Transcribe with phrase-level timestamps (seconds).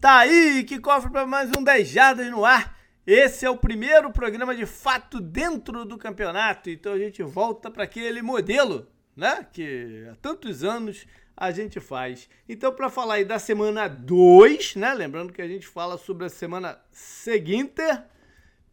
[0.00, 2.74] Tá aí, que cofre para mais um 10 Jardas no ar.
[3.06, 7.84] Esse é o primeiro programa de fato dentro do campeonato, então a gente volta para
[7.84, 9.46] aquele modelo, né?
[9.52, 12.30] Que há tantos anos a gente faz.
[12.48, 14.94] Então, para falar aí da semana 2, né?
[14.94, 17.82] Lembrando que a gente fala sobre a semana seguinte.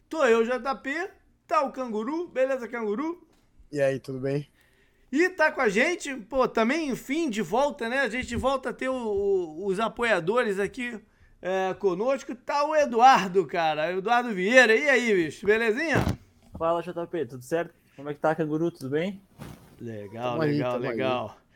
[0.07, 1.09] Tô eu, JP,
[1.45, 3.27] tá o Canguru, beleza, Canguru?
[3.69, 4.47] E aí, tudo bem?
[5.11, 7.99] E tá com a gente, pô, também, enfim, de volta, né?
[7.99, 10.97] A gente volta a ter o, o, os apoiadores aqui
[11.41, 12.35] é, conosco.
[12.35, 13.91] Tá o Eduardo, cara.
[13.91, 14.75] Eduardo Vieira.
[14.75, 15.45] E aí, bicho?
[15.45, 16.03] Belezinha?
[16.57, 17.73] Fala, JP, tudo certo?
[17.95, 18.71] Como é que tá, Canguru?
[18.71, 19.21] Tudo bem?
[19.79, 21.29] Legal, tamo legal, aí, legal.
[21.29, 21.47] Aí.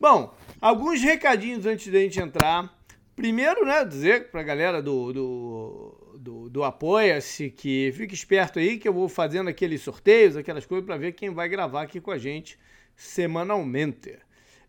[0.00, 2.72] Bom, alguns recadinhos antes da gente entrar.
[3.16, 8.88] Primeiro, né, dizer pra galera do, do, do, do Apoia-se que fique esperto aí que
[8.88, 12.18] eu vou fazendo aqueles sorteios, aquelas coisas para ver quem vai gravar aqui com a
[12.18, 12.58] gente
[12.96, 14.18] semanalmente.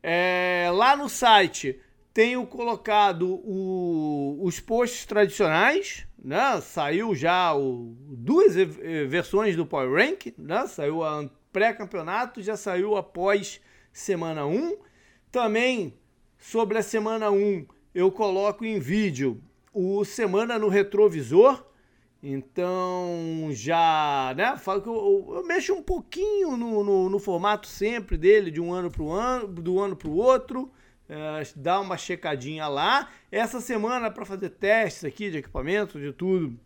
[0.02, 1.80] É, lá no site
[2.16, 6.62] tenho colocado o, os posts tradicionais, né?
[6.62, 10.66] Saiu já o, duas versões do Power Rank, né?
[10.66, 13.60] Saiu a pré-campeonato, já saiu após
[13.92, 14.78] semana 1.
[15.30, 15.94] Também
[16.38, 21.66] sobre a semana 1 eu coloco em vídeo o Semana no Retrovisor.
[22.24, 24.56] Então já, né?
[24.56, 28.62] Falo que eu, eu, eu mexo um pouquinho no, no, no, formato sempre dele, de
[28.62, 30.72] um ano para o ano, do ano para o outro
[31.08, 33.10] é, dá uma checadinha lá.
[33.32, 36.58] Essa semana, para fazer testes aqui de equipamento, de tudo,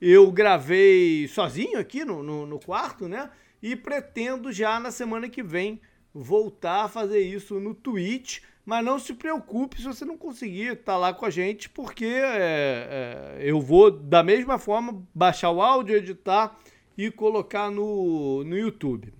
[0.00, 3.30] eu gravei sozinho aqui no, no, no, quarto, né?
[3.62, 5.80] E pretendo já na semana que vem
[6.12, 8.40] voltar a fazer isso no Twitch.
[8.64, 12.04] Mas não se preocupe se você não conseguir estar tá lá com a gente, porque
[12.04, 16.56] é, é, eu vou, da mesma forma, baixar o áudio, editar
[16.96, 19.12] e colocar no, no YouTube.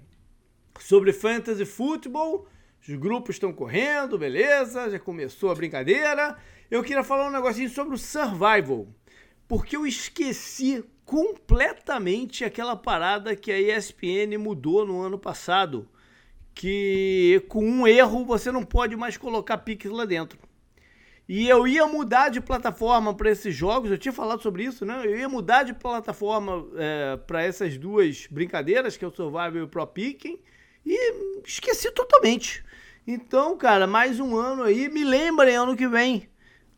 [0.78, 2.46] Sobre Fantasy Football,
[2.88, 6.36] os grupos estão correndo, beleza, já começou a brincadeira.
[6.68, 8.88] Eu queria falar um negocinho sobre o survival,
[9.46, 15.88] porque eu esqueci completamente aquela parada que a ESPN mudou no ano passado,
[16.54, 20.38] que com um erro você não pode mais colocar piques lá dentro.
[21.28, 25.02] E eu ia mudar de plataforma para esses jogos, eu tinha falado sobre isso, né?
[25.04, 29.62] Eu ia mudar de plataforma é, para essas duas brincadeiras, que é o Survival e
[29.62, 30.40] o Pro Picking,
[30.84, 32.64] e esqueci totalmente.
[33.06, 34.88] Então, cara, mais um ano aí.
[34.88, 36.28] Me lembrem ano que vem.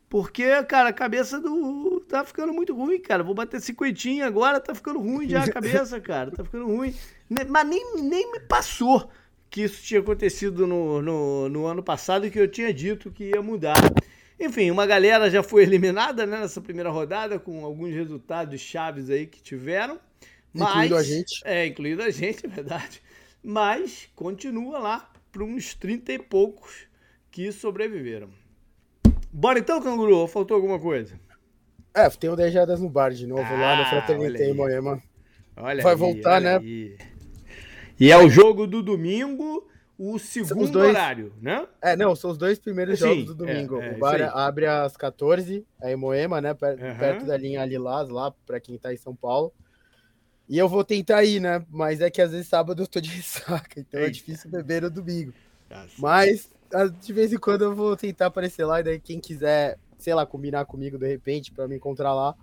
[0.09, 1.99] Porque, cara, a cabeça do.
[2.07, 3.23] tá ficando muito ruim, cara.
[3.23, 6.31] Vou bater cinquentinha agora, tá ficando ruim já a cabeça, cara.
[6.31, 6.95] Tá ficando ruim.
[7.29, 9.09] Mas nem, nem me passou
[9.49, 13.31] que isso tinha acontecido no, no, no ano passado e que eu tinha dito que
[13.31, 13.77] ia mudar.
[14.39, 19.25] Enfim, uma galera já foi eliminada né, nessa primeira rodada, com alguns resultados chaves aí
[19.25, 19.99] que tiveram.
[20.53, 21.41] Mas, incluído a gente.
[21.45, 23.01] É, incluído a gente, é verdade.
[23.43, 26.87] Mas continua lá para uns 30 e poucos
[27.29, 28.29] que sobreviveram.
[29.29, 30.25] Bora então, canguru?
[30.27, 31.19] Faltou alguma coisa?
[31.93, 34.53] É, tem o 10 Jadas no bar de novo ah, lá no ah, Fraternité em
[34.53, 35.03] Moema.
[35.57, 36.55] Olha Vai aí, voltar, né?
[36.55, 36.97] Aí.
[37.99, 40.89] E é o jogo do domingo, o segundo dois...
[40.91, 41.67] horário, né?
[41.81, 43.81] É, não, são os dois primeiros Sim, jogos do domingo.
[43.81, 46.53] É, é, o bar abre às 14, aí em Moema, né?
[46.53, 46.97] Perto, uhum.
[46.97, 49.51] perto da linha Lilás, lá, para quem tá em São Paulo.
[50.47, 51.65] E eu vou tentar ir, né?
[51.69, 54.09] Mas é que às vezes sábado eu tô de ressaca, então Eita.
[54.09, 55.33] é difícil beber no domingo.
[55.69, 55.93] Nossa.
[55.97, 56.49] Mas
[57.01, 60.25] de vez em quando eu vou tentar aparecer lá, e daí quem quiser, sei lá,
[60.25, 62.35] combinar comigo de repente para me encontrar lá,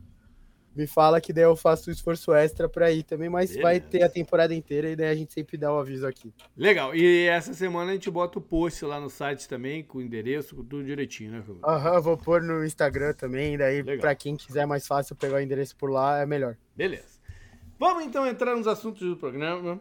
[0.75, 3.63] me fala que daí eu faço o esforço extra para ir também, mas Beleza.
[3.63, 6.33] vai ter a temporada inteira e daí a gente sempre dá o aviso aqui.
[6.57, 6.95] Legal.
[6.95, 10.57] E essa semana a gente bota o post lá no site também, com o endereço,
[10.57, 11.45] com tudo direitinho, né?
[11.63, 15.41] Aham, uhum, vou pôr no Instagram também, daí para quem quiser mais fácil pegar o
[15.41, 16.57] endereço por lá, é melhor.
[16.75, 17.12] Beleza.
[17.79, 19.81] Vamos então entrar nos assuntos do programa.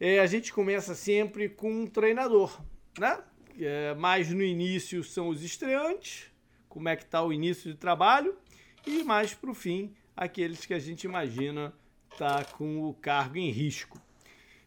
[0.00, 2.60] É, a gente começa sempre com um treinador,
[2.98, 3.22] né?
[3.60, 6.30] É, mais no início são os estreantes,
[6.68, 8.34] como é que está o início de trabalho,
[8.86, 11.74] e mais para o fim, aqueles que a gente imagina
[12.16, 14.00] tá com o cargo em risco.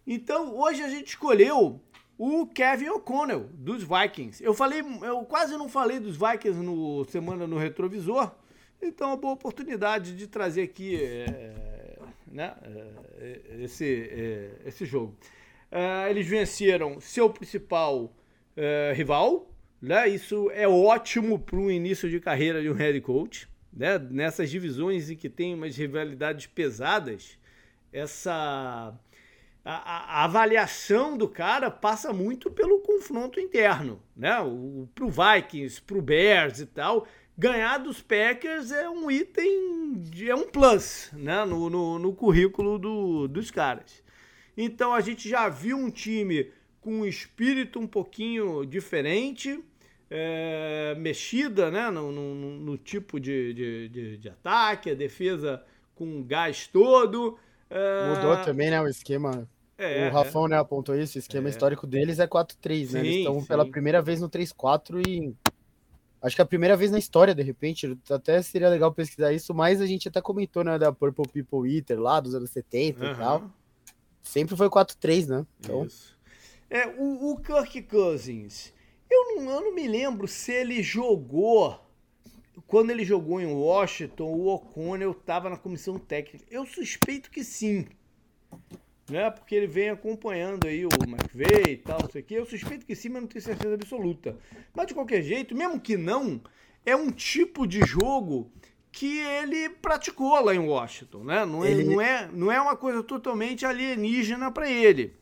[0.05, 1.81] Então, hoje a gente escolheu
[2.17, 4.43] o Kevin O'Connell, dos Vikings.
[4.43, 8.31] Eu falei, eu quase não falei dos Vikings no Semana no Retrovisor,
[8.81, 11.74] então é uma boa oportunidade de trazer aqui é,
[12.35, 12.53] né,
[13.17, 15.17] é, esse, é, esse jogo.
[15.71, 18.13] É, eles venceram seu principal
[18.95, 19.51] rival,
[19.81, 20.07] né?
[20.07, 23.99] Isso é ótimo para o início de carreira de um head coach, né?
[23.99, 27.37] Nessas divisões em que tem umas rivalidades pesadas,
[27.91, 28.97] essa
[29.65, 34.39] a, a, avaliação do cara passa muito pelo confronto interno, né?
[34.39, 37.05] O, pro Vikings, pro Bears e tal,
[37.37, 42.79] ganhar dos Packers é um item, de, é um plus né, no, no, no currículo
[42.79, 44.03] do, dos caras.
[44.57, 49.59] Então a gente já viu um time com um espírito um pouquinho diferente,
[50.09, 55.63] é, mexida né, no, no, no tipo de, de, de, de, ataque, a defesa
[55.95, 57.37] com gás todo.
[57.69, 58.15] É...
[58.15, 59.49] Mudou também né, o esquema.
[59.77, 61.51] É, o Rafão né, apontou isso, o esquema é.
[61.51, 62.99] histórico deles é 4-3, né?
[63.01, 65.35] Eles estão pela primeira vez no 3-4 e
[66.25, 69.53] Acho que é a primeira vez na história, de repente, até seria legal pesquisar isso,
[69.53, 73.11] mas a gente até comentou, né, da Purple People Eater lá dos anos 70 uhum.
[73.11, 73.51] e tal.
[74.23, 75.45] Sempre foi 4-3, né?
[75.59, 75.85] Então...
[75.85, 76.17] Isso.
[76.67, 78.73] É, o, o Kirk Cousins,
[79.07, 81.79] eu não, eu não me lembro se ele jogou.
[82.65, 86.43] Quando ele jogou em Washington, o O'Connell estava na comissão técnica.
[86.49, 87.85] Eu suspeito que sim
[89.09, 89.29] né?
[89.29, 92.35] Porque ele vem acompanhando aí o McVeigh e tal, não sei o quê.
[92.35, 94.37] Eu suspeito que sim, mas não tenho certeza absoluta.
[94.73, 96.41] Mas de qualquer jeito, mesmo que não,
[96.85, 98.51] é um tipo de jogo
[98.91, 101.45] que ele praticou lá em Washington, né?
[101.45, 101.83] Não é, ele...
[101.83, 105.13] não é, não é uma coisa totalmente alienígena para ele.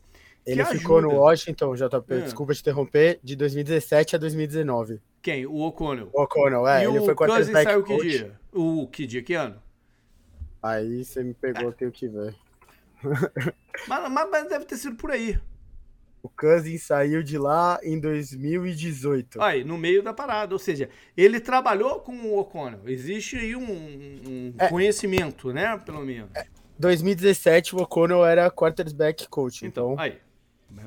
[0.46, 2.20] Ele ficou no Washington, JP, é.
[2.20, 5.00] desculpa te interromper, de 2017 a 2019.
[5.22, 5.46] Quem?
[5.46, 6.10] O O'Connell.
[6.12, 6.84] O O'Connell, é.
[6.84, 8.38] E ele o foi quarterback saiu que dia?
[8.52, 9.22] O que dia?
[9.22, 9.56] Que ano?
[10.62, 11.72] Aí você me pegou, é.
[11.72, 12.34] tenho que ver.
[13.88, 15.38] mas, mas, deve ter sido por aí.
[16.22, 19.42] O Cousins saiu de lá em 2018.
[19.42, 20.54] Aí, no meio da parada.
[20.54, 22.80] Ou seja, ele trabalhou com o O'Connell.
[22.86, 25.76] Existe aí um, um é, conhecimento, né?
[25.84, 26.30] Pelo menos.
[26.34, 26.46] É,
[26.78, 29.66] 2017, o O'Connell era quarterback coach.
[29.66, 30.18] Então, então aí.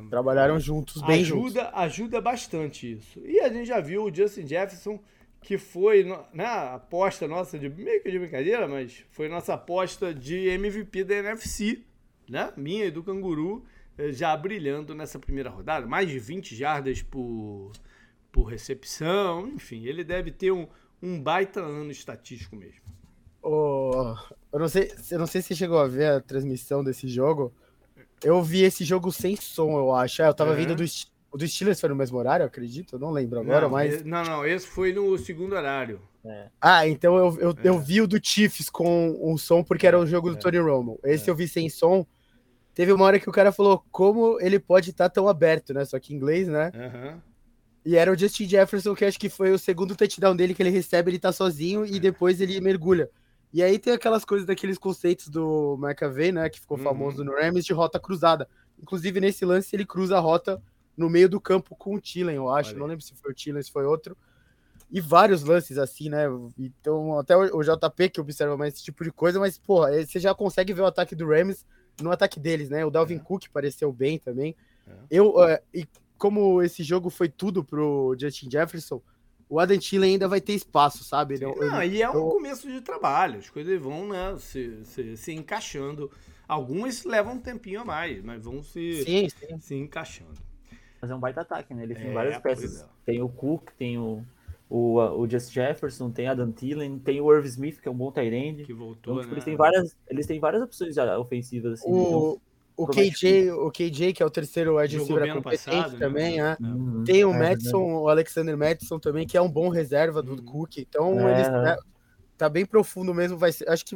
[0.10, 1.74] Trabalharam juntos, bem ajuda, juntos.
[1.74, 3.22] Ajuda bastante isso.
[3.24, 5.00] E a gente já viu o Justin Jefferson,
[5.42, 6.04] que foi
[6.34, 11.04] né, a aposta nossa, de meio que de brincadeira, mas foi nossa aposta de MVP
[11.04, 11.84] da NFC
[12.30, 12.52] né?
[12.56, 13.64] Minha e do Canguru
[13.98, 15.86] eh, já brilhando nessa primeira rodada.
[15.86, 17.72] Mais de 20 jardas por,
[18.32, 19.48] por recepção.
[19.48, 20.68] Enfim, ele deve ter um,
[21.02, 22.82] um baita ano estatístico mesmo.
[23.42, 24.16] Oh,
[24.52, 27.54] eu, não sei, eu não sei se você chegou a ver a transmissão desse jogo.
[28.24, 30.22] Eu vi esse jogo sem som, eu acho.
[30.22, 30.58] É, eu tava uhum.
[30.58, 30.84] vendo do,
[31.32, 32.96] o do Steelers foi no mesmo horário, acredito.
[32.96, 34.04] Eu não lembro agora, não, mas.
[34.04, 36.02] Não, não, esse foi no segundo horário.
[36.26, 36.48] É.
[36.60, 37.56] Ah, então eu, eu, é.
[37.64, 40.40] eu vi o do Chiefs com um som porque era o jogo do é.
[40.40, 41.00] Tony Romo.
[41.04, 41.32] Esse é.
[41.32, 42.06] eu vi sem som.
[42.78, 45.84] Teve uma hora que o cara falou como ele pode estar tá tão aberto, né?
[45.84, 46.72] Só que em inglês, né?
[46.76, 47.20] Uhum.
[47.84, 50.70] E era o Justin Jefferson, que acho que foi o segundo touchdown dele que ele
[50.70, 52.00] recebe, ele tá sozinho e é.
[52.00, 53.10] depois ele mergulha.
[53.52, 56.48] E aí tem aquelas coisas daqueles conceitos do McAvey, né?
[56.52, 56.84] Que ficou uhum.
[56.84, 58.48] famoso no Rams de rota cruzada.
[58.80, 60.62] Inclusive, nesse lance, ele cruza a rota
[60.96, 62.74] no meio do campo com o Tillen, eu acho.
[62.74, 62.80] Olha.
[62.80, 64.16] Não lembro se foi o Tillen, se foi outro.
[64.92, 66.26] E vários lances assim, né?
[66.60, 70.36] Então, até o JP que observa mais esse tipo de coisa, mas, porra, você já
[70.36, 71.66] consegue ver o ataque do Rams
[72.02, 72.86] no ataque deles, né?
[72.86, 73.20] O Dalvin é.
[73.20, 74.56] Cook pareceu bem também.
[74.88, 74.92] É.
[75.10, 79.02] Eu, uh, e como esse jogo foi tudo pro Justin Jefferson,
[79.50, 81.40] o Adam Thielen ainda vai ter espaço, sabe?
[81.40, 82.30] Não, eu, e é um eu...
[82.30, 86.12] começo de trabalho, as coisas vão né, se, se, se, encaixando.
[86.48, 89.60] Algumas levam um tempinho a mais, mas vão se, sim, sim.
[89.60, 90.40] se encaixando.
[91.02, 91.84] Mas é um baita ataque, né?
[91.84, 92.82] Ele tem é, várias peças.
[92.82, 92.86] É.
[93.06, 94.26] Tem o Cook, tem o,
[94.70, 98.12] o, o Just Jefferson, tem Adam Thielen, tem o Irv Smith, que é um bom
[98.12, 99.34] tight Que voltou, então, tipo, né?
[99.34, 101.80] eles, têm várias, eles têm várias opções ofensivas.
[101.80, 102.42] Assim, o, então,
[102.76, 106.00] o, KJ, o KJ, que é o terceiro wide receiver competente passado, né?
[106.00, 106.58] também, né?
[106.60, 106.64] é.
[106.64, 107.04] Uhum.
[107.06, 110.46] Tem o é, Madison, o Alexander Madison também, que é um bom reserva do uhum.
[110.46, 110.78] Cook.
[110.78, 111.34] Então, é.
[111.34, 111.78] eles, né,
[112.38, 113.38] tá bem profundo mesmo.
[113.38, 113.96] Vai ser, acho que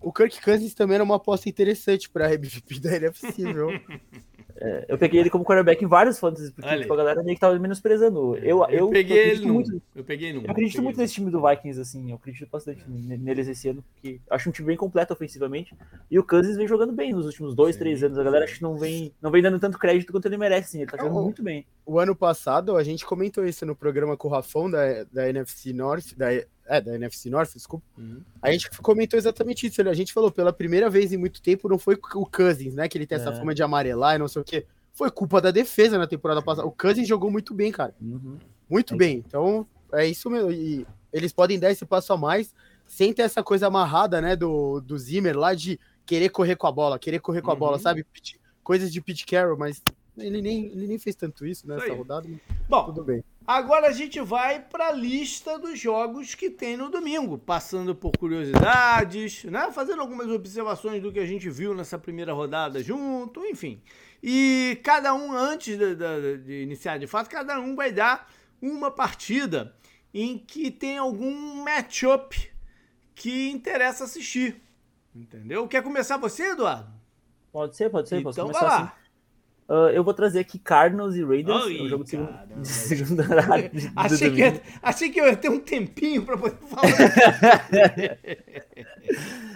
[0.00, 3.68] o Kirk Cousins também era uma aposta interessante para MVP da NFC, viu?
[4.56, 7.40] É, eu peguei ele como quarterback em vários fantasies, porque tipo, a galera meio que
[7.40, 8.36] tava menosprezando.
[8.36, 11.80] Eu, eu, eu peguei ele muito, Eu peguei Eu acredito muito nesse time do Vikings,
[11.80, 12.10] assim.
[12.10, 13.16] Eu acredito bastante é.
[13.16, 15.74] neles esse ano, porque acho um time bem completo ofensivamente.
[16.10, 18.18] E o Cousins vem jogando bem nos últimos dois, sim, três anos.
[18.18, 20.82] A galera acho que não vem, não vem dando tanto crédito quanto ele merece, assim.
[20.82, 21.66] Ele tá jogando muito bem.
[21.86, 25.72] O ano passado, a gente comentou isso no programa com o Rafão da, da NFC
[25.72, 27.84] North, da, é, da NFC North, desculpa.
[27.98, 28.22] Uhum.
[28.40, 29.82] A gente comentou exatamente isso.
[29.82, 32.88] A gente falou, pela primeira vez em muito tempo, não foi o Cousins, né?
[32.88, 33.36] Que ele tem essa é.
[33.36, 34.66] fama de amarelar e não sei o quê.
[34.92, 36.66] Foi culpa da defesa na temporada passada.
[36.66, 37.94] O Cousins jogou muito bem, cara.
[38.00, 38.38] Uhum.
[38.68, 38.96] Muito é.
[38.96, 39.24] bem.
[39.26, 40.50] Então, é isso mesmo.
[40.50, 42.54] E eles podem dar esse passo a mais
[42.86, 46.72] sem ter essa coisa amarrada, né, do, do Zimmer lá de querer correr com a
[46.72, 47.82] bola, querer correr com a bola, uhum.
[47.82, 48.06] sabe?
[48.62, 49.82] Coisas de Pete Carroll, mas
[50.16, 52.28] ele nem, ele nem fez tanto isso nessa né, rodada.
[52.68, 53.24] Bom, tudo bem.
[53.46, 58.12] Agora a gente vai para a lista dos jogos que tem no domingo, passando por
[58.16, 59.70] curiosidades, né?
[59.72, 63.82] Fazendo algumas observações do que a gente viu nessa primeira rodada junto, enfim.
[64.22, 68.30] E cada um, antes de, de, de iniciar de fato, cada um vai dar
[68.62, 69.74] uma partida
[70.12, 72.50] em que tem algum matchup
[73.14, 74.62] que interessa assistir.
[75.14, 75.68] Entendeu?
[75.68, 76.90] Quer começar você, Eduardo?
[77.52, 78.20] Pode ser, pode ser.
[78.20, 78.76] Então vai lá.
[78.78, 79.03] Assim.
[79.68, 81.64] Uh, eu vou trazer aqui Cardinals e Raiders.
[81.64, 83.24] Oi, é um jogo de, segundo, de segunda
[83.96, 86.82] achei, que ia, achei que eu ia ter um tempinho para poder falar.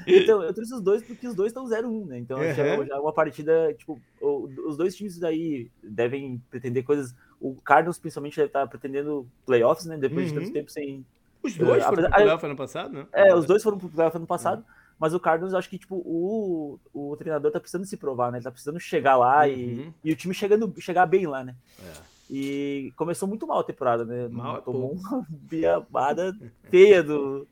[0.06, 2.18] então, eu trouxe os dois porque os dois estão 0-1, né?
[2.18, 2.54] Então, uhum.
[2.54, 3.74] já é uma partida.
[3.74, 9.86] Tipo, os dois times daí devem pretender coisas o Cardinals principalmente deve estar pretendendo playoffs,
[9.86, 9.96] né?
[9.96, 10.38] Depois uhum.
[10.38, 11.04] de tanto tempo sem.
[11.42, 13.06] Os dois uh, foram pro playoff ano passado, né?
[13.12, 14.58] É, os dois foram pro playoff ano passado.
[14.58, 14.77] Uhum.
[14.98, 18.38] Mas o Cardinals, acho que, tipo, o, o treinador tá precisando se provar, né?
[18.38, 19.52] Ele tá precisando chegar lá uhum.
[19.52, 21.54] e, e o time chegando, chegar bem lá, né?
[21.80, 21.92] É.
[22.30, 24.28] E começou muito mal a temporada, né?
[24.28, 25.16] Mal, Tomou pô.
[25.16, 26.36] uma biabada
[26.68, 27.46] feia do,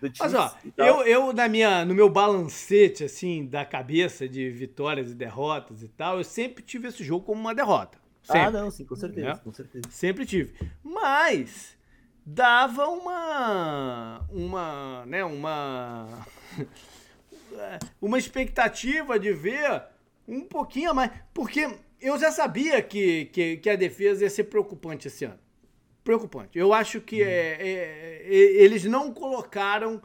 [0.00, 0.18] do time.
[0.18, 5.14] Mas, ó, eu, eu na minha, no meu balancete, assim, da cabeça de vitórias e
[5.14, 7.98] derrotas e tal, eu sempre tive esse jogo como uma derrota.
[8.28, 9.40] Ah, sempre, ah, não, sim, com certeza, né?
[9.42, 9.84] com certeza.
[9.90, 10.54] Sempre tive.
[10.82, 11.77] Mas
[12.30, 16.26] dava uma uma, né, uma
[18.00, 19.82] uma expectativa de ver
[20.26, 21.68] um pouquinho a mais, porque
[22.00, 25.38] eu já sabia que, que, que, a defesa ia ser preocupante esse ano.
[26.04, 26.58] Preocupante.
[26.58, 30.02] Eu acho que é, é, é, eles não colocaram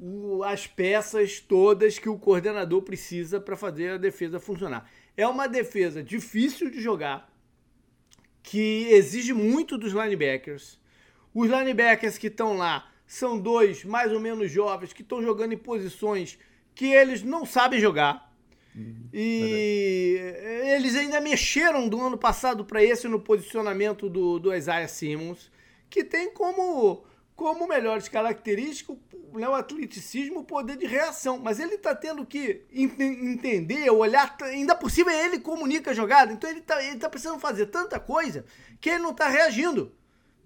[0.00, 4.90] o, as peças todas que o coordenador precisa para fazer a defesa funcionar.
[5.16, 7.30] É uma defesa difícil de jogar,
[8.42, 10.78] que exige muito dos linebackers.
[11.34, 15.58] Os linebackers que estão lá são dois mais ou menos jovens que estão jogando em
[15.58, 16.38] posições
[16.74, 18.32] que eles não sabem jogar.
[18.74, 20.68] Uhum, e verdade.
[20.70, 25.50] eles ainda mexeram do ano passado para esse no posicionamento do, do Isaiah Simmons,
[25.90, 27.04] que tem como
[27.34, 28.96] como melhores características
[29.32, 31.38] né, o atleticismo, o poder de reação.
[31.38, 34.36] Mas ele está tendo que ent entender, olhar.
[34.42, 36.32] Ainda por cima, ele comunica a jogada.
[36.32, 38.44] Então ele está ele tá precisando fazer tanta coisa
[38.80, 39.92] que ele não está reagindo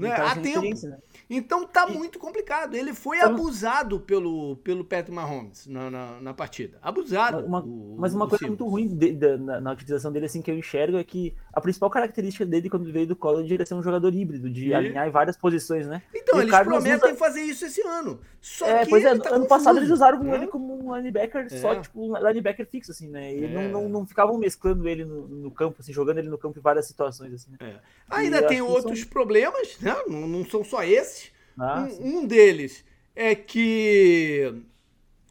[0.09, 0.87] né, tá a tempo.
[0.87, 0.99] Né?
[1.29, 1.93] Então tá e...
[1.93, 2.75] muito complicado.
[2.75, 3.31] Ele foi então...
[3.31, 6.79] abusado pelo, pelo Patrick Mahomes na, na, na partida.
[6.83, 7.45] Abusado.
[7.45, 10.51] Uma, o, mas uma coisa muito ruim de, de, na, na, utilização dele, assim, que
[10.51, 13.75] eu enxergo, é que a principal característica dele quando ele veio do college era ser
[13.75, 14.75] um jogador híbrido, de e...
[14.75, 16.03] alinhar em várias posições, né?
[16.15, 17.19] Então, e eles prometem usa...
[17.19, 18.21] fazer isso esse ano.
[18.43, 20.35] Só é, pois é, tá ano passado eles usaram né?
[20.35, 21.49] ele como um linebacker é.
[21.49, 23.33] só, tipo, um linebacker fixo, assim, né?
[23.33, 23.49] E é.
[23.49, 26.63] não, não, não, ficavam mesclando ele no, no, campo, assim, jogando ele no campo em
[26.63, 27.53] várias situações, assim.
[27.53, 27.57] Né?
[27.61, 27.75] É.
[28.11, 29.09] Ainda tem outros são...
[29.09, 29.95] problemas, né?
[30.09, 31.22] Não, não são só esses.
[31.59, 34.55] Ah, um, um deles é que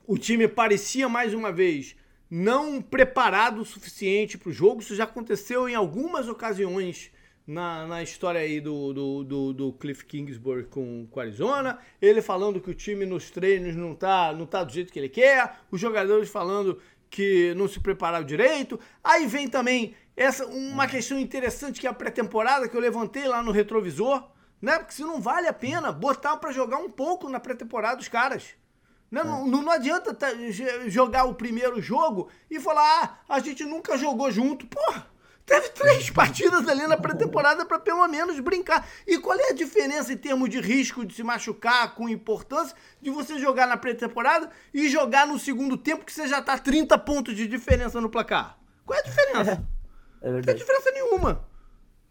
[0.05, 1.95] o time parecia mais uma vez
[2.29, 4.81] não preparado o suficiente para o jogo.
[4.81, 7.11] Isso já aconteceu em algumas ocasiões
[7.45, 11.79] na, na história aí do, do, do, do Cliff Kingsbury com o Arizona.
[12.01, 15.09] Ele falando que o time nos treinos não tá, não tá do jeito que ele
[15.09, 15.59] quer.
[15.69, 18.79] Os jogadores falando que não se prepararam direito.
[19.03, 23.43] Aí vem também essa uma questão interessante que é a pré-temporada que eu levantei lá
[23.43, 24.31] no retrovisor
[24.61, 24.77] né?
[24.77, 28.55] Porque se não vale a pena botar para jogar um pouco na pré-temporada os caras.
[29.09, 29.21] Né?
[29.21, 29.23] É.
[29.23, 30.15] Não, não, não, adianta
[30.87, 34.65] jogar o primeiro jogo e falar, ah, a gente nunca jogou junto.
[34.67, 35.07] Porra,
[35.45, 38.87] teve três partidas ali na pré-temporada para pelo menos brincar.
[39.05, 43.09] E qual é a diferença em termos de risco de se machucar com importância de
[43.09, 47.35] você jogar na pré-temporada e jogar no segundo tempo que você já tá 30 pontos
[47.35, 48.57] de diferença no placar?
[48.85, 49.63] Qual é a diferença?
[50.23, 51.43] É, é não tem diferença nenhuma.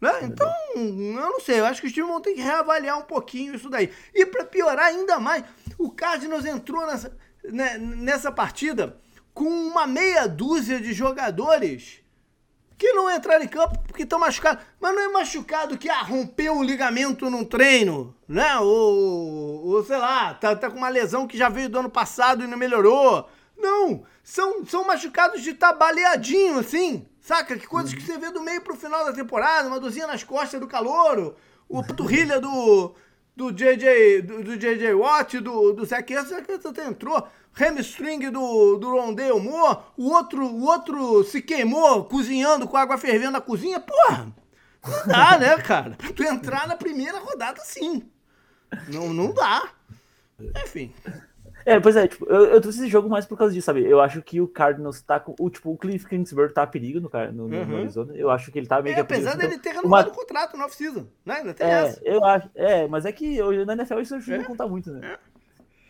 [0.00, 0.10] Né?
[0.22, 3.54] Então, eu não sei, eu acho que os times vão ter que reavaliar um pouquinho
[3.54, 3.92] isso daí.
[4.14, 5.44] E para piorar ainda mais,
[5.76, 8.96] o Cardinals entrou nessa, né, nessa partida
[9.34, 12.00] com uma meia dúzia de jogadores
[12.80, 14.64] que não entraram em campo porque estão machucados.
[14.80, 18.58] Mas não é machucado que ah, rompeu o ligamento num treino, né?
[18.58, 22.42] Ou, ou sei lá, tá, tá com uma lesão que já veio do ano passado
[22.42, 23.28] e não melhorou.
[23.54, 27.06] Não, são, são machucados de estar tá baleadinho, assim.
[27.30, 27.56] Saca?
[27.56, 30.58] Que coisas que você vê do meio pro final da temporada, uma dorzinha nas costas
[30.58, 31.36] do calouro,
[31.68, 32.92] o panturrilha do,
[33.36, 37.24] do JJ, do, do JJ Watt, do, do Zach Ertz, até entrou.
[37.54, 43.30] Hamstring do, do Rondale Moore, o outro, o outro se queimou cozinhando com água fervendo
[43.30, 43.78] na cozinha.
[43.78, 44.34] Porra,
[44.84, 45.90] não dá, né, cara?
[45.90, 48.10] Pra tu entrar na primeira rodada, sim.
[48.88, 49.70] Não, não dá.
[50.64, 50.92] Enfim.
[51.64, 53.84] É, pois é, tipo, eu, eu trouxe esse jogo mais por causa disso, sabe?
[53.84, 55.34] Eu acho que o Cardinals tá com.
[55.38, 57.66] O, tipo, o Cliff Kingsbury tá a perigo no, no, uhum.
[57.66, 58.14] no Arizona.
[58.14, 59.00] Eu acho que ele tá meio é, que.
[59.00, 60.14] Apesar dele ter renovado uma...
[60.14, 61.34] o contrato no off-season, né?
[61.34, 62.00] Ainda tem é, essa.
[62.04, 64.44] Eu acho, é, mas é que na NFL isso não é?
[64.44, 65.14] conta muito, né?
[65.14, 65.30] É.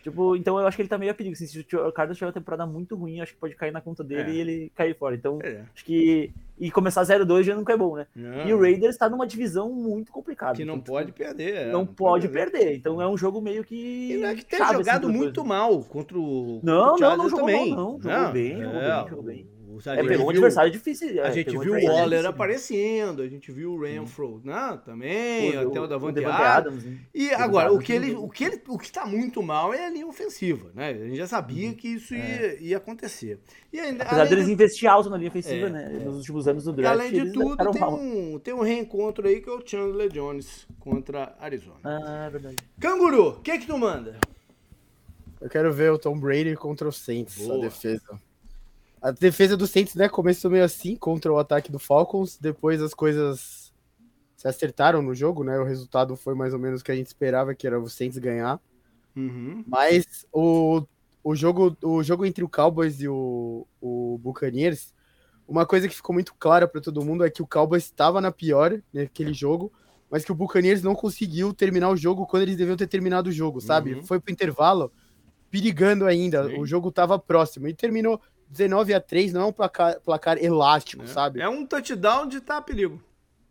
[0.02, 1.34] Tipo, então eu acho que ele tá meio a perigo.
[1.34, 4.02] Assim, se o Cardinals tiver uma temporada muito ruim, acho que pode cair na conta
[4.02, 4.34] dele é.
[4.34, 5.14] e ele cair fora.
[5.14, 5.62] Então, é.
[5.74, 6.32] acho que.
[6.60, 8.06] E começar 0-2 já nunca é bom, né?
[8.14, 8.46] Não.
[8.46, 10.54] E o Raiders tá numa divisão muito complicada.
[10.54, 11.54] Que não então, pode tipo, perder.
[11.54, 12.50] É, não, não, pode perder.
[12.52, 12.76] perder.
[12.76, 14.12] Então é um jogo meio que.
[14.12, 16.60] E não é que tem assim, jogado assim, muito mal contra o.
[16.62, 17.70] Não, contra o não, não jogou também.
[17.70, 18.02] mal, não.
[18.02, 19.59] Jogou não, bem, jogou bem, é, jogou bem.
[19.86, 21.22] É, pegou um adversário difícil.
[21.22, 24.80] a é, gente viu o Waller aparecendo, a gente viu o Renfro, né?
[24.84, 26.84] Também, o, até o Davante Adams.
[26.84, 26.98] Né?
[27.14, 29.90] E agora, o que, ele, o, que ele, o que está muito mal é a
[29.90, 30.90] linha ofensiva, né?
[30.90, 31.74] A gente já sabia uhum.
[31.74, 32.58] que isso ia, é.
[32.60, 33.40] ia acontecer.
[33.72, 34.52] E ainda, Apesar deles de...
[34.52, 35.88] investir alto na linha ofensiva, é, né?
[36.04, 36.92] Nos últimos anos do draft.
[36.92, 41.36] Além de tudo, tem um, tem um reencontro aí que é o Chandler Jones contra
[41.38, 41.78] Arizona.
[41.84, 42.56] Ah, é verdade.
[42.78, 44.18] Canguru, o que que tu manda?
[45.40, 47.56] Eu quero ver o Tom Brady contra o Saints, Boa.
[47.56, 48.20] a defesa.
[49.02, 52.92] A defesa do Saints, né, começou meio assim contra o ataque do Falcons, depois as
[52.92, 53.72] coisas
[54.36, 55.58] se acertaram no jogo, né?
[55.58, 58.18] O resultado foi mais ou menos o que a gente esperava, que era o Saints
[58.18, 58.60] ganhar.
[59.14, 59.62] Uhum.
[59.66, 60.82] Mas o,
[61.22, 64.94] o, jogo, o jogo entre o Cowboys e o, o Buccaneers,
[65.46, 68.32] uma coisa que ficou muito clara para todo mundo é que o Cowboys estava na
[68.32, 69.72] pior naquele jogo,
[70.10, 73.32] mas que o Buccaneers não conseguiu terminar o jogo quando eles deviam ter terminado o
[73.32, 73.94] jogo, sabe?
[73.94, 74.02] Uhum.
[74.04, 74.92] Foi pro intervalo
[75.50, 76.48] perigando ainda.
[76.48, 76.58] Sim.
[76.58, 81.04] O jogo estava próximo e terminou 19 a 3, não é um placar, placar elástico,
[81.04, 81.06] é.
[81.06, 81.40] sabe?
[81.40, 83.02] É um touchdown de tá perigo.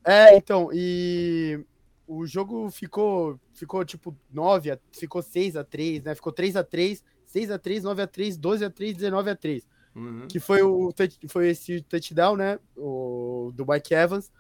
[0.04, 1.64] É, então, e
[2.06, 6.16] o jogo ficou, ficou tipo 9, a, ficou 6 a 3 né?
[6.16, 9.36] Ficou 3 a 3 6 a 3 9 a 3 12 a 3 19 a
[9.36, 10.28] 3 uhum.
[10.28, 10.94] Que foi, o,
[11.28, 12.60] foi esse touchdown, né?
[12.76, 14.32] O, do Mike Evans.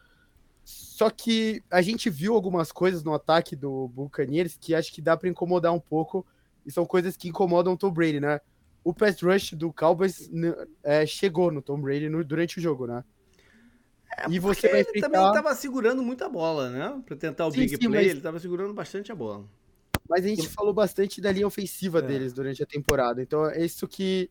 [0.64, 5.16] Só que a gente viu algumas coisas no ataque do Buccaneers que acho que dá
[5.16, 6.26] para incomodar um pouco.
[6.66, 8.42] E são coisas que incomodam o Tom Brady, né?
[8.90, 10.32] O pass rush do Cowboys
[10.84, 13.04] é, chegou no Tom Brady no, durante o jogo, né?
[14.18, 15.06] É, e você vai enfrentar...
[15.06, 17.00] ele também estava segurando muita bola, né?
[17.06, 18.08] Para tentar o sim, big sim, play, mas...
[18.08, 19.46] ele estava segurando bastante a bola.
[20.10, 22.02] Mas a gente falou bastante da linha ofensiva é.
[22.02, 23.22] deles durante a temporada.
[23.22, 24.28] Então é isso que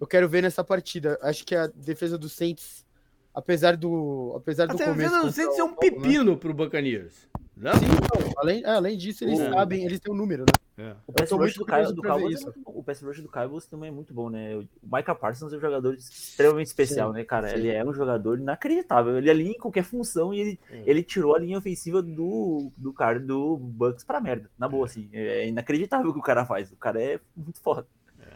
[0.00, 1.18] eu quero ver nessa partida.
[1.20, 2.86] Acho que a defesa do Saints,
[3.34, 4.96] apesar do apesar do a começo...
[4.96, 5.76] Defesa do Saints é um né?
[5.78, 6.38] pepino né?
[6.38, 7.28] pro Buccaneers.
[7.58, 9.52] Sim, não, além, é, além disso, eles oh.
[9.52, 10.52] sabem, eles têm um número, né?
[10.78, 10.94] É.
[11.08, 13.92] O pass rush do, Caio, do Cowboys, é o pass rush do Cowboys também é
[13.92, 14.56] muito bom, né?
[14.56, 17.48] O Micah Parsons é um jogador extremamente especial, sim, né, cara?
[17.48, 17.56] Sim.
[17.56, 19.18] Ele é um jogador inacreditável.
[19.18, 22.92] Ele é ali em qualquer função e ele, ele tirou a linha ofensiva do, do
[22.92, 24.48] cara do Bucks pra merda.
[24.56, 24.88] Na boa, é.
[24.88, 25.08] assim.
[25.12, 26.70] É inacreditável o que o cara faz.
[26.70, 27.84] O cara é muito foda.
[28.20, 28.34] É.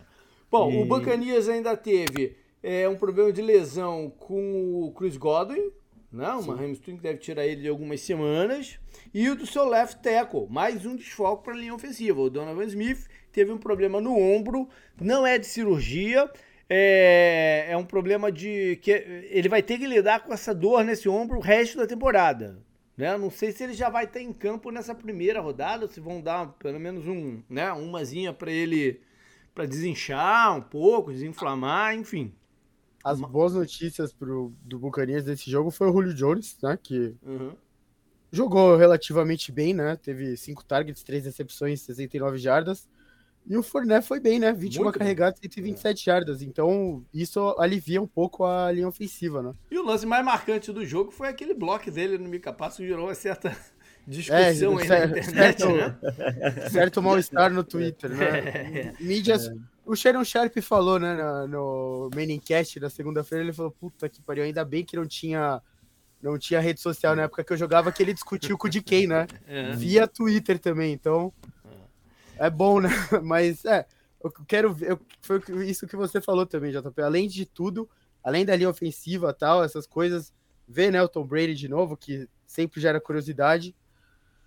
[0.51, 0.83] Bom, e...
[0.83, 5.71] o Bacanias ainda teve é, um problema de lesão com o Chris Godwin,
[6.13, 6.29] né?
[6.33, 8.79] Uma hamstring que deve tirar ele de algumas semanas.
[9.15, 12.21] E o do seu left tackle, mais um desfoque para a linha ofensiva.
[12.21, 14.69] O Donovan Smith teve um problema no ombro,
[15.01, 16.31] não é de cirurgia,
[16.69, 21.09] é, é um problema de que ele vai ter que lidar com essa dor nesse
[21.09, 22.59] ombro o resto da temporada.
[22.97, 23.17] Né?
[23.17, 26.49] Não sei se ele já vai estar em campo nessa primeira rodada, se vão dar
[26.59, 29.01] pelo menos um, né, umazinha para ele
[29.55, 32.33] para desinchar um pouco, desinflamar, enfim.
[33.05, 36.79] As boas notícias pro, do Buccaneers desse jogo foi o Julio Jones, né?
[36.81, 37.53] Que uhum.
[38.31, 39.97] jogou relativamente bem, né?
[39.97, 42.89] Teve cinco targets, três recepções, 69 jardas.
[43.47, 44.53] E o Fournette foi bem, né?
[44.53, 46.13] 21 Muito carregadas, 127 é.
[46.13, 46.43] jardas.
[46.43, 49.53] Então, isso alivia um pouco a linha ofensiva, né?
[49.71, 52.87] E o lance mais marcante do jogo foi aquele bloco dele no Mika Passo que
[52.87, 53.57] gerou uma certa
[54.07, 56.69] discussão é, aí certo, na internet, certo, né?
[56.71, 58.39] Certo mal-estar no Twitter, né?
[58.39, 58.95] É.
[59.01, 59.51] Mídias...
[59.85, 64.45] O Sharon Sharp falou, né, no, no Maincast da segunda-feira, ele falou, puta que pariu,
[64.45, 65.61] ainda bem que não tinha
[66.23, 69.09] não tinha rede social na época que eu jogava, que ele discutiu com o DK,
[69.09, 69.27] né?
[69.49, 69.73] É.
[69.73, 71.33] Via Twitter também, então
[72.39, 72.89] é bom, né?
[73.25, 73.85] Mas é,
[74.23, 77.03] eu quero ver, eu, foi isso que você falou também, JP.
[77.03, 77.91] Além de tudo,
[78.23, 80.33] além da linha ofensiva tal, essas coisas,
[80.67, 83.75] ver né, o Tom Brady de novo, que sempre gera curiosidade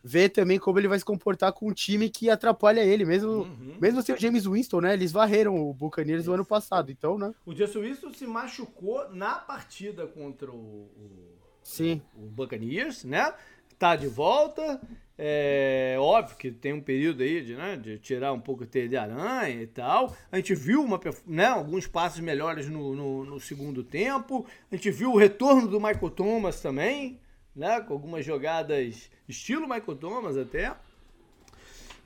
[0.08, 3.76] ver também como ele vai se comportar com um time que atrapalha ele, mesmo, uhum.
[3.82, 4.94] mesmo sem o James Winston, né?
[4.94, 7.34] Eles varreram o Buccaneers no ano passado, então, né?
[7.44, 11.10] O James Winston se machucou na partida contra o, o,
[11.64, 12.04] Sim.
[12.16, 13.34] o Buccaneers, né?
[13.80, 14.80] Tá de volta,
[15.18, 18.88] é óbvio que tem um período aí de, né, de tirar um pouco o teia
[18.88, 20.16] de aranha e tal.
[20.32, 24.46] A gente viu uma, né, alguns passos melhores no, no, no segundo tempo.
[24.72, 27.20] A gente viu o retorno do Michael Thomas também,
[27.56, 27.80] né?
[27.82, 30.76] Com algumas jogadas estilo Michael Thomas até.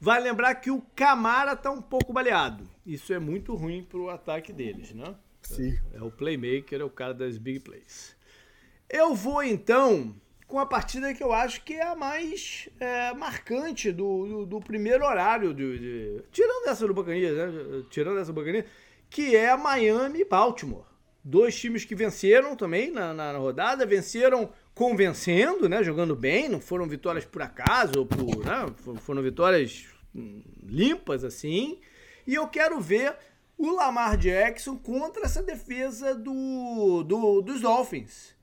[0.02, 2.70] Vai lembrar que o Camara tá um pouco baleado.
[2.86, 5.16] Isso é muito ruim pro ataque deles, né?
[5.42, 5.78] Sim.
[5.94, 8.16] É o playmaker, é o cara das big plays.
[8.90, 10.16] Eu vou então
[10.48, 14.60] com a partida que eu acho que é a mais é, marcante do, do, do,
[14.60, 17.84] primeiro horário, de, de, tirando essa do né?
[17.90, 18.66] Tirando essa do Buccaneers,
[19.10, 20.86] que é Miami e Baltimore.
[21.24, 26.62] Dois times que venceram também na, na, na rodada, venceram convencendo, né, jogando bem, não
[26.62, 28.66] foram vitórias por acaso, ou por, né,
[29.02, 31.82] foram vitórias hum, limpas assim.
[32.26, 33.14] E eu quero ver
[33.58, 38.34] o Lamar Jackson contra essa defesa do, do dos Dolphins,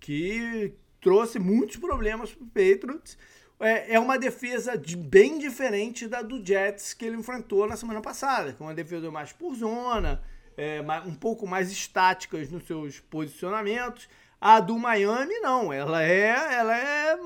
[0.00, 3.18] que trouxe muitos problemas para o Patriots.
[3.60, 8.00] É, é uma defesa de, bem diferente da do Jets que ele enfrentou na semana
[8.00, 10.22] passada, que é uma defesa mais por zona,
[10.56, 14.08] é, um pouco mais estáticas nos seus posicionamentos.
[14.44, 17.16] A do Miami não, ela é, ela é,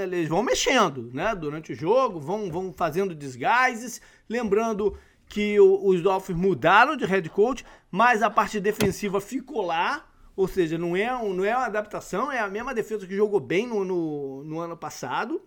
[0.00, 1.34] eles vão mexendo, né?
[1.34, 4.96] Durante o jogo, vão, vão fazendo desguises, lembrando
[5.26, 10.46] que o, os Dolphins mudaram de head coach, mas a parte defensiva ficou lá, ou
[10.46, 13.66] seja, não é, um, não é uma adaptação, é a mesma defesa que jogou bem
[13.66, 15.42] no, no, no ano passado.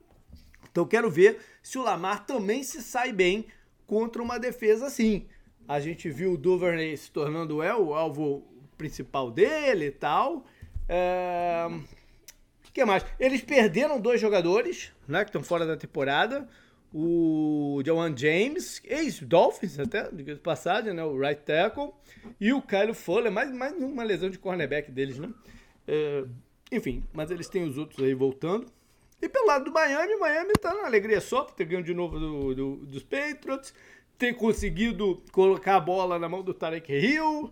[0.70, 3.46] Então quero ver se o Lamar também se sai bem
[3.88, 5.28] contra uma defesa assim.
[5.66, 8.44] A gente viu o Duvernay se tornando é, o alvo
[8.78, 10.46] principal dele e tal.
[10.88, 11.68] É...
[12.74, 13.06] que mais?
[13.20, 15.24] Eles perderam dois jogadores, né?
[15.24, 16.48] Que estão fora da temporada.
[16.94, 21.04] O Jawan James, ex-Dolphins até, de passagem, né?
[21.04, 21.92] O right tackle.
[22.40, 25.30] E o Kyle Fuller, mais, mais uma lesão de cornerback deles, né?
[25.88, 26.24] É,
[26.72, 28.68] enfim, mas eles têm os outros aí voltando.
[29.22, 32.20] E pelo lado do Miami, Miami tá na alegria só por ter ganho de novo
[32.20, 33.74] do, do, dos Patriots,
[34.18, 37.52] ter conseguido colocar a bola na mão do Tarek Hill.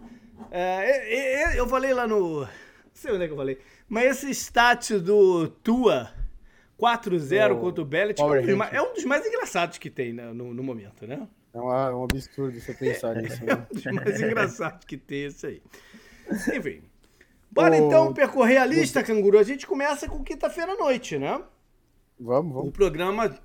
[0.52, 2.48] É, eu falei lá no.
[2.94, 3.58] Não sei onde é que eu falei.
[3.90, 6.12] Mas esse stat do Tua
[6.80, 10.64] 4-0 contra o Bellet é, é um dos mais engraçados que tem né, no, no,
[10.64, 11.28] momento, né?
[11.54, 13.44] É um, é um absurdo você pensar nisso.
[13.44, 13.52] Né?
[13.52, 15.62] É um dos mais engraçados que tem esse aí.
[16.56, 16.82] Enfim.
[17.52, 19.38] Bora então percorrer a lista, canguru.
[19.38, 21.42] A gente começa com quinta-feira à noite, né?
[22.20, 22.70] Vamos, vamos.
[22.70, 23.36] O programa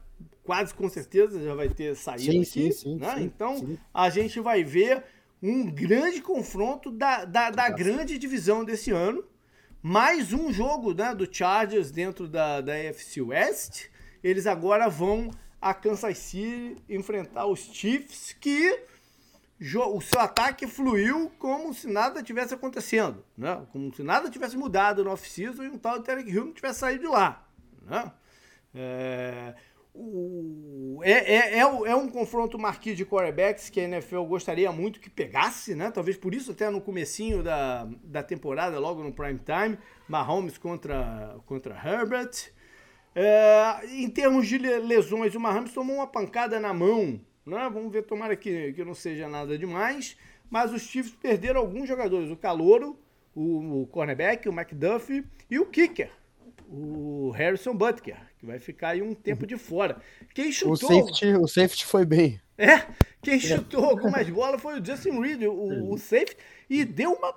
[0.45, 3.17] quase com certeza já vai ter saído sim, aqui, sim, sim, né?
[3.17, 3.79] Sim, então sim.
[3.93, 5.05] a gente vai ver
[5.43, 9.23] um grande confronto da, da, da grande divisão desse ano.
[9.83, 13.87] Mais um jogo né, do Chargers dentro da, da AFC West.
[14.25, 18.85] Eles agora vão a Kansas City enfrentar os Chiefs, que
[19.93, 23.65] o seu ataque fluiu como se nada tivesse acontecendo, né?
[23.73, 26.81] Como se nada tivesse mudado no off-season e um tal de Terry Hill não tivesse
[26.81, 27.47] saído de lá,
[27.83, 28.13] né?
[28.75, 29.55] É,
[31.03, 35.11] é, é, é, é, um confronto marquês de quarterbacks que a NFL gostaria muito que
[35.11, 35.91] pegasse, né?
[35.91, 41.37] Talvez por isso até no comecinho da, da temporada, logo no prime time, Mahomes contra,
[41.47, 42.53] contra Herbert.
[43.15, 47.71] É, em termos de lesões, o Mahomes tomou uma pancada na mão, né?
[47.73, 50.17] Vamos ver, tomara que, que não seja nada demais.
[50.51, 52.99] Mas os Chiefs perderam alguns jogadores, o Calouro,
[53.35, 56.11] o, o cornerback, o McDuffie e o kicker,
[56.69, 59.97] o Harrison Butker, que vai ficar aí um tempo de fora.
[60.35, 60.75] Quem chutou.
[60.75, 62.41] O safety, o safety foi bem.
[62.59, 62.87] É,
[63.23, 66.37] quem chutou algumas bolas foi o Justin Reed, o, o safety,
[66.69, 67.33] e deu uma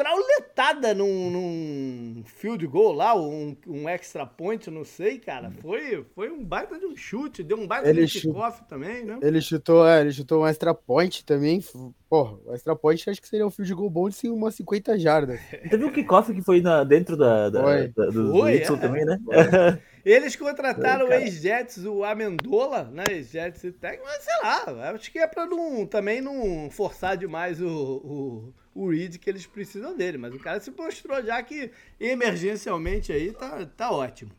[0.00, 5.50] trauletada num, num field goal lá, um, um extra point, não sei, cara.
[5.60, 9.18] Foi, foi um baita de um chute, deu um baita ele de kickoff também, né?
[9.20, 11.62] Ele chutou, é, ele chutou um extra point também.
[12.08, 15.38] Porra, o extra point acho que seria um field goal bom de umas 50 jardas.
[15.68, 19.18] Teve um kickoff que foi na, dentro da, da, da do foi, é, também, né?
[20.02, 23.04] Eles contrataram o ex-Jets, o Amendola, né?
[23.10, 27.60] Ex-Jets e Tech, mas sei lá, acho que é pra não, também não forçar demais
[27.60, 30.18] o, o o Reed que eles precisam dele.
[30.18, 34.30] Mas o cara se mostrou já que emergencialmente aí tá, tá ótimo.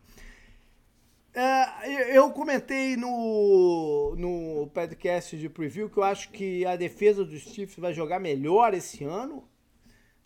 [1.33, 7.41] É, eu comentei no, no podcast de preview que eu acho que a defesa dos
[7.41, 9.47] Chiefs vai jogar melhor esse ano.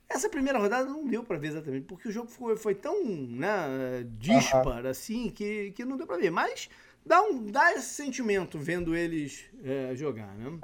[0.09, 4.05] Essa primeira rodada não deu para ver exatamente, porque o jogo foi, foi tão né,
[4.17, 6.31] dispar assim que, que não deu para ver.
[6.31, 6.69] Mas
[7.05, 10.59] dá, um, dá esse sentimento vendo eles é, jogar, né?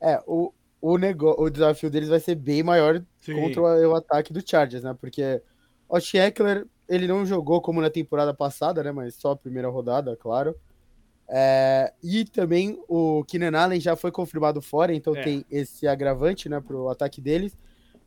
[0.00, 0.52] É, o,
[0.84, 3.40] o, o desafio deles vai ser bem maior Sim.
[3.40, 4.94] contra o, o, ataque do Chargers, né?
[5.00, 5.40] Porque
[5.88, 8.92] o Eckler, ele não jogou como na temporada passada, né?
[8.92, 10.54] Mas só a primeira rodada, claro.
[11.26, 11.90] É...
[12.02, 15.22] e também o Keenan Allen já foi confirmado fora, então é.
[15.22, 17.56] tem esse agravante, né, pro ataque deles.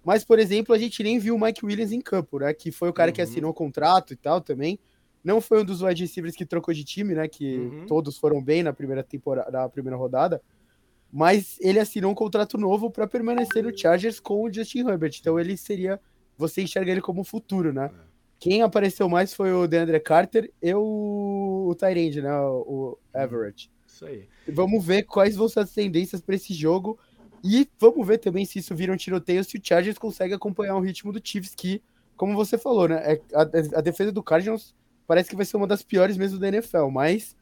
[0.05, 2.53] Mas, por exemplo, a gente nem viu o Mike Williams em campo, né?
[2.53, 3.15] Que foi o cara uhum.
[3.15, 4.79] que assinou o contrato e tal também.
[5.23, 7.27] Não foi um dos wide receivers que trocou de time, né?
[7.27, 7.85] Que uhum.
[7.87, 10.39] todos foram bem na primeira temporada, na primeira rodada
[11.11, 15.17] mas ele assinou um contrato novo para permanecer no Chargers com o Justin Herbert.
[15.19, 15.99] Então ele seria,
[16.37, 17.91] você enxerga ele como futuro, né?
[17.93, 18.07] É.
[18.39, 22.37] Quem apareceu mais foi o DeAndre Carter e o, o Tyrande, né?
[22.39, 23.71] O, o Everett.
[23.87, 24.27] Isso aí.
[24.47, 26.99] Vamos ver quais vão ser as tendências para esse jogo.
[27.43, 30.81] E vamos ver também se isso vira um tiroteio, se o Chargers consegue acompanhar o
[30.81, 31.81] ritmo do Chiefs, que,
[32.15, 33.13] como você falou, né?
[33.13, 34.75] É, a, a defesa do Cardinals
[35.07, 37.35] parece que vai ser uma das piores mesmo da NFL, mas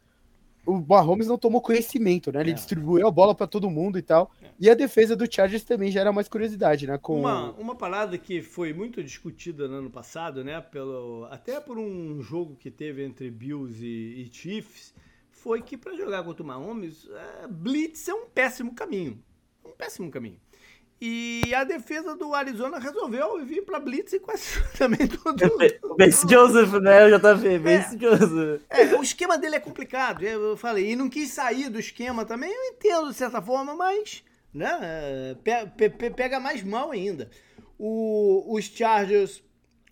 [0.65, 2.41] o Mahomes não tomou conhecimento, né?
[2.41, 2.53] Ele é.
[2.53, 4.31] distribuiu a bola para todo mundo e tal.
[4.41, 4.49] É.
[4.59, 6.97] E a defesa do Chargers também gera mais curiosidade, né?
[6.97, 7.19] Com...
[7.19, 10.59] Uma, uma parada que foi muito discutida no ano passado, né?
[10.61, 14.93] Pelo, até por um jogo que teve entre Bills e, e Chiefs,
[15.29, 17.07] foi que para jogar contra o Mahomes,
[17.43, 19.21] é, blitz é um péssimo caminho.
[19.63, 20.39] Um péssimo caminho.
[20.99, 25.35] E a defesa do Arizona resolveu vir para Blitz e quase também tudo.
[25.99, 27.03] Vince Joseph, né?
[27.03, 27.67] Eu já tava vendo.
[27.67, 28.61] É, Joseph.
[28.69, 30.91] É, o esquema dele é complicado, eu falei.
[30.91, 35.89] E não quis sair do esquema também, eu entendo de certa forma, mas né, pe,
[35.89, 37.29] pe, pega mais mal ainda.
[37.77, 39.43] O, os Chargers,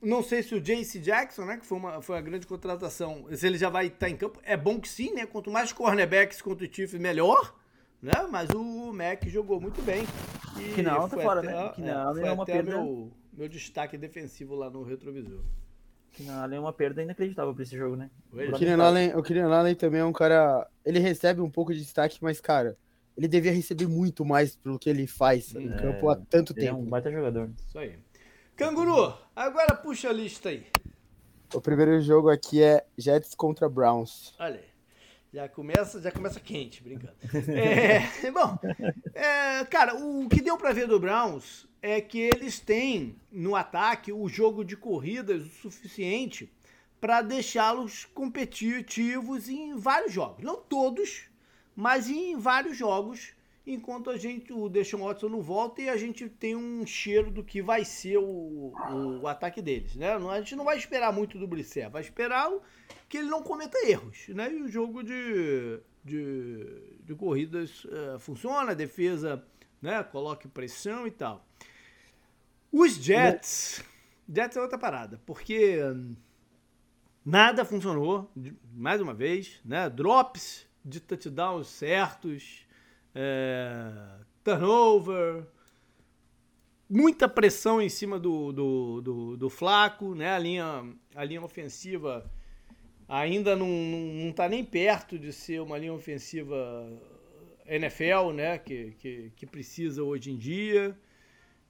[0.02, 1.00] não sei se o J.C.
[1.00, 4.16] Jackson, né, que foi uma, foi uma grande contratação, se ele já vai estar em
[4.16, 4.40] campo.
[4.42, 5.26] É bom que sim, né?
[5.26, 7.54] Quanto mais cornerbacks contra o Chiefs, melhor
[8.04, 8.28] né?
[8.30, 10.04] Mas o Mac jogou muito bem.
[10.60, 11.72] E que não, tá fora, até, né?
[11.74, 12.72] Que não, é, é uma perda.
[12.72, 15.40] Meu, meu destaque defensivo lá no retrovisor.
[16.12, 18.12] Que não, é uma perda inacreditável para esse jogo, né?
[18.32, 20.70] O Keenan Allen, o Keenan Allen também é um cara.
[20.86, 22.78] Ele recebe um pouco de destaque, mas, cara,
[23.18, 26.68] ele devia receber muito mais pelo que ele faz em é, campo há tanto tempo.
[26.68, 27.50] É um baita jogador.
[27.68, 27.98] Isso aí.
[28.56, 30.68] Canguru, agora puxa a lista aí.
[31.52, 34.36] O primeiro jogo aqui é Jets contra Browns.
[34.38, 34.73] Olha aí.
[35.34, 37.16] Já começa, já começa quente, brincando.
[37.52, 38.56] É, bom,
[39.16, 44.14] é, cara, o que deu para ver do Browns é que eles têm no ataque
[44.14, 46.54] o jogo de corridas o suficiente
[47.02, 50.44] para deixá-los competitivos em vários jogos.
[50.44, 51.26] Não todos,
[51.76, 53.33] mas em vários jogos
[53.66, 57.44] enquanto a gente, o Deshaun Watson não volta e a gente tem um cheiro do
[57.44, 58.74] que vai ser o,
[59.22, 60.14] o, ataque deles, né?
[60.14, 62.52] A gente não vai esperar muito do Brisset, vai esperar
[63.08, 64.54] que ele não cometa erros, né?
[64.54, 69.44] E o jogo de, de, de corridas uh, funciona, a defesa
[69.82, 71.46] né, coloque pressão e tal.
[72.72, 73.84] Os Jets,
[74.28, 75.78] Jets é outra parada, porque
[77.24, 78.30] nada funcionou,
[78.74, 79.90] mais uma vez, né?
[79.90, 82.66] Drops de touchdowns certos,
[83.16, 83.92] é,
[84.44, 85.46] turnover,
[86.90, 90.34] muita pressão em cima do, do, do, do, Flaco, né?
[90.34, 92.30] A linha, a linha ofensiva
[93.08, 96.88] ainda não, não tá nem perto de ser uma linha ofensiva
[97.66, 98.58] NFL, né?
[98.58, 100.98] Que, que, que precisa hoje em dia.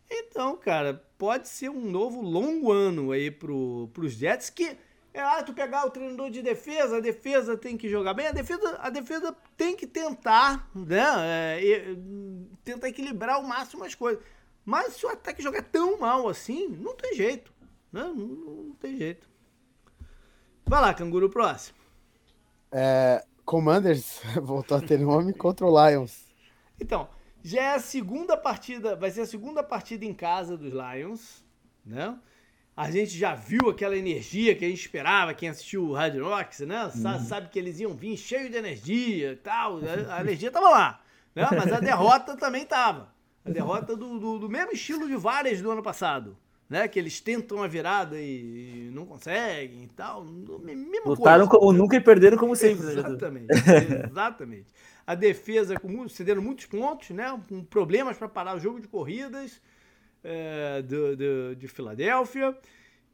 [0.09, 4.77] Então, cara, pode ser um novo longo ano aí pro, pros Jets que
[5.13, 8.31] é, ah, tu pegar o treinador de defesa, a defesa tem que jogar bem, a
[8.31, 11.63] defesa, a defesa tem que tentar, né?
[11.63, 11.95] É,
[12.63, 14.23] tentar equilibrar ao máximo as coisas.
[14.65, 17.53] Mas se o ataque jogar tão mal assim, não tem jeito.
[17.91, 18.01] Né?
[18.01, 19.29] Não, não, não tem jeito.
[20.65, 21.77] Vai lá, canguru, próximo.
[22.71, 26.25] É, Commanders voltou a ter nome contra o Lions.
[26.79, 27.07] Então,
[27.43, 31.43] já é a segunda partida, vai ser a segunda partida em casa dos Lions,
[31.85, 32.17] né?
[32.75, 36.59] A gente já viu aquela energia que a gente esperava, quem assistiu o Hard Rocks,
[36.61, 36.85] né?
[36.85, 37.19] Uhum.
[37.19, 39.79] Sabe que eles iam vir cheio de energia e tal.
[40.09, 40.99] A energia tava lá.
[41.35, 41.47] Né?
[41.51, 43.13] Mas a derrota também tava.
[43.45, 46.35] A derrota do, do, do, mesmo estilo de várias do ano passado.
[46.67, 46.87] Né?
[46.87, 50.23] Que eles tentam a virada e, não conseguem e tal.
[50.25, 51.59] Mesma Lutaram coisa.
[51.59, 52.87] como nunca e perderam como sempre.
[52.87, 53.47] Né, exatamente.
[54.09, 54.67] exatamente.
[55.05, 57.39] A defesa com, cedendo muitos pontos, né?
[57.47, 59.61] Com problemas para parar o jogo de corridas
[60.23, 62.57] é, do, do, de Filadélfia.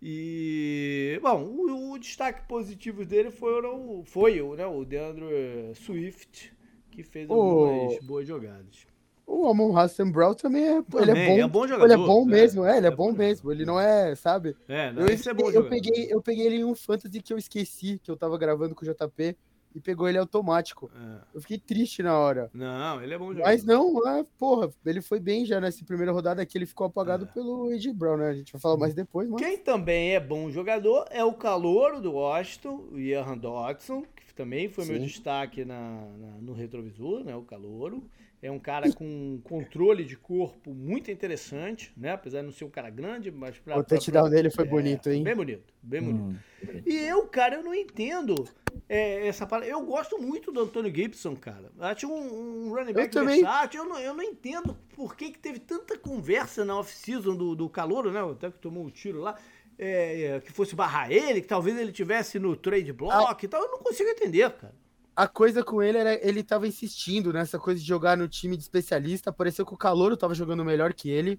[0.01, 6.53] E, bom, o, o, destaque positivo dele foram, foi né, o Deandre Swift,
[6.89, 8.03] que fez algumas o...
[8.03, 8.87] boas jogadas.
[9.27, 11.85] O Amon Hassan Brown também é, também, ele é bom, é bom jogador.
[11.85, 13.51] Ele é bom é, mesmo, é, ele é, é bom, bom mesmo.
[13.51, 14.55] Ele não é, sabe?
[14.67, 17.31] É, não, eu, esse é bom eu peguei, eu peguei ele em um fantasy que
[17.31, 19.37] eu esqueci, que eu tava gravando com o JP
[19.73, 20.89] e pegou ele automático.
[20.95, 21.21] É.
[21.33, 22.49] Eu fiquei triste na hora.
[22.53, 23.49] Não, ele é bom jogador.
[23.49, 27.25] Mas não, é, porra, ele foi bem já nessa primeira rodada que ele ficou apagado
[27.25, 27.27] é.
[27.27, 28.29] pelo Ed Brown, né?
[28.29, 29.41] A gente vai falar mais depois, mas...
[29.41, 34.69] Quem também é bom jogador é o calouro do Washington, o Ian Dodson, que também
[34.69, 34.93] foi Sim.
[34.93, 37.35] meu destaque na, na, no retrovisor, né?
[37.35, 38.03] O calouro.
[38.41, 42.13] É um cara com controle de corpo muito interessante, né?
[42.13, 44.67] Apesar de não ser um cara grande, mas pra, O touchdown pra, dele foi é,
[44.67, 45.23] bonito, hein?
[45.23, 46.39] Bem bonito, bem bonito.
[46.63, 46.81] Hum.
[46.85, 48.47] E eu, cara, eu não entendo
[48.87, 49.69] é, essa palavra.
[49.69, 51.69] Eu gosto muito do Antônio Gibson, cara.
[51.79, 53.83] Acho um, um running back eu versátil.
[53.83, 57.69] Eu não, eu não entendo por que, que teve tanta conversa na off-season do, do
[57.69, 58.21] Calouro, né?
[58.21, 59.35] Até que tomou um tiro lá.
[59.77, 63.45] É, é, que fosse barrar ele, que talvez ele tivesse no trade block ah.
[63.45, 63.63] e tal.
[63.63, 64.73] Eu não consigo entender, cara
[65.19, 68.63] a coisa com ele era ele tava insistindo nessa coisa de jogar no time de
[68.63, 69.33] especialista.
[69.33, 71.37] Pareceu que o Calouro tava jogando melhor que ele.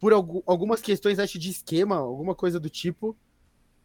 [0.00, 3.14] Por algumas questões, acho, de esquema, alguma coisa do tipo.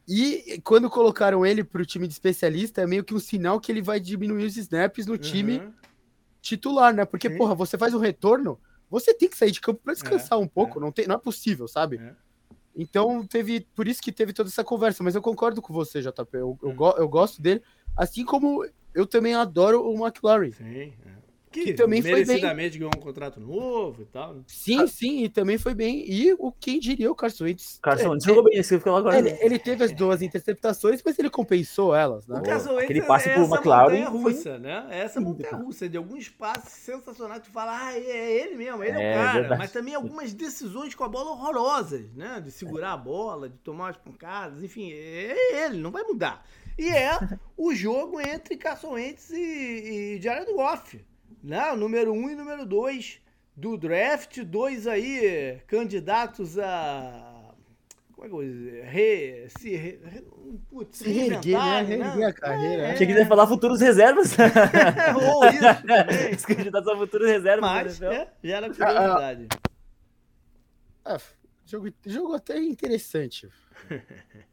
[0.08, 3.82] E quando colocaram ele pro time de especialista, é meio que um sinal que ele
[3.82, 5.74] vai diminuir os snaps no time uhum.
[6.41, 7.04] titular, né?
[7.04, 7.38] Porque, Sim.
[7.38, 8.58] porra, você faz um retorno,
[8.89, 10.80] você tem que sair de campo para descansar é, um pouco.
[10.80, 10.82] É.
[10.82, 11.97] Não, tem, não é possível, sabe?
[11.97, 12.15] É.
[12.74, 13.67] Então, teve.
[13.76, 15.04] Por isso que teve toda essa conversa.
[15.04, 16.30] Mas eu concordo com você, JP.
[16.32, 16.91] Eu, eu, uhum.
[16.97, 17.62] eu gosto dele.
[17.93, 20.51] Assim como eu também adoro o McLaren.
[20.51, 21.21] Sim, é.
[21.51, 22.39] Que, que, também foi bem.
[22.39, 24.36] ganhou um contrato novo e tal.
[24.36, 24.41] Né?
[24.47, 24.88] Sim, ah.
[24.88, 26.10] sim, e também foi bem.
[26.10, 27.77] E o quem diria o Carson Wentz.
[27.82, 29.17] Carson Wentz é, jogou bem, esse ficou agora.
[29.17, 32.39] Ele, ele, teve as duas interceptações, mas ele compensou elas, né?
[32.39, 34.88] O Carson Wentz Aquele passe é pro McLaren russa, né?
[34.91, 37.41] É essa montanha russa de alguns passes sensacionais.
[37.43, 39.39] Tu fala, ah, é ele mesmo, ele é, é o cara.
[39.41, 39.60] Verdade.
[39.60, 42.39] Mas também algumas decisões com a bola horrorosas, né?
[42.41, 46.45] De segurar a bola, de tomar as pancadas, enfim, é ele, não vai mudar.
[46.82, 47.12] E é
[47.56, 51.00] o jogo entre Carson Wentz e, e Jared Goff.
[51.44, 51.76] Né?
[51.76, 53.22] Número 1 um e número 2
[53.56, 54.39] do draft.
[54.44, 57.54] Dois aí candidatos a.
[58.13, 58.84] Como é que eu vou dizer?
[58.86, 60.00] Re, se, re,
[60.72, 61.82] putz, se reerguer, né?
[61.84, 62.26] Reerguer né?
[62.26, 62.82] a carreira.
[62.88, 62.91] É.
[62.94, 64.36] Achei que ia falar futuros reservas.
[65.24, 66.36] Ou isso.
[66.36, 67.62] Os candidatos a futuros reservas.
[67.62, 69.48] Mas, é, já era curiosidade.
[71.06, 71.22] Ah, ah,
[71.63, 73.48] jogo, jogo até interessante.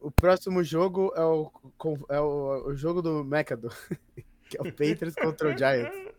[0.00, 1.52] O próximo jogo é o,
[2.08, 3.68] é o, o jogo do Mecado,
[4.48, 6.14] que é o Patriots contra o Giants.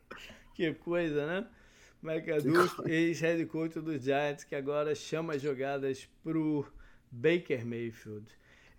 [0.54, 1.48] Que coisa, né?
[2.04, 6.66] McAdoo, ex-head coach dos Giants, que agora chama as jogadas pro
[7.12, 8.26] Baker Mayfield.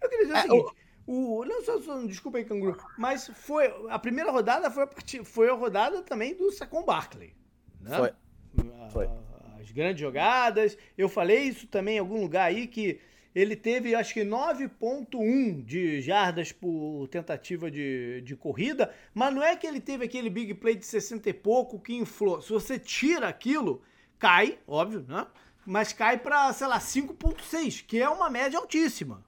[0.00, 0.74] Eu queria dizer é, o seguinte.
[1.06, 5.48] O, não, só, só, desculpa aí, Canguru, mas foi a primeira rodada foi a, foi
[5.48, 7.34] a rodada também do Sacon Barkley.
[7.80, 7.96] Né?
[7.96, 8.12] Foi.
[8.92, 9.08] foi.
[9.60, 10.76] As grandes jogadas.
[10.96, 13.00] Eu falei isso também em algum lugar aí que
[13.34, 19.56] ele teve acho que 9.1 de jardas por tentativa de, de corrida, mas não é
[19.56, 22.42] que ele teve aquele big play de 60 e pouco que inflou.
[22.42, 23.82] Se você tira aquilo,
[24.18, 25.26] cai, óbvio, né?
[25.64, 29.24] Mas cai para, sei lá, 5.6, que é uma média altíssima.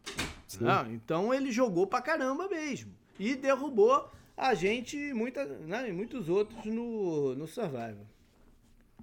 [0.61, 0.87] Né?
[0.93, 2.93] Então ele jogou pra caramba mesmo.
[3.19, 8.05] E derrubou a gente muita, né, e muitos outros no, no Survivor.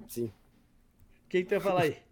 [0.08, 0.32] Sim.
[1.30, 1.98] Quem tu ia falar aí?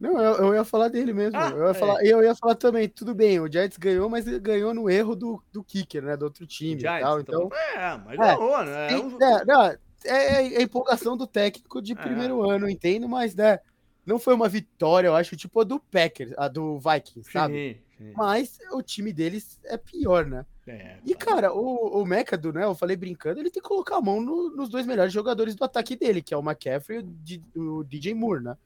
[0.00, 1.38] Não, eu, eu, ia falar dele mesmo.
[1.38, 1.74] Ah, eu, ia é.
[1.74, 5.42] falar, eu ia falar também, tudo bem, o Giants ganhou, mas ganhou no erro do,
[5.52, 6.16] do kicker, né?
[6.16, 7.20] Do outro time Giants, e tal.
[7.20, 8.92] Então, então, é, mas ganhou, né?
[8.92, 9.22] É, um...
[9.22, 11.96] é, não, é, é, é empolgação do técnico de é.
[11.96, 13.58] primeiro ano, entendo, mas né,
[14.06, 17.82] não foi uma vitória, eu acho, tipo a do Packers, a do Vikings, sabe?
[17.98, 18.12] Sim, sim.
[18.16, 20.46] Mas o time deles é pior, né?
[20.66, 22.64] É, e, cara, o, o Mecado, né?
[22.64, 25.64] Eu falei brincando, ele tem que colocar a mão no, nos dois melhores jogadores do
[25.64, 28.56] ataque dele, que é o McCaffrey e o, o DJ Moore, né?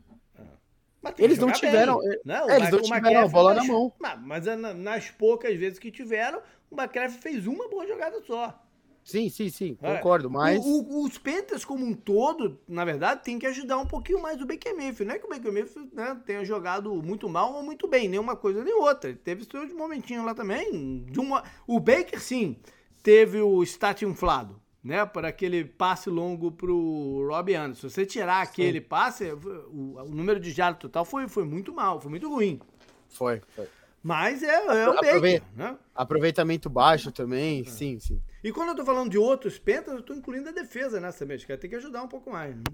[1.19, 1.99] Eles não tiveram.
[1.99, 3.93] Bem, não, é, eles não tiveram a bola nas, na mão.
[4.23, 6.41] Mas é nas poucas vezes que tiveram,
[6.71, 8.61] o McCaffrey fez uma boa jogada só.
[9.05, 10.65] Sim, sim, sim, concordo, mas...
[10.65, 14.41] O, o, os Panthers como um todo, na verdade, tem que ajudar um pouquinho mais
[14.41, 15.05] o Baker Mayfield.
[15.05, 18.35] Não é que o Mayfield né, tenha jogado muito mal ou muito bem, nem uma
[18.35, 19.11] coisa nem outra.
[19.11, 21.05] Ele teve seus momentinhos lá também.
[21.05, 21.45] De uma...
[21.67, 22.57] O Baker, sim,
[23.03, 27.89] teve o stat inflado né, para aquele passe longo para o Rob Anderson.
[27.89, 28.87] Se você tirar aquele Sim.
[28.87, 32.61] passe, o, o, número de jardas total foi, foi muito mal, foi muito ruim.
[33.09, 33.67] Foi, foi.
[34.03, 35.43] Mas é, é o Aprove...
[35.57, 35.79] né?
[35.95, 37.65] Aproveitamento baixo também, é.
[37.65, 38.21] sim, sim.
[38.43, 41.47] E quando eu tô falando de outros pentas, eu tô incluindo a defesa nessa mesmo,
[41.47, 42.65] que tem que ajudar um pouco mais, né?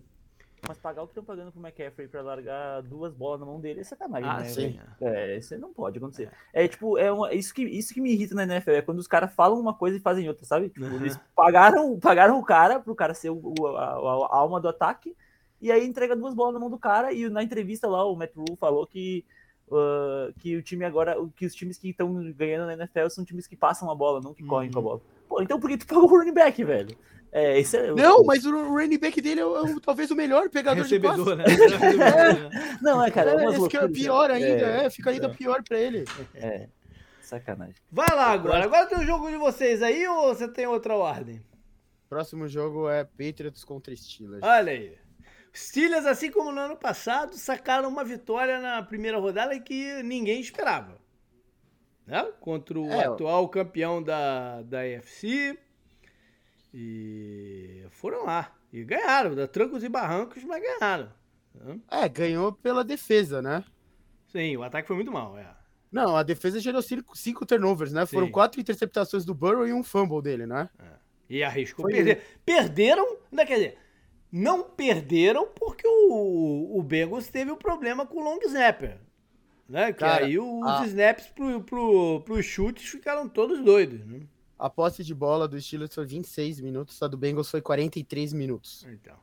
[0.67, 3.81] Mas pagar o que estão pagando pro McCaffrey pra largar duas bolas na mão dele
[3.81, 4.49] é sacanagem, ah, né?
[4.49, 4.79] Sim.
[5.01, 6.31] É, isso não pode acontecer.
[6.53, 8.99] É, é tipo, é uma, isso, que, isso que me irrita na NFL, é quando
[8.99, 10.69] os caras falam uma coisa e fazem outra, sabe?
[10.69, 10.97] Tipo, uhum.
[10.97, 15.17] eles pagaram, pagaram o cara pro cara ser o, a, a, a, alma do ataque,
[15.61, 18.35] e aí entrega duas bolas na mão do cara, e na entrevista lá o Matt
[18.35, 19.25] Rule falou que
[19.73, 23.47] Uh, que o time agora, que os times que estão ganhando na NFL são times
[23.47, 24.89] que passam a bola, não que correm com a uhum.
[24.89, 25.01] bola.
[25.29, 26.97] Pô, então por que tu pagou o running back, velho?
[27.33, 30.83] É, esse é, não, mas o running back dele é, o, talvez o melhor pegador
[30.83, 31.97] Recebedor, de passe.
[31.97, 32.03] Né?
[32.05, 32.79] é.
[32.83, 33.41] Não, é, cara.
[33.41, 36.05] É, é fica pior ainda, é, é, fica ainda pior pra ele.
[36.35, 36.69] É,
[37.23, 37.77] sacanagem.
[37.91, 38.65] Vai lá agora.
[38.65, 41.41] Agora tem o jogo de vocês aí ou você tem outra ordem?
[42.09, 44.43] Próximo jogo é Patriots contra Steelers.
[44.43, 44.99] Olha aí.
[45.55, 50.99] Steelers, assim como no ano passado, sacaram uma vitória na primeira rodada que ninguém esperava.
[52.05, 52.25] Né?
[52.41, 55.57] Contra o é, atual campeão da, da AFC
[56.73, 58.55] e foram lá.
[58.73, 61.11] E ganharam, da trancos e barrancos, mas ganharam.
[61.91, 63.65] É, ganhou pela defesa, né?
[64.29, 65.57] Sim, o ataque foi muito mal, é.
[65.91, 68.07] Não, a defesa gerou cinco, cinco turnovers, né?
[68.07, 68.15] Sim.
[68.15, 70.71] Foram quatro interceptações do Burrow e um fumble dele, né?
[70.79, 70.85] É.
[71.29, 72.23] E arriscou perder.
[72.45, 73.79] Perderam, não quer dizer,
[74.31, 78.99] não perderam porque o, o Bengals teve o um problema com o long snapper.
[79.69, 79.93] Né?
[79.93, 80.87] Que Cara, aí os a...
[80.87, 84.21] snaps pro, pro, pros chutes ficaram todos doidos, né?
[84.61, 88.87] A posse de bola do Steelers foi 26 minutos, a do Bengals foi 43 minutos.
[88.93, 89.17] Então.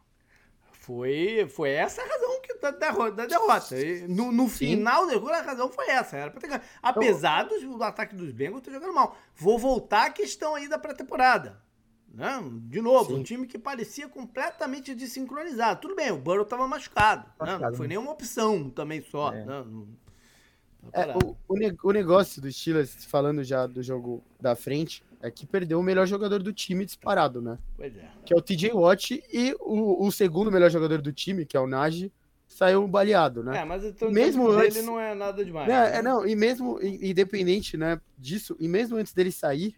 [0.71, 3.11] Foi, foi essa a razão que, da, derrota.
[3.11, 3.75] Da derrota.
[4.09, 6.17] No, no final do jogo, a razão foi essa.
[6.17, 9.15] Era ter, apesar do, do ataque dos Bengals ter jogando mal.
[9.35, 11.61] Vou voltar à questão aí da pré-temporada.
[12.11, 12.41] Né?
[12.63, 13.19] De novo, Sim.
[13.19, 15.81] um time que parecia completamente desincronizado.
[15.81, 17.29] Tudo bem, o Burrow estava machucado.
[17.37, 17.69] machucado né?
[17.69, 19.31] Não foi nenhuma opção também só.
[19.33, 19.45] É.
[19.45, 19.65] Né?
[20.93, 25.45] É, o, o, o, negócio dos Steelers, falando já do jogo da frente, é que
[25.45, 27.57] perdeu o melhor jogador do time disparado, né?
[27.75, 28.09] Pois é.
[28.25, 31.59] Que é o TJ Watt e o, o segundo melhor jogador do time, que é
[31.59, 32.11] o Nagy,
[32.47, 33.59] saiu baleado, né?
[33.59, 35.69] É, mas então mesmo antes, ele não é nada demais.
[35.69, 35.97] É, né?
[35.97, 39.75] é, não, e mesmo independente, né, disso, e mesmo antes dele sair,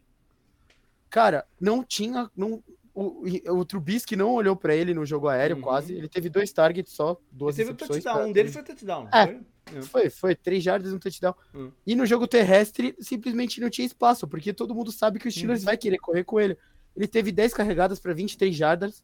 [1.09, 5.63] cara, não tinha, não, o, o Trubisky não olhou para ele no jogo aéreo uhum.
[5.63, 8.25] quase, ele teve dois targets só, duas ele teve touchdown, pra...
[8.25, 9.07] um deles foi touchdown.
[9.11, 9.41] É, foi?
[9.83, 11.33] Foi, foi, três jardas, um touchdown.
[11.53, 11.71] Hum.
[11.85, 15.61] E no jogo terrestre, simplesmente não tinha espaço, porque todo mundo sabe que o Steelers
[15.61, 15.65] hum.
[15.65, 16.57] vai querer correr com ele.
[16.95, 19.03] Ele teve 10 carregadas para 23 jardas,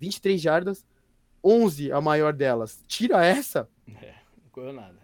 [0.00, 0.84] 23 jardas,
[1.42, 2.82] 11 a maior delas.
[2.86, 3.68] Tira essa.
[4.02, 4.98] É, não correu nada.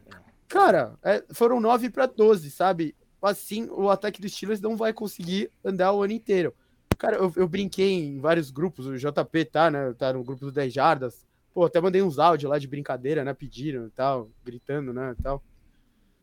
[0.48, 2.94] Cara, é, foram 9 para 12, sabe?
[3.20, 6.54] Assim, o ataque dos Steelers não vai conseguir andar o ano inteiro.
[6.98, 9.92] Cara, eu, eu brinquei em vários grupos, o JP tá, né?
[9.94, 11.26] Tá no grupo do 10 jardas.
[11.54, 13.32] Pô, até mandei uns áudios lá de brincadeira, né?
[13.32, 15.14] Pediram e tal, gritando, né?
[15.16, 15.42] E tal.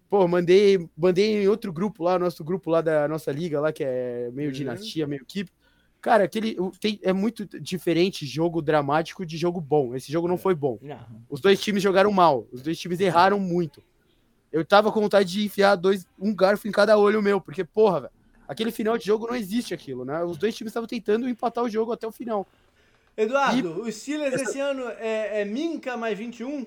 [0.10, 3.82] Pô, mandei, mandei em outro grupo lá, nosso grupo lá da nossa liga, lá, que
[3.82, 4.54] é meio uhum.
[4.54, 5.50] dinastia, meio equipe.
[6.02, 9.96] Cara, aquele tem, é muito diferente jogo dramático de jogo bom.
[9.96, 10.38] Esse jogo não é.
[10.38, 10.78] foi bom.
[11.30, 12.46] Os dois times jogaram mal.
[12.52, 13.82] Os dois times erraram muito.
[14.52, 18.02] eu tava com vontade de enfiar dois, um garfo em cada olho meu, porque, porra,
[18.02, 18.14] velho,
[18.48, 20.22] aquele final de jogo não existe aquilo, né?
[20.26, 22.46] Os dois times estavam tentando empatar o jogo até o final.
[23.16, 23.90] Eduardo, e...
[23.90, 26.66] os Steelers esse ano é, é Minca mais 21?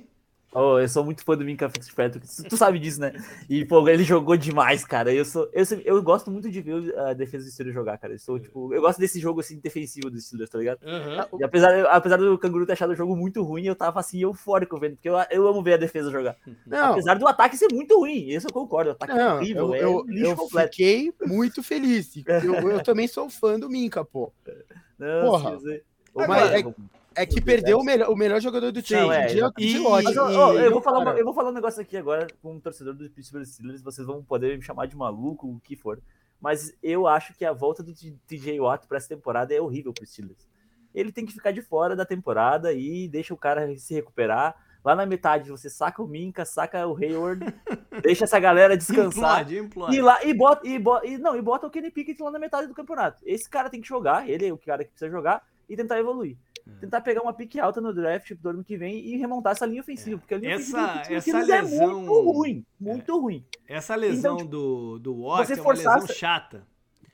[0.57, 3.12] Oh, eu sou muito fã do Minka Fitzpatrick, tu sabe disso, né?
[3.51, 5.12] E, pô, ele jogou demais, cara.
[5.12, 8.14] Eu, sou, eu, eu gosto muito de ver a defesa do Steelers jogar, cara.
[8.14, 10.78] Eu, sou, tipo, eu gosto desse jogo, assim, defensivo do Steelers, tá ligado?
[10.84, 11.40] Uhum.
[11.40, 14.78] E apesar, apesar do Canguru ter achado o jogo muito ruim, eu tava, assim, eufórico
[14.78, 16.36] vendo, porque eu, eu amo ver a defesa jogar.
[16.64, 16.92] Não.
[16.92, 18.90] Apesar do ataque ser muito ruim, isso eu concordo.
[18.90, 22.14] O ataque é Não, é horrível, eu, é eu, eu fiquei muito feliz.
[22.24, 24.32] Eu, eu também sou fã do Minka, pô.
[24.97, 25.59] Não, Porra.
[25.59, 25.80] Sim,
[26.14, 26.64] mas é,
[27.16, 29.00] é que perdeu o melhor, o melhor jogador do time.
[29.00, 31.80] Não, é, dia, e, mas, ó, eu, vou falar uma, eu vou falar um negócio
[31.80, 33.82] aqui agora com um torcedor do Pittsburgh Steelers.
[33.82, 36.00] Vocês vão poder me chamar de maluco, o que for.
[36.40, 40.04] Mas eu acho que a volta do TJ Watt para essa temporada é horrível para
[40.04, 40.48] Steelers.
[40.94, 44.54] Ele tem que ficar de fora da temporada e deixa o cara se recuperar.
[44.84, 47.46] Lá na metade você saca o Minka, saca o Hayward,
[48.02, 49.40] deixa essa galera descansar.
[49.40, 49.96] Implode, implode.
[49.96, 52.38] E lá e bota, e bota e, não, e bota o Kenny Pickett lá na
[52.38, 53.22] metade do campeonato.
[53.24, 56.36] Esse cara tem que jogar, ele é o cara que precisa jogar e tentar evoluir.
[56.66, 56.78] Hum.
[56.80, 59.82] Tentar pegar uma pique alta no draft do ano que vem e remontar essa linha
[59.82, 60.18] ofensiva, é.
[60.18, 61.90] porque a linha essa, ofensiva essa lesão...
[61.90, 63.20] é muito ruim, muito é.
[63.20, 63.46] ruim.
[63.68, 66.66] Essa lesão então, tipo, do, do Watt é uma lesão chata.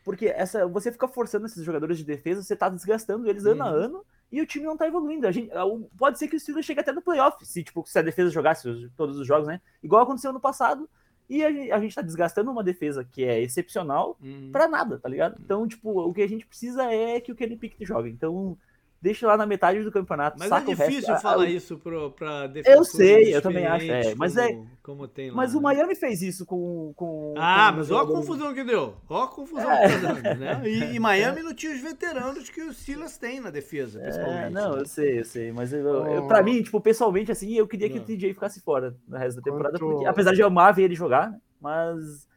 [0.05, 3.71] Porque essa, você fica forçando esses jogadores de defesa, você tá desgastando eles ano a
[3.71, 3.77] uhum.
[3.77, 5.27] ano e o time não tá evoluindo.
[5.27, 5.51] A gente,
[5.99, 8.91] pode ser que o Steelers chegue até no playoff, se, tipo, se a defesa jogasse
[8.97, 9.61] todos os jogos, né?
[9.83, 10.89] Igual aconteceu no passado.
[11.31, 14.51] E a gente, tá desgastando uma defesa que é excepcional uhum.
[14.51, 15.41] para nada, tá ligado?
[15.41, 18.11] Então, tipo, o que a gente precisa é que o Kenny Pickett jogue.
[18.11, 18.59] Então,
[19.01, 20.39] deixa lá na metade do campeonato.
[20.39, 21.23] Mas é difícil resto.
[21.23, 23.91] falar isso pro, pra Eu sei, eu também acho.
[23.91, 24.67] É, mas como, é.
[24.83, 25.63] Como tem lá, mas o né?
[25.63, 26.93] Miami fez isso com.
[26.95, 28.97] com ah, com mas olha a confusão que deu.
[29.09, 29.89] Olha a confusão é.
[29.89, 30.63] que tá dando, né?
[30.71, 34.47] E, e, Miami não tinha os veteranos que os Silas têm na defesa, é, principalmente.
[34.47, 35.53] É, não, eu sei, eu sei.
[35.53, 36.07] Mas eu, oh.
[36.07, 38.03] eu, pra mim, tipo, pessoalmente, assim, eu queria que não.
[38.03, 39.79] o TJ ficasse fora no resto da temporada.
[39.79, 39.93] Quanto...
[39.93, 41.41] Porque, apesar de eu amar ver ele jogar, né?
[41.61, 42.29] Mas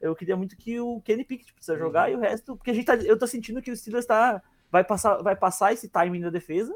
[0.00, 2.14] eu queria muito que o Kenny Pickett precisa jogar uhum.
[2.14, 2.56] e o resto.
[2.56, 4.42] Porque a gente tá, eu tô sentindo que o Steelers tá
[4.76, 6.74] vai passar, vai passar esse timing da defesa,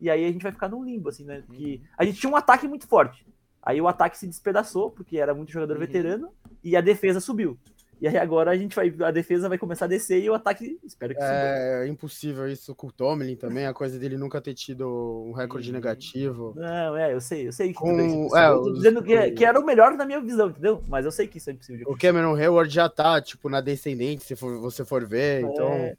[0.00, 1.42] e aí a gente vai ficar num limbo, assim, né?
[1.46, 1.88] Porque uhum.
[1.96, 3.26] a gente tinha um ataque muito forte.
[3.62, 5.80] Aí o ataque se despedaçou, porque era muito jogador uhum.
[5.80, 6.32] veterano,
[6.62, 7.58] e a defesa subiu.
[8.00, 10.78] E aí agora a gente vai, a defesa vai começar a descer e o ataque,
[10.84, 14.54] espero que É, é impossível isso com o Tomlin também, a coisa dele nunca ter
[14.54, 15.74] tido um recorde uhum.
[15.74, 16.54] negativo.
[16.54, 19.58] Não, é, eu sei, eu sei que com, é, eu tô dizendo que, que, era
[19.58, 20.80] o melhor na minha visão, entendeu?
[20.86, 21.88] Mas eu sei que isso é impossível.
[21.90, 25.46] O Cameron Hayward já tá, tipo, na descendente, se for, você for ver, é.
[25.46, 25.96] então...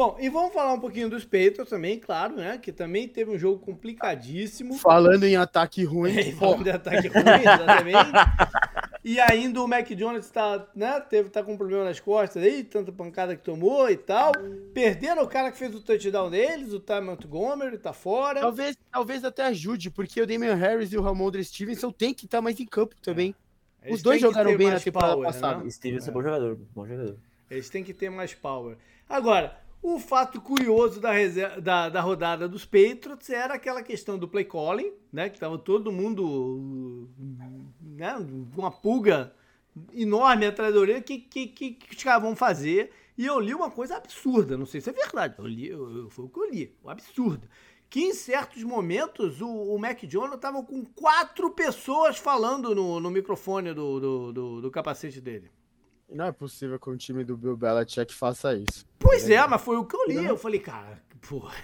[0.00, 2.56] Bom, e vamos falar um pouquinho dos Patriots também, claro, né?
[2.56, 4.72] Que também teve um jogo complicadíssimo.
[4.78, 6.16] Falando em ataque ruim.
[6.18, 8.10] É, falando em ataque ruim, exatamente.
[9.04, 10.98] e ainda o Mac Jones está, né?
[11.00, 14.32] Teve, tá com um problema nas costas aí, tanta pancada que tomou e tal.
[14.72, 18.40] Perderam o cara que fez o touchdown deles, o Ty Montgomery, tá fora.
[18.40, 22.38] Talvez, talvez até ajude, porque o Damian Harris e o Ramondre Stevenson tem que estar
[22.38, 23.34] tá mais em campo também.
[23.82, 23.92] É.
[23.92, 25.62] Os dois jogaram bem na temporada power, passada.
[25.62, 25.70] Né?
[25.70, 27.18] Stevenson é bom jogador, bom jogador.
[27.50, 28.78] Eles têm que ter mais power.
[29.06, 31.12] Agora, o fato curioso da,
[31.58, 35.28] da, da, rodada dos Patriots era aquela questão do play calling, né?
[35.28, 37.08] Que estava todo mundo
[37.80, 38.16] né,
[38.56, 39.34] uma pulga
[39.94, 40.98] enorme atrás da orelha.
[40.98, 42.92] O que, que, que, que os caras vão fazer?
[43.16, 46.24] E eu li uma coisa absurda, não sei se é verdade, eu li, eu, foi
[46.24, 47.46] o que eu li, um absurdo.
[47.88, 53.10] Que em certos momentos o, o Mac Jones estava com quatro pessoas falando no, no
[53.10, 55.50] microfone do, do, do, do capacete dele.
[56.12, 58.84] Não é possível que um time do Bill Belichick faça isso.
[58.98, 60.14] Pois é, mas foi o que eu li.
[60.16, 60.24] Não.
[60.24, 61.54] Eu falei, cara, porra.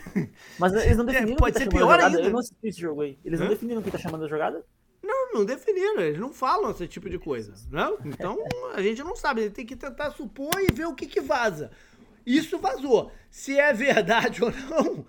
[0.59, 1.35] Mas eles não é, definiram.
[1.35, 2.21] É, pode ser pior ainda.
[2.21, 3.19] Eu não assisti esse jogo aí.
[3.25, 4.65] Eles não definiram quem tá chamando a jogada?
[5.03, 6.01] Não, não definiram.
[6.01, 7.55] Eles não falam esse tipo de coisa.
[7.71, 7.99] Não?
[8.05, 8.39] Então
[8.75, 9.43] a gente não sabe.
[9.43, 11.71] Ele tem que tentar supor e ver o que, que vaza.
[12.25, 13.13] Isso vazou.
[13.31, 15.07] Se é verdade ou não,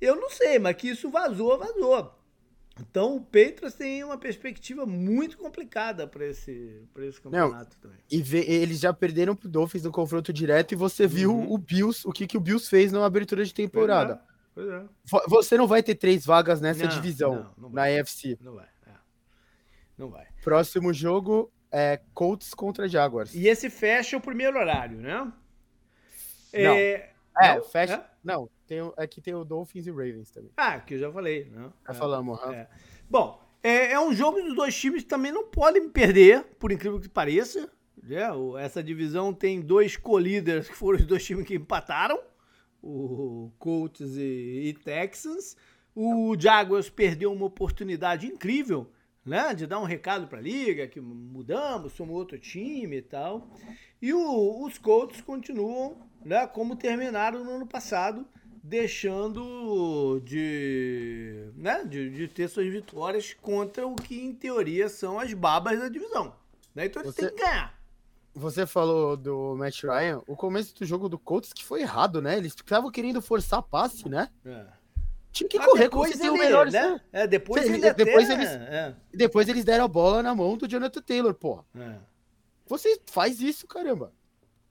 [0.00, 2.17] eu não sei, mas que isso vazou, vazou.
[2.80, 7.98] Então o Patriots tem uma perspectiva muito complicada para esse, esse campeonato Não, também.
[8.10, 11.08] E vê, eles já perderam pro Dolphins no confronto direto e você uhum.
[11.08, 14.20] viu o Bills, o que, que o Bills fez na abertura de temporada.
[14.54, 15.26] Pois é, pois é.
[15.28, 18.38] Você não vai ter três vagas nessa não, divisão não, na AFC.
[18.40, 18.68] Não vai.
[18.86, 18.92] É.
[19.96, 20.26] Não vai.
[20.42, 23.34] Próximo jogo é Colts contra Jaguars.
[23.34, 25.14] E esse fecha o primeiro horário, né?
[25.14, 25.32] Não.
[26.52, 27.10] É,
[27.40, 27.94] é fecha.
[27.94, 28.04] É?
[28.24, 30.50] Não, tem, aqui tem o Dolphins e Ravens também.
[30.56, 31.72] Ah, que eu já falei, né?
[31.86, 32.68] Já é, falamos, é.
[33.08, 37.00] Bom, é, é, um jogo dos dois times que também não podem perder, por incrível
[37.00, 37.70] que pareça.
[38.08, 42.20] É, essa divisão tem dois co-líderes que foram os dois times que empataram,
[42.82, 45.56] o Colts e, e Texans.
[45.94, 48.92] O Jaguars perdeu uma oportunidade incrível,
[49.24, 53.50] né, de dar um recado para a liga que mudamos, somos outro time e tal.
[54.00, 58.26] E o, os Colts continuam, né, como terminaram no ano passado,
[58.62, 65.32] deixando de, né, de, de, ter suas vitórias contra o que, em teoria, são as
[65.32, 66.34] babas da divisão.
[66.74, 66.86] Né?
[66.86, 67.22] Então ele Você...
[67.22, 67.78] tem que ganhar.
[68.34, 72.38] Você falou do Matt Ryan, o começo do jogo do Colts que foi errado, né?
[72.38, 74.28] Eles estavam querendo forçar passe, né?
[74.44, 74.64] É.
[75.32, 77.00] Tinha que Mas correr com o melhor, né?
[77.12, 78.94] É, depois, Cê, ele depois eles é.
[79.12, 81.64] depois eles deram a bola na mão do Jonathan Taylor, pô.
[81.74, 81.96] É.
[82.66, 84.12] Você faz isso, caramba.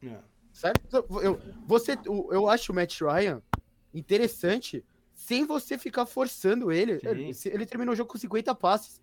[0.01, 0.17] É.
[0.53, 1.05] Certo?
[1.21, 3.41] Eu, você, eu acho o Matt Ryan
[3.97, 4.83] interessante
[5.13, 6.99] sem você ficar forçando ele.
[7.03, 9.01] Ele, ele terminou o jogo com 50 passes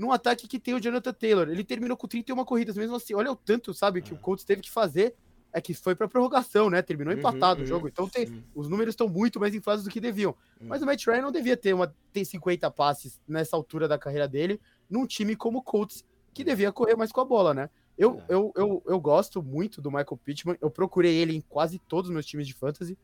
[0.00, 1.48] num ataque que tem o Jonathan Taylor.
[1.48, 3.14] Ele terminou com 31 corridas, mesmo assim.
[3.14, 4.18] Olha o tanto, sabe, que o é.
[4.18, 5.14] Colts teve que fazer.
[5.52, 6.80] É que foi pra prorrogação, né?
[6.80, 7.88] Terminou uhum, empatado uhum, o jogo.
[7.88, 10.30] Então tem, os números estão muito mais inflados do que deviam.
[10.60, 10.68] Uhum.
[10.68, 14.28] Mas o Matt Ryan não devia ter uma tem 50 passes nessa altura da carreira
[14.28, 17.68] dele num time como o Colts, que devia correr mais com a bola, né?
[17.98, 18.24] Eu, é.
[18.28, 20.56] eu, eu, eu gosto muito do Michael Pittman.
[20.60, 22.96] Eu procurei ele em quase todos os meus times de fantasy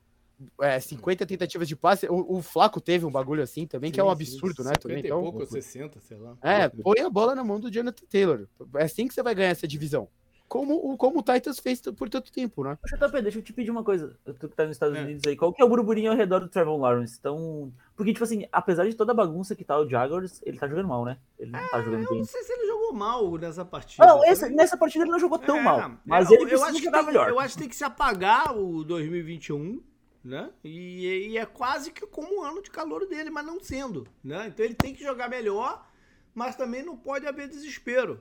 [0.61, 2.07] é, 50 tentativas de passe.
[2.07, 4.75] O, o, Flaco teve um bagulho assim também, sim, que é um absurdo, sim, né?
[4.75, 6.37] Também, então, pouco, 60, sei lá.
[6.43, 8.47] É, põe a bola na mão do Jonathan Taylor.
[8.77, 10.09] É assim que você vai ganhar essa divisão.
[10.49, 12.79] Como, como o Titans fez por tanto tempo, né?
[12.85, 14.17] JP, deixa eu te pedir uma coisa.
[14.25, 15.03] Tu que tá nos Estados é.
[15.03, 17.17] Unidos aí, qual que é o burburinho ao redor do Trevor Lawrence?
[17.19, 17.73] Então.
[17.97, 20.87] Porque, tipo assim, apesar de toda a bagunça que tá o Jaguars, ele tá jogando
[20.87, 21.19] mal, né?
[21.37, 22.19] Ele não tá jogando bem.
[22.19, 24.07] Eu não sei se ele jogou mal nessa partida.
[24.07, 25.91] Não, esse, nessa partida ele não jogou tão é, mal.
[26.05, 27.29] Mas ele precisa eu jogar tem, melhor.
[27.29, 29.83] Eu acho que tem que se apagar o 2021
[30.27, 30.51] né?
[30.65, 34.49] E, e, é quase que como um ano de calor dele, mas não sendo, né?
[34.49, 35.89] Então ele tem que jogar melhor,
[36.35, 38.21] mas também não pode haver desespero.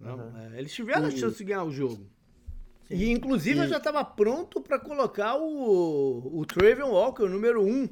[0.00, 0.36] Uhum.
[0.54, 2.04] É, eles tiveram a chance de ganhar o jogo.
[2.88, 2.94] Sim.
[2.96, 6.44] E inclusive eu já estava pronto para colocar o, o
[6.88, 7.88] Walker, o número um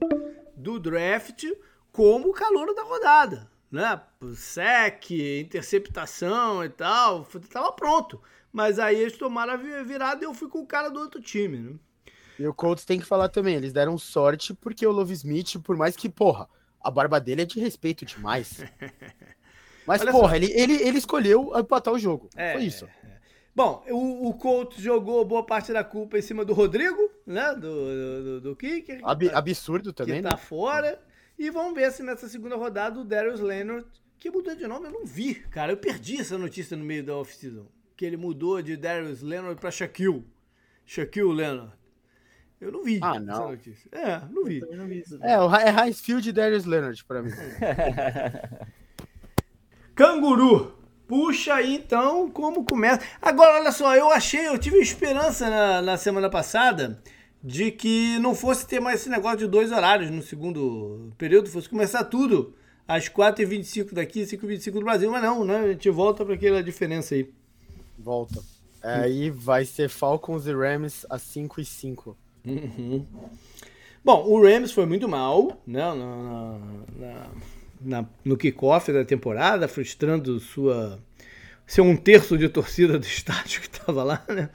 [0.57, 1.45] do draft,
[1.93, 3.49] como o calor da rodada.
[3.71, 4.01] Né?
[4.35, 8.21] Sec, interceptação e tal, estava pronto.
[8.53, 11.59] Mas aí eles tomaram a virada e eu fui com o cara do outro time.
[11.59, 11.75] Né?
[12.39, 15.77] E o Colts tem que falar também, eles deram sorte porque o Love Smith, por
[15.77, 16.49] mais que, porra,
[16.81, 18.63] a barba dele é de respeito demais.
[19.87, 22.31] Mas, Olha porra, ele, ele, ele escolheu empatar o jogo.
[22.35, 22.87] É, Foi isso.
[22.87, 23.05] É.
[23.55, 27.55] Bom, o, o Colts jogou boa parte da culpa em cima do Rodrigo, né?
[27.55, 29.01] Do, do, do Kicker.
[29.05, 30.37] Ab, absurdo também, que tá né?
[30.37, 31.01] fora.
[31.39, 33.87] E vamos ver se nessa segunda rodada o Darius Leonard,
[34.19, 35.73] que mudou de nome, eu não vi, cara.
[35.73, 37.67] Eu perdi essa notícia no meio da off-season.
[37.97, 40.25] Que ele mudou de Darius Leonard pra Shaquille.
[40.85, 41.73] Shaquille Leonard.
[42.61, 43.35] Eu não vi ah, não.
[43.35, 43.89] essa notícia.
[43.93, 44.61] É, não vi.
[44.61, 47.31] Não vi é, é Highfield e Darius Leonard pra mim.
[49.95, 50.73] Canguru.
[51.07, 53.03] Puxa aí então como começa.
[53.21, 57.03] Agora, olha só, eu achei, eu tive esperança na, na semana passada
[57.43, 61.69] de que não fosse ter mais esse negócio de dois horários no segundo período, fosse
[61.69, 62.55] começar tudo
[62.89, 65.59] às 4h25 daqui e 5h25 do Brasil, mas não, né?
[65.59, 67.31] A gente volta para aquela diferença aí.
[67.99, 68.43] Volta.
[68.83, 73.07] Aí vai ser Falcons e Rams às 5 h 5 Uhum.
[74.05, 76.59] Bom, o Rams foi muito mal né, na,
[76.99, 77.27] na,
[77.81, 80.99] na, no kickoff da temporada, frustrando sua
[81.67, 84.51] seu um terço de torcida do estádio que estava lá, né?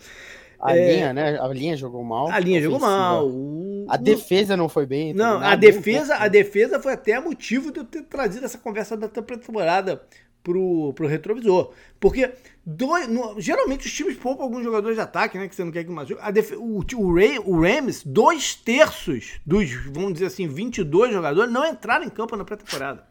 [0.62, 1.40] A é, linha, né?
[1.40, 2.30] A linha jogou mal.
[2.30, 3.28] A linha jogou mal.
[3.28, 5.14] O, a defesa não foi bem.
[5.14, 9.08] Não, a defesa, a defesa foi até motivo de eu ter trazido essa conversa da
[9.08, 10.02] temporada
[10.44, 11.72] pro, pro retrovisor.
[11.98, 12.34] Porque
[12.70, 15.48] dois, no, geralmente os times poupam alguns jogadores de ataque, né?
[15.48, 19.74] Que você não quer que mais def, o, o, Ray, o Rams, dois terços dos,
[19.88, 23.08] vamos dizer assim, 22 jogadores não entraram em campo na pré-temporada.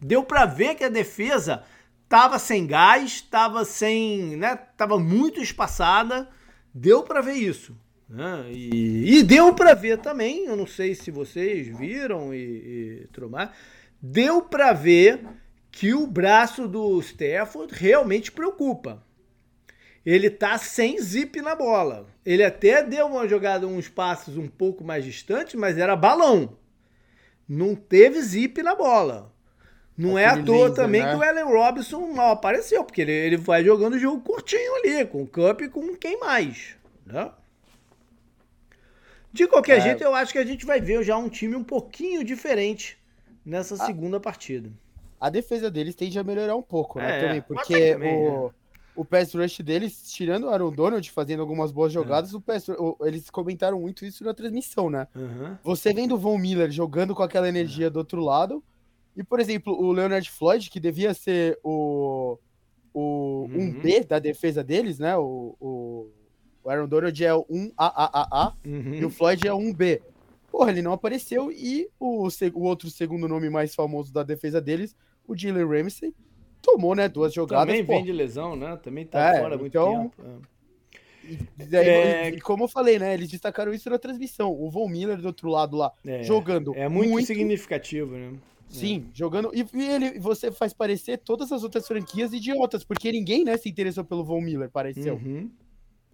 [0.00, 1.64] Deu para ver que a defesa
[2.08, 4.56] tava sem gás, tava sem, né?
[4.76, 6.28] Tava muito espaçada.
[6.72, 7.74] Deu para ver isso.
[8.08, 8.46] Né?
[8.50, 13.54] E, e deu para ver também, eu não sei se vocês viram e, e tromar,
[14.00, 15.20] deu para ver
[15.78, 19.00] que o braço do Stafford realmente preocupa.
[20.04, 22.08] Ele tá sem zip na bola.
[22.26, 26.58] Ele até deu uma jogada, uns passos um pouco mais distantes, mas era balão.
[27.48, 29.32] Não teve zip na bola.
[29.96, 31.12] Não Aquele é à toa laser, também né?
[31.12, 35.06] que o Allen Robinson mal apareceu, porque ele, ele vai jogando o jogo curtinho ali,
[35.06, 36.74] com o Cup e com quem mais.
[37.06, 37.30] Né?
[39.32, 39.80] De qualquer é.
[39.82, 42.98] jeito, eu acho que a gente vai ver já um time um pouquinho diferente
[43.46, 43.86] nessa ah.
[43.86, 44.72] segunda partida
[45.20, 47.18] a defesa deles tende a melhorar um pouco, né?
[47.18, 48.50] É, também, porque também, o, né?
[48.94, 51.94] o pass rush deles, tirando o Aaron Donald fazendo algumas boas é.
[51.94, 52.36] jogadas, é.
[52.36, 55.06] o pass, o, eles comentaram muito isso na transmissão, né?
[55.14, 55.56] Uhum.
[55.62, 58.62] Você vendo o Von Miller jogando com aquela energia do outro lado,
[59.18, 62.38] e, por exemplo, o Leonard Floyd, que devia ser o,
[62.94, 63.74] o uhum.
[63.74, 65.16] 1B da defesa deles, né?
[65.16, 66.08] O, o,
[66.62, 68.94] o Aaron Donald é o 1AAAA uhum.
[68.94, 70.00] e o Floyd é o 1B.
[70.50, 74.96] Porra, ele não apareceu e o, o outro segundo nome mais famoso da defesa deles
[75.28, 76.14] o Jalen Ramsey
[76.62, 77.66] tomou, né, duas jogadas.
[77.66, 77.92] Também pô.
[77.92, 78.76] vem de lesão, né?
[78.82, 80.08] Também tá é, fora muito então...
[80.08, 80.22] tempo.
[80.44, 80.58] É.
[81.28, 82.28] E, daí, é...
[82.30, 83.12] e, como eu falei, né?
[83.12, 84.50] Eles destacaram isso na transmissão.
[84.50, 86.74] O Von Miller do outro lado lá, é, jogando.
[86.74, 88.32] É muito, muito, significativo, né?
[88.66, 89.16] Sim, é.
[89.16, 89.50] jogando.
[89.54, 93.68] E, e, ele, você faz parecer todas as outras franquias idiotas, porque ninguém, né, se
[93.68, 95.14] interessou pelo Von Miller, pareceu.
[95.16, 95.50] Uhum.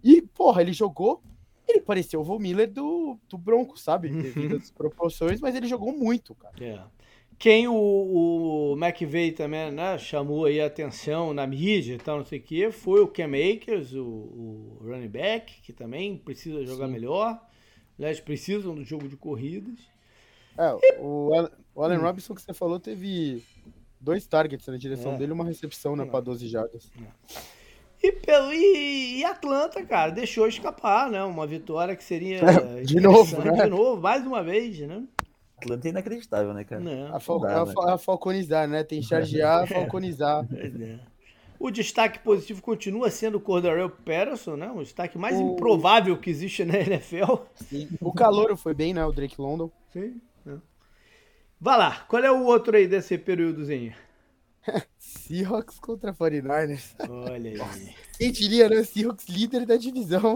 [0.03, 1.21] E, porra, ele jogou.
[1.67, 4.09] Ele pareceu o Von Miller do, do Bronco, sabe?
[4.13, 6.55] Devido às proporções, mas ele jogou muito, cara.
[6.61, 6.81] É.
[7.37, 12.25] Quem o, o McVeigh também né, chamou aí a atenção na mídia e tal, não
[12.25, 16.87] sei o quê, foi o Cam Akers, o, o running back, que também precisa jogar
[16.87, 16.93] Sim.
[16.93, 17.41] melhor.
[17.97, 19.79] Aliás, precisam do jogo de corridas.
[20.57, 20.99] É, e...
[20.99, 21.31] o,
[21.75, 22.01] o Allen hum.
[22.01, 23.43] Robinson que você falou teve
[23.99, 25.17] dois targets na direção é.
[25.17, 26.89] dele e uma recepção né, para 12 jardas.
[26.97, 27.54] É.
[28.01, 31.23] E, pelo, e, e, Atlanta, cara, deixou escapar, né?
[31.23, 32.41] Uma vitória que seria
[32.83, 33.63] de novo, né?
[33.63, 35.03] de novo, mais uma vez, né?
[35.57, 36.83] Atlanta é inacreditável, né, cara?
[37.13, 37.73] A, fal Dá, né?
[37.87, 38.83] a, falconizar, né?
[38.83, 40.45] Tem chargear, falconizar.
[40.53, 40.99] É.
[41.57, 44.69] O destaque positivo continua sendo o Cordarel Patterson, né?
[44.69, 45.53] O destaque mais o...
[45.53, 47.37] improvável que existe na NFL.
[47.55, 47.89] Sim.
[48.01, 49.05] O calor foi bem, né?
[49.05, 49.71] O Drake London.
[49.91, 50.21] Sim.
[51.59, 53.93] Vai lá, qual é o outro aí desse períodozinho?
[54.99, 56.95] Seahawks contra 49ers.
[57.09, 57.95] Olha aí.
[58.17, 58.83] Quem diria, né?
[58.83, 60.35] Seahawks líder da divisão.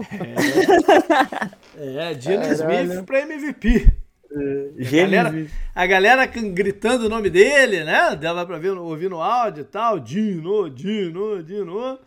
[1.76, 3.86] É, é Smith para MVP.
[4.32, 8.14] É, a, galera, a galera gritando o nome dele, né?
[8.14, 9.98] Dava pra ver, ouvir no áudio e tal.
[9.98, 11.98] Dino, Dino, Dino.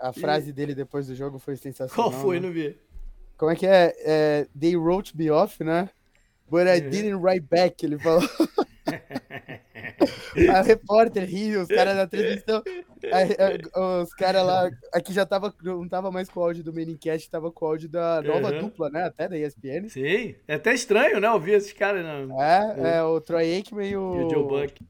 [0.00, 0.52] A frase e...
[0.52, 2.10] dele depois do jogo foi sensacional.
[2.10, 2.46] Qual foi, né?
[2.46, 2.76] não vi?
[3.36, 3.94] Como é que é?
[3.98, 4.46] é?
[4.58, 5.88] They wrote me off, né?
[6.50, 8.22] But I didn't write back, ele falou.
[10.50, 12.62] a repórter riu, os caras da transmissão.
[14.02, 14.70] os caras lá.
[14.92, 15.54] Aqui já tava.
[15.62, 18.60] Não tava mais com o áudio do Menicast, tava com o áudio da nova uhum.
[18.62, 19.04] dupla, né?
[19.04, 19.88] Até da ESPN.
[19.88, 20.34] Sim.
[20.46, 21.30] É até estranho, né?
[21.30, 22.04] Ouvir esses caras.
[22.04, 22.28] Né?
[22.38, 24.20] É, é, o Troy Aikman e o.
[24.20, 24.84] E o Joe Buck.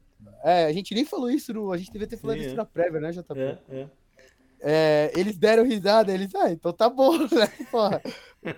[0.45, 1.73] É, a gente nem falou isso no.
[1.73, 2.57] A gente devia ter falado Sim, isso é.
[2.57, 3.39] na prévia, né, JP?
[3.39, 3.87] É, é.
[4.65, 7.49] É, eles deram risada, eles, ah, então tá bom, né?
[7.69, 8.01] Porra,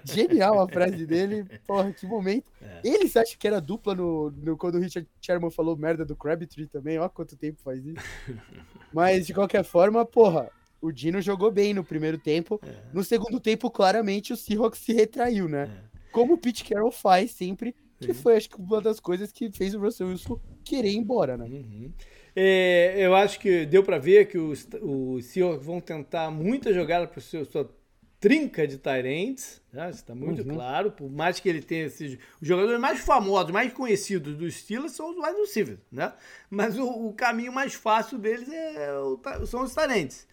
[0.04, 2.50] genial a frase dele, porra, que momento.
[2.60, 2.80] É.
[2.84, 6.66] Eles acham que era dupla no, no, quando o Richard Sherman falou merda do Crabtree
[6.66, 8.04] também, ó quanto tempo faz isso.
[8.92, 12.60] Mas, de qualquer forma, porra, o Dino jogou bem no primeiro tempo.
[12.62, 12.74] É.
[12.92, 15.70] No segundo tempo, claramente, o Seahawks se retraiu, né?
[15.94, 15.94] É.
[16.12, 19.74] Como o Pete Carroll faz sempre, que foi, acho que, uma das coisas que fez
[19.74, 21.46] o Russell Wilson querer ir embora, né?
[21.46, 21.90] Uhum.
[22.36, 27.06] É, eu acho que deu para ver que os, os Seahawks vão tentar muita jogada
[27.06, 27.70] para sua
[28.18, 29.90] trinca de Tyrants, né?
[29.90, 30.54] está muito uhum.
[30.54, 30.90] claro.
[30.90, 32.18] Por mais que ele tenha esses.
[32.40, 36.12] Os jogadores mais famosos, mais conhecidos dos Steelers são os wide receivers, né?
[36.50, 40.26] Mas o, o, caminho mais fácil deles é, o, são os Tyrants.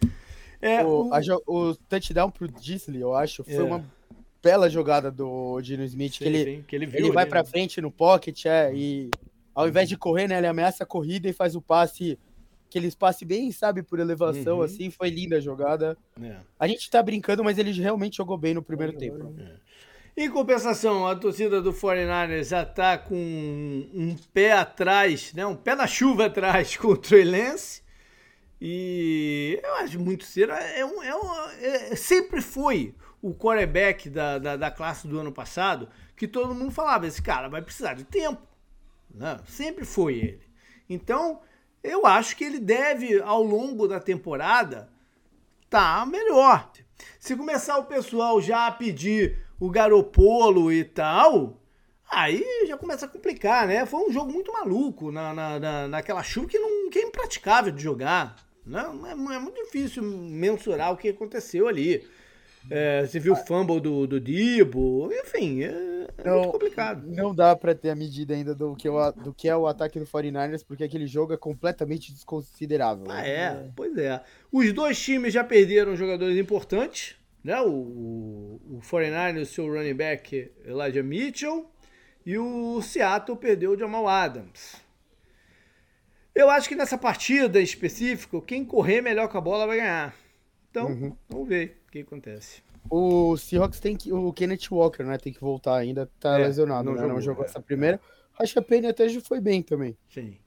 [0.60, 1.14] É, o, o...
[1.14, 3.62] A, o touchdown pro Disley, eu acho, foi é.
[3.62, 3.84] uma
[4.42, 6.14] bela jogada do Dino Smith.
[6.14, 9.10] Sim, que ele, sim, que ele, viu, ele vai para frente no pocket é, e
[9.54, 12.18] ao invés de correr, né, ele ameaça a corrida e faz o passe,
[12.68, 14.62] aqueles passe bem, sabe, por elevação, uhum.
[14.62, 15.96] assim, foi linda a jogada.
[16.20, 16.36] É.
[16.58, 18.96] A gente tá brincando, mas ele realmente jogou bem no primeiro é.
[18.96, 19.34] tempo.
[19.38, 19.62] É.
[20.14, 25.74] Em compensação, a torcida do 49ers já tá com um pé atrás, né, um pé
[25.74, 27.82] na chuva atrás com o Lance.
[28.64, 30.52] E eu acho muito cedo.
[30.52, 35.32] É um, é um, é, sempre foi o quarterback da, da, da, classe do ano
[35.32, 38.40] passado que todo mundo falava: esse cara vai precisar de tempo.
[39.14, 39.38] Né?
[39.46, 40.42] Sempre foi ele.
[40.88, 41.40] Então,
[41.82, 44.88] eu acho que ele deve, ao longo da temporada,
[45.68, 46.70] tá melhor.
[47.18, 51.60] Se começar o pessoal já a pedir o Garopolo e tal,
[52.10, 53.86] aí já começa a complicar, né?
[53.86, 57.72] Foi um jogo muito maluco na, na, na naquela chuva que, não, que é impraticável
[57.72, 58.36] de jogar.
[58.64, 62.06] Não, é, é muito difícil mensurar o que aconteceu ali.
[62.70, 67.06] É, você viu o fumble do, do Dibo, enfim, é, é não, muito complicado.
[67.06, 69.98] Não dá para ter a medida ainda do que, o, do que é o ataque
[69.98, 73.06] do 49ers, porque aquele jogo é completamente desconsiderável.
[73.08, 74.22] Ah, é, é, pois é.
[74.50, 77.60] Os dois times já perderam jogadores importantes, né?
[77.60, 81.68] O, o, o 49ers, seu running back Elijah Mitchell,
[82.24, 84.80] e o Seattle perdeu o Jamal Adams.
[86.34, 90.21] Eu acho que nessa partida em específico, quem correr melhor com a bola vai ganhar.
[90.72, 91.14] Então, uhum.
[91.28, 92.62] vamos ver que acontece.
[92.90, 94.10] O Seahawks tem que.
[94.10, 95.18] O Kenneth Walker, né?
[95.18, 96.10] Tem que voltar ainda.
[96.18, 97.00] Tá é, lesionado, não né?
[97.00, 98.00] Jogou, não jogou é, essa primeira.
[98.38, 99.96] Acho que a Penny até já foi bem também.
[100.08, 100.38] Sim.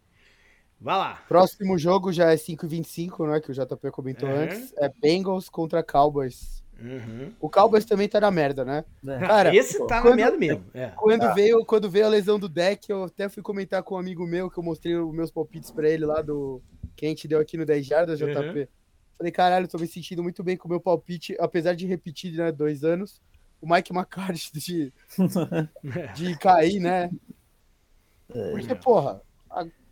[0.82, 1.24] Vai lá.
[1.28, 3.40] Próximo jogo já é 5h25, né?
[3.40, 4.36] Que o JP comentou uhum.
[4.36, 4.74] antes.
[4.78, 6.66] É Bengals contra Cowboys.
[6.82, 7.32] Uhum.
[7.40, 8.84] O Cowboys também tá na merda, né?
[9.08, 9.20] É.
[9.20, 10.66] Cara, esse tá quando, na merda mesmo.
[10.74, 10.92] É.
[10.96, 11.34] Quando, ah.
[11.34, 14.50] veio, quando veio a lesão do deck, eu até fui comentar com um amigo meu
[14.50, 16.62] que eu mostrei os meus palpites pra ele lá do.
[16.96, 18.60] Que a gente deu aqui no 10 Jardas, JP.
[18.60, 18.68] Uhum.
[19.18, 22.52] Falei, caralho, tô me sentindo muito bem com o meu palpite, apesar de repetir, né,
[22.52, 23.22] dois anos.
[23.62, 24.94] O Mike McCarthy de,
[26.16, 27.10] de cair, né?
[28.30, 29.22] É, Porque, porra,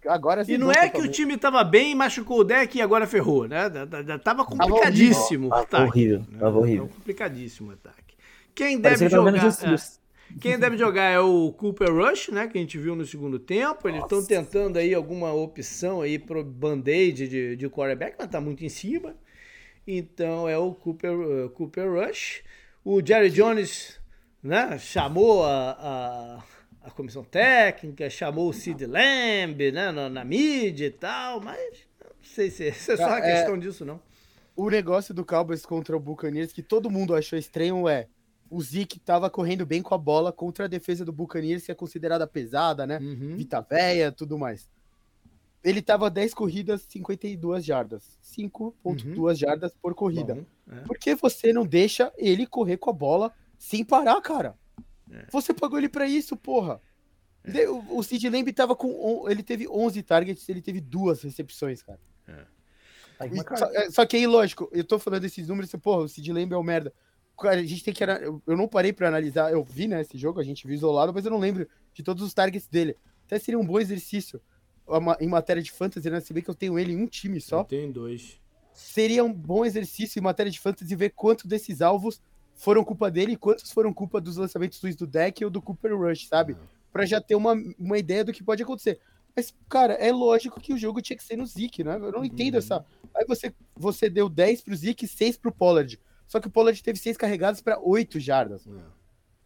[0.07, 3.47] agora E não é que o time tava bem, machucou o deck e agora ferrou,
[3.47, 3.69] né?
[4.23, 5.83] Tava complicadíssimo tava o ataque.
[5.83, 6.39] Horrível, né?
[6.39, 6.85] tava horrível.
[6.87, 8.15] Tava complicadíssimo o ataque.
[8.53, 9.35] Quem deve jogar...
[9.35, 10.02] É,
[10.39, 12.47] quem deve jogar é o Cooper Rush, né?
[12.47, 13.87] Que a gente viu no segundo tempo.
[13.87, 18.63] Eles estão tentando aí alguma opção aí pro band-aid de, de quarterback, mas tá muito
[18.63, 19.15] em cima.
[19.87, 22.43] Então é o Cooper, uh, Cooper Rush.
[22.83, 23.99] O Jerry Jones
[24.41, 26.43] né, chamou a, a,
[26.87, 32.11] a comissão técnica, chamou o Sid Lamb né, na, na mídia e tal, mas não
[32.21, 34.01] sei se, se é só a é, questão disso, não.
[34.55, 38.07] O negócio do Cowboys contra o Buccaneers que todo mundo achou estranho é
[38.53, 41.75] o Zeke tava correndo bem com a bola contra a defesa do Buccaneers, que é
[41.75, 42.99] considerada pesada, né?
[42.99, 43.35] Uhum.
[43.35, 44.69] Vita véia, tudo mais.
[45.63, 48.19] Ele tava 10 corridas, 52 jardas.
[48.23, 49.33] 5.2 uhum.
[49.33, 50.35] jardas por corrida.
[50.35, 50.81] Bom, é.
[50.81, 54.55] Por que você não deixa ele correr com a bola sem parar, cara?
[55.11, 55.25] É.
[55.31, 56.79] Você pagou ele para isso, porra.
[57.43, 57.67] É.
[57.67, 59.27] O, o Sid Lamb tava com.
[59.27, 61.99] Ele teve 11 targets, ele teve duas recepções, cara.
[62.27, 62.45] É.
[63.31, 66.31] E, só, é, só, que aí, lógico, eu tô falando desses números, porra, o Sid
[66.31, 66.93] Lamb é um merda
[67.41, 68.03] a gente tem que.
[68.03, 71.25] Eu não parei para analisar, eu vi, né, esse jogo, a gente viu isolado, mas
[71.25, 72.95] eu não lembro de todos os targets dele.
[73.25, 74.41] Até seria um bom exercício
[75.19, 76.19] em matéria de fantasy, né?
[76.19, 77.61] Se bem que eu tenho ele em um time só.
[77.61, 78.39] Eu tenho dois.
[78.73, 82.21] Seria um bom exercício em matéria de fantasy ver quantos desses alvos
[82.55, 86.27] foram culpa dele e quantos foram culpa dos lançamentos do deck ou do Cooper Rush,
[86.27, 86.53] sabe?
[86.53, 86.59] Uhum.
[86.91, 88.99] Para já ter uma, uma ideia do que pode acontecer.
[89.35, 91.95] Mas, cara, é lógico que o jogo tinha que ser no Zeke, né?
[91.95, 92.59] Eu não entendo uhum.
[92.59, 92.85] essa.
[93.15, 95.99] Aí você, você deu 10 pro Zeke e 6 pro Pollard.
[96.27, 98.67] Só que o Pollard teve seis carregadas para oito jardas.
[98.67, 98.71] É.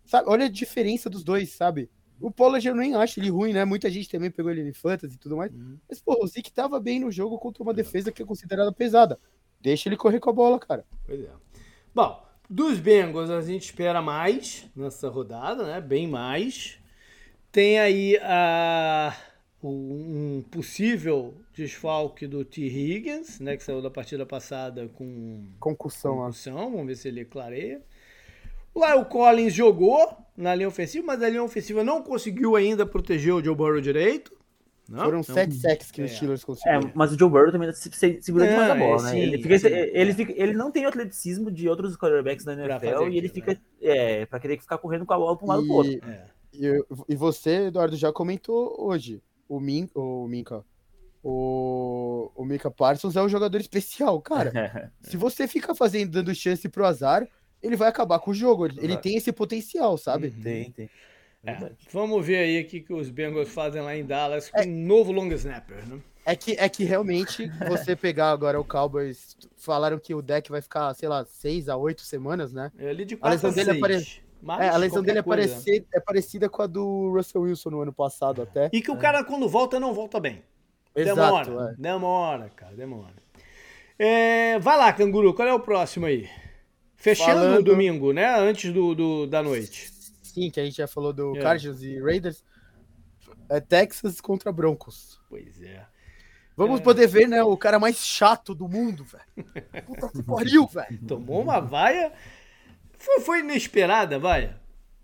[0.05, 0.29] Sabe?
[0.29, 1.89] Olha a diferença dos dois, sabe?
[2.19, 3.63] O Pollard eu nem acho ele ruim, né?
[3.65, 5.51] Muita gente também pegou ele em fantasy e tudo mais.
[5.53, 5.77] Uhum.
[5.87, 7.75] Mas, pô, o Zeke tava bem no jogo contra uma é.
[7.75, 9.19] defesa que é considerada pesada.
[9.59, 10.85] Deixa ele correr com a bola, cara.
[11.05, 11.31] Pois é.
[11.93, 15.81] Bom, dos Bengals a gente espera mais nessa rodada, né?
[15.81, 16.79] Bem mais.
[17.51, 19.15] Tem aí a
[19.63, 22.61] um possível desfalque do T.
[22.61, 26.17] Higgins, né, que saiu da partida passada com concussão.
[26.17, 27.81] concussão vamos ver se ele clareia.
[28.75, 33.33] Lá o Collins jogou na linha ofensiva, mas a linha ofensiva não conseguiu ainda proteger
[33.33, 34.37] o Joe Burrow direito.
[34.87, 35.03] Não?
[35.03, 36.05] Foram então, sete sacks que é.
[36.05, 36.87] os Steelers conseguiram.
[36.87, 39.11] É, mas o Joe Burrow também segura é, demais a bola, né?
[39.11, 40.13] Sim, ele, fica, sim, ele, é.
[40.13, 43.59] fica, ele não tem o atleticismo de outros quarterbacks da NFL e ele fica né?
[43.81, 45.99] é, para querer ficar correndo com a bola para um lado e, pro outro.
[46.53, 50.63] E, e você, Eduardo, já comentou hoje o, Min, o Minka,
[51.23, 54.91] o, o Mika Parsons é um jogador especial, cara.
[55.01, 57.27] se você fica fazendo, dando chance pro azar,
[57.61, 58.65] ele vai acabar com o jogo.
[58.65, 60.27] Ele, ele tem esse potencial, sabe?
[60.27, 60.41] Uhum.
[60.41, 60.89] Tem, tem.
[61.45, 64.65] É, vamos ver aí o que, que os Bengals fazem lá em Dallas com é,
[64.65, 65.99] um novo long snapper, né?
[66.25, 70.61] É que, é que realmente você pegar agora o Cowboys, falaram que o deck vai
[70.61, 72.71] ficar, sei lá, seis a oito semanas, né?
[72.77, 73.79] É ali de quatro a lesão dele
[74.43, 74.65] apare...
[74.65, 77.93] é, a lesão dele é, parecer, é parecida com a do Russell Wilson no ano
[77.93, 78.69] passado até.
[78.73, 78.97] E que o é.
[78.97, 80.43] cara, quando volta, não volta bem.
[80.95, 81.75] Exato, demora, é.
[81.81, 83.13] demora, cara, demora.
[83.99, 86.29] É, vai lá, Canguru, qual é o próximo aí?
[86.95, 87.59] Fechando Falando...
[87.59, 88.27] o domingo, né?
[88.39, 89.91] Antes do, do, da noite.
[90.23, 91.41] Sim, que a gente já falou do é.
[91.41, 92.43] Cardinals e Raiders.
[93.49, 95.19] É Texas contra Broncos.
[95.29, 95.85] Pois é.
[96.55, 96.83] Vamos é.
[96.83, 97.43] poder ver, né?
[97.43, 99.47] O cara mais chato do mundo, velho.
[99.85, 100.99] Puta que pariu, velho.
[101.07, 102.11] Tomou uma vaia.
[102.97, 104.59] Foi, foi inesperada, vaia?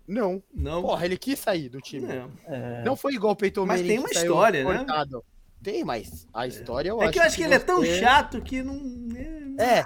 [0.06, 0.42] Não.
[0.52, 0.82] Não.
[0.82, 2.06] Porra, ele quis sair do time.
[2.06, 2.82] Não, é...
[2.84, 3.80] não foi igual o Peyton Manning.
[3.80, 4.76] Mas tem uma história, né?
[4.76, 5.24] Cortado.
[5.62, 7.08] Tem, mas a história eu é acho.
[7.08, 7.62] É que eu acho que, que ele você...
[7.62, 8.78] é tão chato que não.
[9.58, 9.84] É,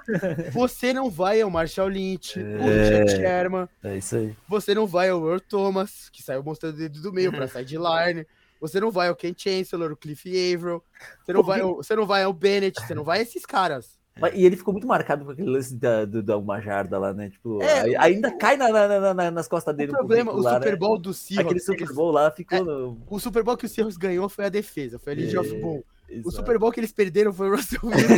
[0.50, 2.42] você não vai ao Marshall Lynch, é...
[2.42, 3.68] o Richard Sherman.
[3.84, 4.36] É isso aí.
[4.48, 8.26] Você não vai ao Earl Thomas, que saiu mostrando o dedo do meio pra sideline.
[8.60, 10.82] Você não vai ao Ken Chancellor, o Cliff Averill.
[11.24, 13.97] Você não, vai ao, você não vai ao Bennett, você não vai a esses caras.
[14.20, 17.12] Mas, e ele ficou muito marcado com aquele lance da, do, da uma jarda lá,
[17.12, 17.30] né?
[17.30, 19.92] Tipo, é, ainda cai na, na, na, nas costas dele.
[19.92, 20.76] O problema, o Super né?
[20.76, 21.02] Bowl né?
[21.02, 21.46] do Seahawks.
[21.46, 22.58] Aquele Super Bowl lá ficou.
[22.58, 23.02] É, no...
[23.08, 25.60] O Super Bowl que o Seahawks ganhou foi a defesa, foi a Legion é, of
[25.60, 25.82] Boom.
[26.24, 28.14] O Super Bowl que eles perderam foi o Russell Wilson.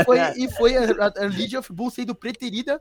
[0.00, 2.80] e foi, e foi a, a, Legion of Boom sendo preterida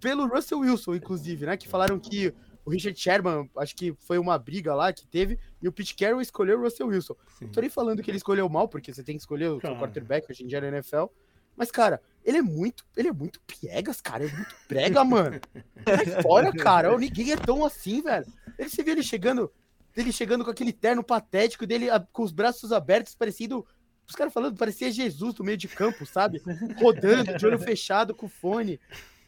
[0.00, 1.56] pelo Russell Wilson, inclusive, né?
[1.56, 2.32] Que falaram que
[2.64, 6.20] o Richard Sherman, acho que foi uma briga lá que teve, e o Pete Carroll
[6.20, 7.14] escolheu o Russell Wilson.
[7.38, 7.44] Sim.
[7.44, 9.76] Não tô nem falando que ele escolheu mal, porque você tem que escolher o seu
[9.76, 11.04] quarterback hoje em dia na NFL.
[11.56, 12.84] Mas, cara, ele é muito.
[12.96, 14.24] Ele é muito piegas, cara.
[14.24, 15.40] É muito prega, mano.
[15.84, 16.96] Sai fora, cara.
[16.96, 18.26] Ninguém é tão assim, velho.
[18.58, 19.52] Ele se viu ele chegando.
[19.96, 23.64] Ele chegando com aquele terno patético dele, com os braços abertos, parecido.
[24.06, 26.42] Os caras falando, parecia Jesus no meio de campo, sabe?
[26.76, 28.80] Rodando, de olho fechado, com fone.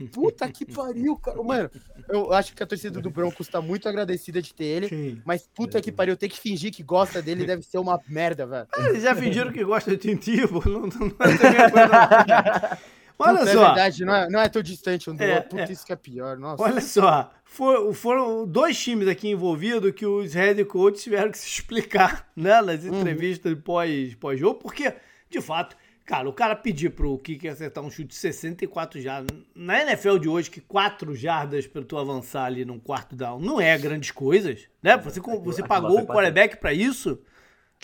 [0.04, 1.42] Puta que pariu, cara.
[1.42, 1.70] Mano,
[2.08, 4.88] eu acho que a torcida do Broncos tá muito agradecida de ter ele.
[4.88, 5.22] Sim.
[5.24, 8.66] Mas puta que pariu, ter que fingir que gosta dele deve ser uma merda, velho.
[8.72, 10.62] Ah, eles já fingiram que gosta de Tintivo.
[10.68, 12.78] Não, não, não é
[13.18, 13.62] Olha Puta, é só.
[13.62, 15.50] É verdade, não é, não é tão distante um do é, outro.
[15.50, 15.72] Puta, é.
[15.72, 16.36] isso que é pior.
[16.36, 16.62] Nossa.
[16.62, 17.32] Olha só.
[17.44, 22.60] For, foram dois times aqui envolvidos que os head coaches tiveram que se explicar né,
[22.60, 23.00] nas uhum.
[23.00, 23.60] entrevistas uhum.
[23.60, 24.92] pós-jogo, pós porque,
[25.30, 25.76] de fato,
[26.06, 29.36] cara, o cara pedir pro Kiki acertar um chute de 64 jardas.
[29.54, 33.60] Na NFL de hoje, que 4 jardas para tu avançar ali num quarto down não
[33.60, 34.96] é grandes coisas, né?
[34.98, 37.20] Você, você pagou o quarterback para isso,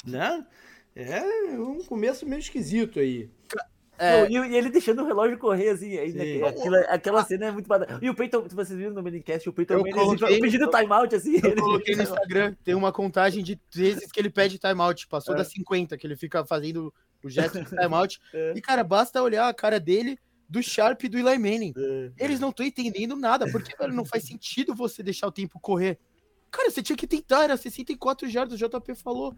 [0.06, 0.46] né?
[0.94, 1.20] É
[1.58, 3.28] um começo meio esquisito aí.
[3.98, 4.28] É...
[4.28, 7.98] e, ele deixando o relógio correr assim, ainda, aquela, aquela cena é muito badana.
[8.00, 11.40] E o Peyton, vocês viram no Minicast, o Peyton coloquei, pedindo timeout assim.
[11.42, 15.38] Eu coloquei no Instagram, tem uma contagem de vezes que ele pede timeout, passou é.
[15.38, 16.92] das 50, que ele fica fazendo
[17.22, 18.20] o gesto de timeout.
[18.34, 18.54] É.
[18.56, 20.18] E, cara, basta olhar a cara dele,
[20.48, 21.72] do Sharp e do Eli Manning.
[21.76, 22.10] É.
[22.18, 25.98] Eles não estão entendendo nada, porque velho, não faz sentido você deixar o tempo correr.
[26.50, 29.34] Cara, você tinha que tentar, era 64 jardas, o JP falou.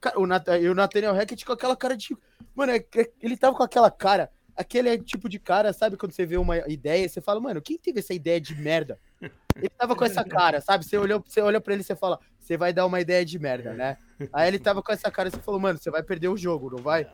[0.00, 2.16] Cara, o, Nat o Nathaniel Hackett com aquela cara de.
[2.54, 4.30] Mano, é, é, ele tava com aquela cara.
[4.56, 5.96] Aquele tipo de cara, sabe?
[5.96, 8.98] Quando você vê uma ideia, você fala, mano, quem teve essa ideia de merda?
[9.54, 10.84] Ele tava com essa cara, sabe?
[10.84, 13.38] Você, olhou, você olha pra ele e você fala, você vai dar uma ideia de
[13.38, 13.98] merda, né?
[14.32, 16.70] Aí ele tava com essa cara e você falou, mano, você vai perder o jogo,
[16.70, 17.06] não vai?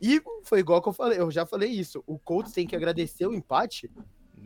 [0.00, 2.02] E foi igual que eu falei, eu já falei isso.
[2.06, 3.90] O Colts tem que agradecer o empate,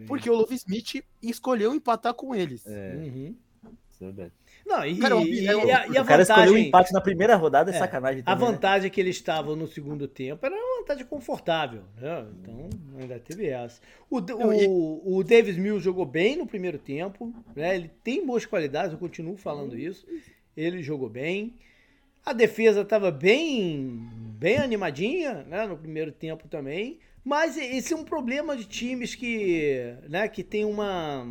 [0.07, 2.66] porque o Love Smith escolheu empatar com eles.
[2.66, 2.94] É.
[2.96, 3.36] Uhum.
[3.64, 4.32] é verdade.
[4.64, 7.00] Não, e, cara, e, e, a, e a o cara vantagem, escolheu o empate na
[7.00, 8.22] primeira rodada, é, é sacanagem.
[8.22, 8.53] Também, a né?
[8.53, 8.90] vantagem né?
[8.90, 11.82] que eles estavam no segundo tempo era uma vantagem confortável.
[11.96, 12.26] Né?
[12.40, 13.80] Então, ainda teve essa.
[14.09, 17.34] O, o, o Davis Mills jogou bem no primeiro tempo.
[17.55, 17.74] Né?
[17.74, 20.07] Ele tem boas qualidades, eu continuo falando isso.
[20.57, 21.55] Ele jogou bem.
[22.24, 24.08] A defesa estava bem,
[24.38, 25.66] bem animadinha né?
[25.66, 26.98] no primeiro tempo também.
[27.24, 31.24] Mas esse é um problema de times que, né, que tem uma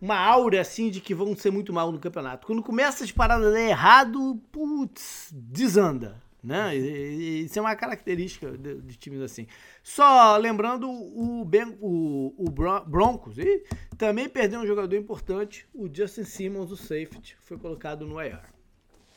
[0.00, 2.46] uma aura assim de que vão ser muito mal no campeonato.
[2.46, 6.20] Quando começa as paradas errado, putz, desanda.
[6.42, 6.74] Né?
[6.74, 9.46] Isso é uma característica de, de times assim.
[9.82, 12.50] Só lembrando o, ben, o, o
[12.86, 13.62] Broncos, e
[13.98, 18.40] também perdeu um jogador importante, o Justin Simmons, o safety, foi colocado no IR.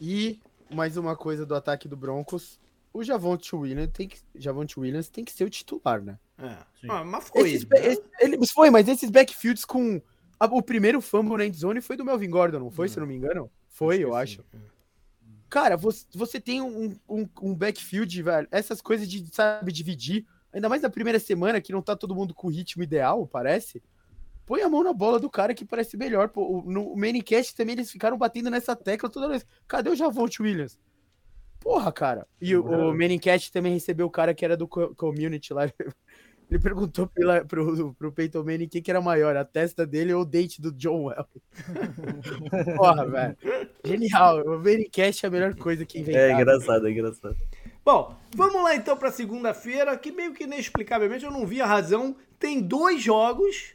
[0.02, 0.42] E
[0.74, 2.60] mais uma coisa do ataque do Broncos,
[2.94, 6.20] o Javonte Williams tem que, Javonte Williams tem que ser o titular, né?
[6.38, 6.58] É.
[6.90, 7.52] Ah, mas foi.
[7.52, 7.88] Esses, né?
[7.88, 10.02] esse, ele, foi, mas esses backfields com
[10.40, 13.50] o primeiro fumble na endzone foi do Melvin Gordon, não foi, se não me engano?
[13.70, 14.42] Foi, acho eu acho.
[14.52, 14.58] Sim.
[14.58, 14.74] É.
[15.50, 20.68] Cara, você, você tem um, um, um, backfield, velho, essas coisas de, sabe, dividir, ainda
[20.68, 23.82] mais na primeira semana, que não tá todo mundo com o ritmo ideal, parece.
[24.46, 26.30] Põe a mão na bola do cara que parece melhor.
[26.30, 29.46] Pô, no Manicast também eles ficaram batendo nessa tecla toda vez.
[29.68, 30.78] Cadê o Javonte Williams?
[31.60, 32.28] Porra, cara.
[32.42, 35.64] E o, o Manicast também recebeu o cara que era do community lá.
[36.54, 40.22] Ele perguntou pela, pro, pro Peyton Manning quem que era maior, a testa dele ou
[40.22, 41.26] o dente do John Well.
[42.78, 43.38] Porra, velho.
[43.84, 44.42] Genial.
[44.46, 46.38] O Manning é a melhor coisa que inventaram.
[46.38, 47.38] É engraçado, é engraçado.
[47.84, 52.16] Bom, vamos lá então para segunda-feira, que meio que inexplicavelmente eu não vi a razão.
[52.38, 53.74] Tem dois jogos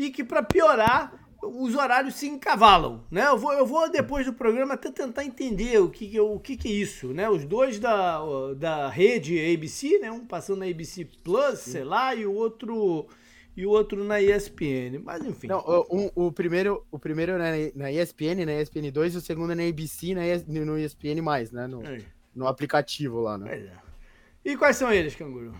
[0.00, 3.26] e que para piorar os horários se encavalam, né?
[3.26, 6.68] Eu vou, eu vou depois do programa até tentar entender o que, o que, que
[6.68, 7.28] é isso, né?
[7.28, 8.18] Os dois da,
[8.56, 10.10] da rede ABC, né?
[10.10, 13.06] Um passando na ABC Plus, sei lá, e o outro
[13.54, 15.48] e o outro na ESPN, mas enfim.
[15.48, 19.54] Não, o, o primeiro, o primeiro na, na ESPN, na ESPN 2, e o segundo
[19.54, 21.20] na ABC, na ES, no ESPN+,
[21.52, 21.66] né?
[21.66, 21.98] No, é.
[22.34, 23.54] no aplicativo lá, né?
[23.54, 23.72] É.
[24.44, 25.54] E quais são eles, Canguru?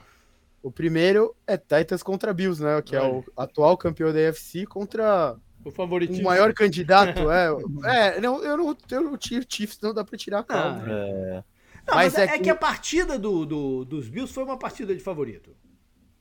[0.63, 2.83] O primeiro é Titans contra Bills, né?
[2.83, 6.23] Que é o atual campeão da UFC contra o favoritismo.
[6.23, 7.49] O maior candidato, é.
[7.85, 10.85] É, não, eu não, eu não tiro Chiefs, não dá pra tirar, calma.
[10.87, 11.45] Ah, é.
[11.87, 12.45] Não, mas, mas é, é que...
[12.45, 12.51] que...
[12.51, 15.55] a partida do, do, dos Bills foi uma partida de favorito.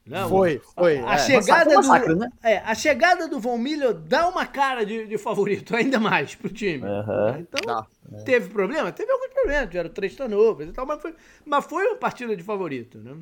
[0.06, 0.98] Não, foi, foi.
[1.00, 1.18] A, a é.
[1.20, 2.30] chegada do, né?
[2.42, 6.50] é, a chegada do Von Miller dá uma cara de, de favorito, ainda mais pro
[6.50, 6.84] time.
[6.84, 7.38] Uhum.
[7.40, 7.86] Então,
[8.26, 8.92] teve problema?
[8.92, 11.14] Teve algum problema, tiveram três turnovers e tal, mas foi,
[11.46, 13.16] mas foi uma partida de favorito, né?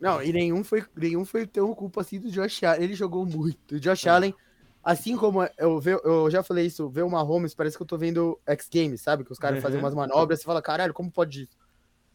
[0.00, 2.82] Não, e nenhum foi, nenhum foi tão culpa assim do Josh Allen.
[2.82, 3.76] Ele jogou muito.
[3.76, 4.06] O Josh.
[4.06, 4.34] Allen
[4.88, 7.98] Assim como eu, ve, eu já falei isso, ver uma Holmes, parece que eu tô
[7.98, 9.22] vendo X Games, sabe?
[9.22, 9.62] Que os caras uhum.
[9.62, 11.58] fazem umas manobras, você fala, caralho, como pode isso?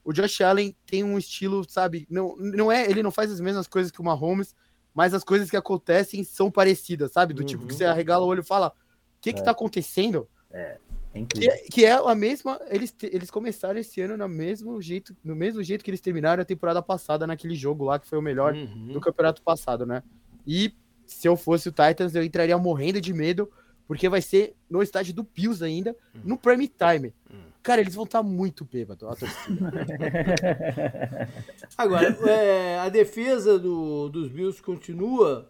[0.03, 2.07] O Josh Allen tem um estilo, sabe?
[2.09, 4.55] Não, não é, ele não faz as mesmas coisas que uma Holmes,
[4.91, 7.33] mas as coisas que acontecem são parecidas, sabe?
[7.33, 7.45] Do uhum.
[7.45, 9.33] tipo que você arregala o olho e fala: o que é.
[9.33, 10.27] que tá acontecendo?
[10.51, 10.79] É.
[11.13, 12.59] é que, que, é a mesma.
[12.69, 16.45] Eles, eles começaram esse ano no mesmo jeito, no mesmo jeito que eles terminaram a
[16.45, 18.93] temporada passada naquele jogo lá, que foi o melhor uhum.
[18.93, 20.01] do campeonato passado, né?
[20.45, 20.73] E
[21.05, 23.49] se eu fosse o Titans, eu entraria morrendo de medo,
[23.87, 26.21] porque vai ser no estádio do Bills ainda, hum.
[26.23, 27.13] no prime time.
[27.31, 27.43] Hum.
[27.61, 29.71] Cara, eles vão estar tá muito bêbados, a torcida.
[31.77, 35.49] Agora, é, a defesa do, dos Bills continua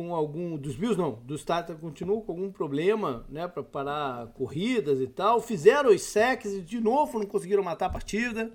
[0.00, 0.56] com algum.
[0.56, 5.42] Dos Bills não, dos Titans continua com algum problema, né, para parar corridas e tal.
[5.42, 8.50] Fizeram os sacks e de novo não conseguiram matar a partida.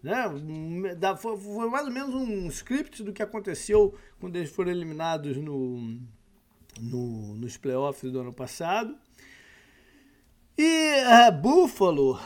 [0.00, 0.14] Né?
[1.18, 5.98] Foi, foi mais ou menos um script do que aconteceu quando eles foram eliminados no,
[6.80, 8.96] no, nos playoffs do ano passado.
[10.56, 12.20] E uh, Buffalo.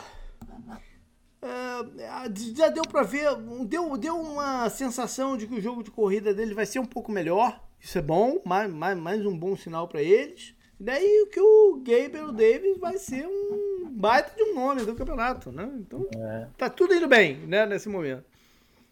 [1.41, 3.33] Uh, já deu para ver,
[3.65, 7.11] deu, deu uma sensação de que o jogo de corrida dele vai ser um pouco
[7.11, 7.67] melhor.
[7.79, 10.53] Isso é bom, mais, mais, mais um bom sinal para eles.
[10.79, 15.69] Daí que o Gabriel Davis vai ser um baita de um nome do campeonato, né?
[15.79, 16.47] Então é.
[16.57, 18.23] tá tudo indo bem, né, nesse momento.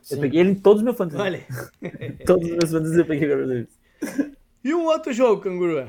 [0.09, 1.25] Eu peguei ele em todos os meus fantasias.
[1.81, 2.17] Olha.
[2.25, 4.31] todos os meus fantasias eu peguei o Gabriel Davis.
[4.63, 5.87] E um outro jogo, Canguru?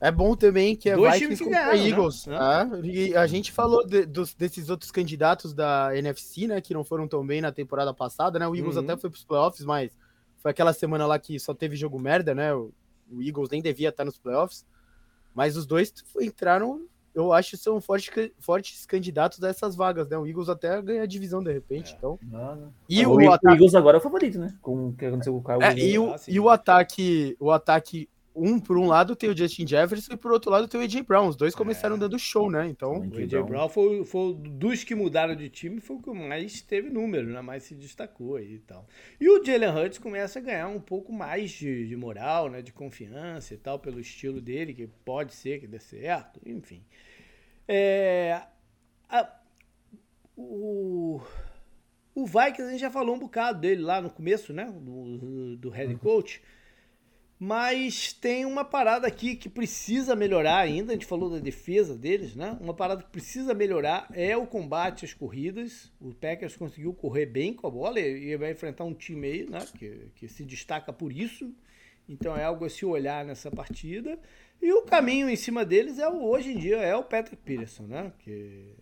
[0.00, 1.88] É bom também que é Dois Vikings contra ganharam, né?
[1.88, 2.26] Eagles.
[2.26, 2.70] Né?
[2.82, 6.60] E a gente falou de, dos, desses outros candidatos da NFC, né?
[6.60, 8.46] Que não foram tão bem na temporada passada, né?
[8.46, 8.82] O Eagles uhum.
[8.82, 9.90] até foi pros playoffs, mas
[10.44, 12.52] foi aquela semana lá que só teve jogo merda, né?
[12.52, 12.70] O,
[13.10, 14.66] o Eagles nem devia estar nos playoffs.
[15.34, 15.90] Mas os dois
[16.20, 16.82] entraram,
[17.14, 20.18] eu acho, são fortes, fortes candidatos a essas vagas, né?
[20.18, 21.96] O Eagles até ganha a divisão de repente, é.
[21.96, 22.18] então.
[22.86, 23.46] E o, o, ataque...
[23.46, 24.54] o, Eagles agora é o favorito, né?
[24.60, 25.62] Com o que aconteceu com o Kyle.
[25.64, 29.36] É, e, o, ah, e o ataque, o ataque um por um lado tem o
[29.36, 31.28] Justin Jefferson e por outro lado tem o AJ Brown.
[31.28, 31.98] Os dois começaram é.
[31.98, 32.66] dando show, né?
[32.66, 32.98] Então.
[32.98, 36.90] O AJ Brown foi, foi dos que mudaram de time, foi o que mais teve
[36.90, 37.40] número, né?
[37.40, 38.86] Mais se destacou aí e tal.
[39.20, 42.60] E o Jalen Hurts começa a ganhar um pouco mais de, de moral, né?
[42.60, 46.82] De confiança e tal, pelo estilo dele, que pode ser que dê certo, enfim.
[47.68, 48.42] É,
[49.08, 49.30] a,
[50.36, 51.20] o,
[52.14, 54.64] o Vikings, a gente já falou um bocado dele lá no começo, né?
[54.64, 55.98] Do, do head uhum.
[55.98, 56.38] coach.
[56.38, 56.63] Uhum.
[57.38, 60.92] Mas tem uma parada aqui que precisa melhorar ainda.
[60.92, 62.56] A gente falou da defesa deles, né?
[62.60, 65.92] Uma parada que precisa melhorar é o combate às corridas.
[66.00, 69.58] O Packers conseguiu correr bem com a bola e vai enfrentar um time aí, né?
[69.76, 71.52] Que, que se destaca por isso.
[72.08, 74.18] Então é algo a se olhar nessa partida.
[74.62, 78.12] E o caminho em cima deles é hoje em dia é o Patrick Peterson, né?
[78.20, 78.74] Que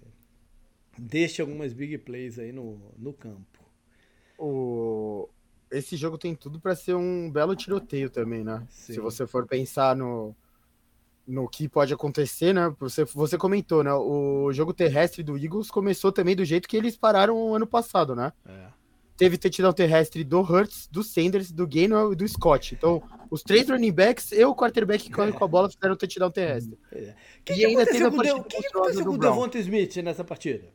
[0.99, 3.59] deixa algumas big plays aí no, no campo.
[4.39, 5.29] O,
[5.73, 8.64] esse jogo tem tudo para ser um belo tiroteio também, né?
[8.68, 8.93] Sim.
[8.95, 10.37] Se você for pensar no,
[11.27, 12.75] no que pode acontecer, né?
[12.79, 13.93] Você, você comentou, né?
[13.93, 18.33] O jogo terrestre do Eagles começou também do jeito que eles pararam ano passado, né?
[18.47, 18.66] É.
[19.16, 22.75] Teve touchdown terrestre do Hurts, do Sanders, do Gainwell e do Scott.
[22.75, 25.33] Então, os três running backs e o quarterback que corre é.
[25.33, 26.79] com a bola fizeram touchdown terrestre.
[26.93, 27.14] É.
[27.45, 29.97] Que e que ainda teve a partida O que, que aconteceu com o Devonta Smith
[29.97, 30.68] nessa partida?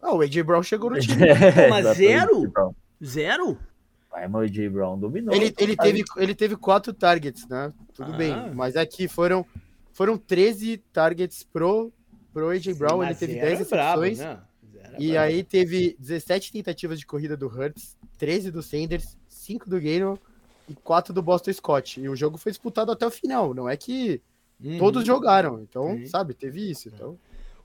[0.00, 1.26] Ah, o AJ Brown chegou no time.
[1.70, 2.52] Mas zero?
[3.04, 3.58] Zero?
[4.10, 5.34] Mas o Brown dominou.
[5.34, 7.72] Ele, ele, teve, ele teve quatro targets, né?
[7.94, 8.16] Tudo ah.
[8.16, 8.54] bem.
[8.54, 9.44] Mas aqui foram,
[9.92, 11.92] foram 13 targets pro,
[12.32, 13.02] pro AJ Brown.
[13.04, 14.18] ele teve 10 recepções.
[14.18, 14.38] Né?
[14.98, 15.26] E bravo.
[15.26, 20.18] aí teve 17 tentativas de corrida do Hurts, 13 do Sanders, 5 do Gaynor
[20.68, 22.00] e 4 do Boston Scott.
[22.00, 23.54] E o jogo foi disputado até o final.
[23.54, 24.20] Não é que
[24.62, 24.78] uhum.
[24.78, 25.60] todos jogaram.
[25.60, 26.06] Então, uhum.
[26.06, 26.88] sabe, teve isso.
[26.88, 27.18] Então.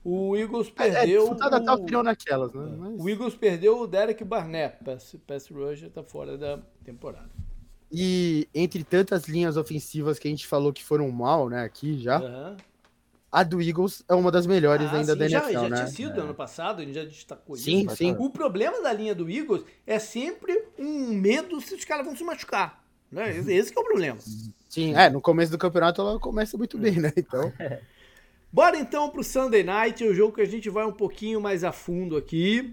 [0.04, 1.34] O Eagles perdeu.
[1.40, 2.62] É, é até o final naquelas, né?
[2.62, 2.76] É.
[2.76, 3.00] Mas...
[3.00, 4.76] O Eagles perdeu o Derek Barnett.
[4.84, 7.30] Pass, pass rusher tá fora da temporada.
[7.90, 12.20] E entre tantas linhas ofensivas que a gente falou que foram mal, né, aqui já.
[12.20, 12.56] Uhum.
[13.32, 15.76] A do Eagles é uma das melhores ah, ainda sim, da NFL, já, já né?
[15.76, 16.22] tinha sido é.
[16.22, 17.96] ano passado, a gente já destacou sim, isso.
[17.96, 22.14] Sim, O problema da linha do Eagles é sempre um medo se os caras vão
[22.14, 22.84] se machucar.
[23.10, 23.36] Né?
[23.38, 24.18] Esse é o problema.
[24.68, 27.12] Sim, é, no começo do campeonato ela começa muito bem, né?
[27.16, 27.52] Então.
[28.54, 31.72] Bora então pro Sunday Night, o jogo que a gente vai um pouquinho mais a
[31.72, 32.72] fundo aqui.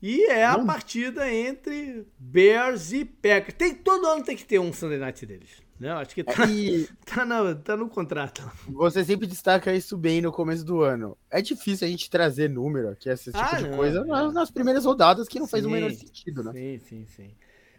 [0.00, 3.58] E é a partida entre Bears e Packers.
[3.58, 5.60] Tem, todo ano tem que ter um Sunday Night deles.
[5.80, 5.90] Né?
[5.90, 6.88] Acho que tá, e...
[7.04, 8.48] tá, na, tá no contrato.
[8.68, 11.18] Você sempre destaca isso bem no começo do ano.
[11.28, 14.30] É difícil a gente trazer número aqui, esse tipo ah, de não, coisa, é.
[14.30, 16.52] nas primeiras rodadas, que não sim, faz o menor sentido, né?
[16.52, 17.30] Sim, sim, sim.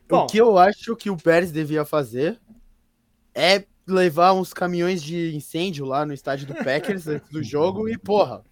[0.09, 2.37] Bom, o que eu acho que o Bears devia fazer
[3.33, 7.97] é levar uns caminhões de incêndio lá no estádio do Packers antes do jogo e,
[7.97, 8.43] porra.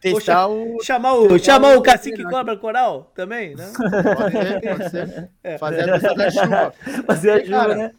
[0.00, 0.82] Testar o.
[0.82, 3.70] Chamar o, chamar o cacique cobra coral também, né?
[3.76, 5.30] Pode ser, pode ser.
[5.44, 5.58] É.
[5.58, 6.74] Fazer a dança da chuva.
[7.06, 7.92] Fazer a chuva, né?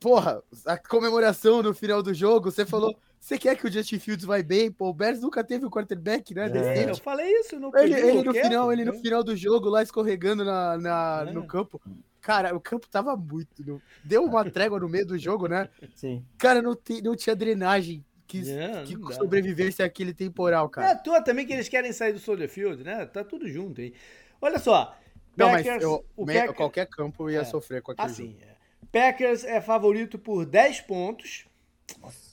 [0.00, 2.94] Porra, a comemoração no final do jogo, você falou.
[3.20, 4.70] Você quer que o Justin Fields vai bem?
[4.70, 6.50] Pô, o Bears nunca teve o quarterback, né?
[6.54, 6.90] É.
[6.90, 8.98] Eu falei isso no ele, ele no final, ele no né?
[8.98, 11.32] final do jogo lá escorregando na, na é.
[11.32, 11.80] no campo.
[12.24, 13.82] Cara, o campo tava muito.
[14.02, 15.68] Deu uma trégua no meio do jogo, né?
[15.94, 16.24] Sim.
[16.38, 20.88] Cara, não, te, não tinha drenagem que, que sobrevivesse aquele temporal, cara.
[20.88, 23.04] É à toa também que eles querem sair do Soldier Field, né?
[23.04, 23.92] Tá tudo junto aí.
[24.40, 24.98] Olha só.
[25.36, 28.54] Não, Packers, mas eu, o Packers, qualquer campo ia é, sofrer com aquele assim, é.
[28.90, 31.44] Packers é favorito por 10 pontos.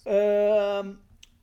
[0.05, 0.97] Uh,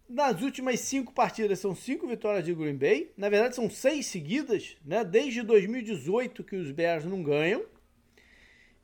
[0.09, 3.13] nas últimas cinco partidas são cinco vitórias de Green Bay.
[3.15, 5.05] Na verdade, são seis seguidas, né?
[5.05, 7.63] Desde 2018 que os Bears não ganham.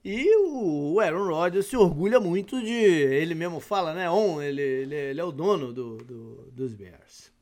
[0.05, 2.73] E o Aaron Rodgers se orgulha muito de.
[2.73, 4.11] Ele mesmo fala, né?
[4.11, 7.33] On, ele, ele, ele é o dono do, do, dos Bears.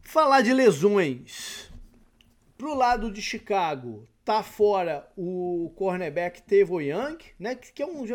[0.00, 1.68] Falar de lesões.
[2.56, 7.54] Pro lado de Chicago, tá fora o cornerback Tevo Young, né?
[7.56, 8.06] Que, é um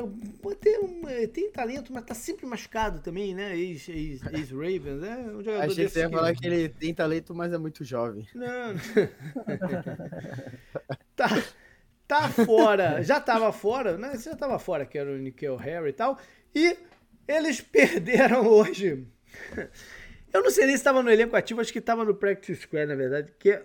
[0.55, 3.53] tem, um, tem talento, mas tá sempre machucado também, né?
[3.57, 5.17] Ex-Ravens, né?
[5.35, 8.25] Um jogador Achei que você ia falar que ele tem talento, mas é muito jovem.
[8.33, 8.75] Não.
[11.15, 11.27] tá,
[12.09, 14.17] tá fora, já tava fora, né?
[14.17, 16.17] Já tava fora, que era o Nickel Harry e tal.
[16.55, 16.75] E
[17.27, 19.05] eles perderam hoje.
[20.33, 22.87] Eu não sei nem se estava no elenco ativo, acho que estava no Practice Square,
[22.87, 23.31] na verdade.
[23.37, 23.63] Que é...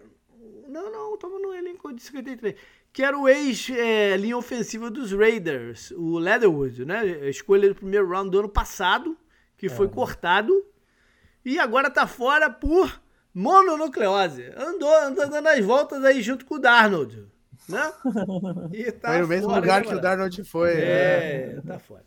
[0.68, 2.54] Não, não, estava no elenco de 53.
[2.92, 7.00] Que era o ex-linha é, ofensiva dos Raiders, o Leatherwood, né?
[7.00, 9.16] A escolha do primeiro round do ano passado,
[9.56, 9.90] que foi é.
[9.90, 10.52] cortado.
[11.44, 13.00] E agora tá fora por
[13.32, 14.52] mononucleose.
[14.56, 17.33] Andou, andou dando as voltas aí junto com o Darnold.
[17.68, 17.92] Né?
[19.00, 20.80] Tá foi no mesmo fora, lugar que o Darnold foi.
[20.80, 21.62] É, né?
[21.66, 22.04] tá fora.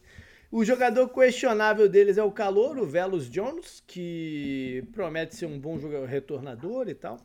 [0.49, 5.77] O jogador questionável deles é o calor, o Velos Jones, que promete ser um bom
[5.77, 7.17] jogador retornador e tal.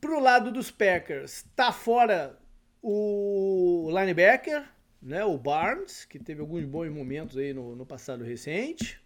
[0.00, 2.38] Pro lado dos Packers, tá fora
[2.82, 4.64] o linebacker,
[5.00, 9.00] né, o Barnes, que teve alguns bons momentos aí no, no passado recente.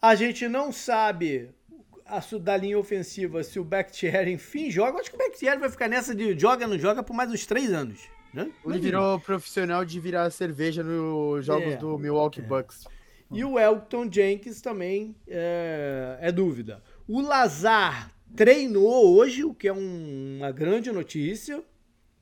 [0.00, 1.54] A gente não sabe
[2.06, 5.00] a, da linha ofensiva se o Bakhtiari enfim joga.
[5.00, 7.72] Acho que o Bakhtiari vai ficar nessa de joga não joga por mais uns três
[7.72, 8.00] anos.
[8.32, 8.50] Né?
[8.66, 12.42] Ele virou profissional de virar cerveja nos jogos é, do Milwaukee é.
[12.42, 12.84] Bucks.
[13.30, 16.82] E o Elton Jenkins também é, é dúvida.
[17.06, 21.62] O Lazar treinou hoje, o que é um, uma grande notícia.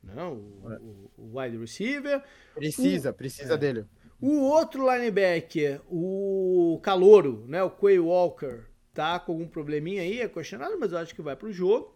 [0.03, 0.77] Não, né?
[0.81, 2.21] o, o, wide receiver.
[2.53, 3.57] Precisa, o, precisa é.
[3.57, 3.85] dele.
[4.21, 8.61] O outro linebacker, o Calouro, né, o Quay Walker,
[8.93, 11.93] tá com algum probleminha aí, é questionado, mas eu acho que vai pro jogo.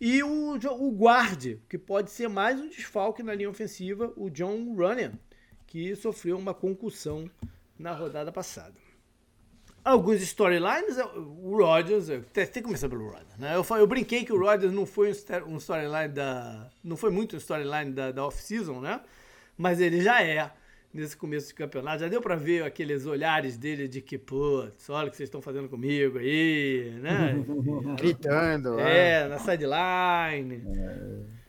[0.00, 4.74] E o, o guarde, que pode ser mais um desfalque na linha ofensiva, o John
[4.74, 5.12] Runyan,
[5.66, 7.30] que sofreu uma concussão
[7.78, 8.74] na rodada passada.
[9.82, 13.56] Alguns storylines, o Rodgers, tem que começar pelo Rodgers, né?
[13.56, 15.10] Eu, eu brinquei que o Rodgers não foi
[15.46, 16.70] um storyline da.
[16.84, 19.00] Não foi muito um storyline da, da off-season, né?
[19.56, 20.50] Mas ele já é
[20.92, 22.00] nesse começo de campeonato.
[22.00, 25.40] Já deu para ver aqueles olhares dele de que, putz, olha o que vocês estão
[25.40, 27.44] fazendo comigo aí, né?
[27.96, 28.78] Gritando.
[28.78, 30.62] É, na sideline.
[30.76, 31.40] É.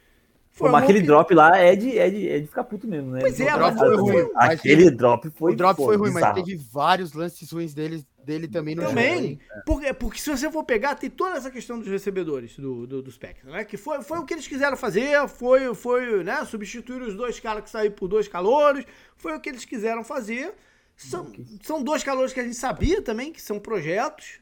[0.57, 3.21] Pô, mas aquele drop lá é de, é, de, é de ficar puto mesmo, né?
[3.21, 4.29] Pois é, o drop foi ruim.
[4.35, 6.35] Aquele drop foi O drop pô, foi ruim, bizarro.
[6.35, 9.21] mas teve vários lances ruins dele, dele também no também, jogo.
[9.21, 13.01] Também, porque, porque se você for pegar, tem toda essa questão dos recebedores do, do,
[13.01, 13.63] dos Packers, né?
[13.63, 17.63] Que foi, foi o que eles quiseram fazer, foi, foi né, substituir os dois caras
[17.63, 20.53] que saíram por dois calouros, foi o que eles quiseram fazer.
[20.95, 21.31] São,
[21.63, 24.39] são dois calouros que a gente sabia também, que são projetos,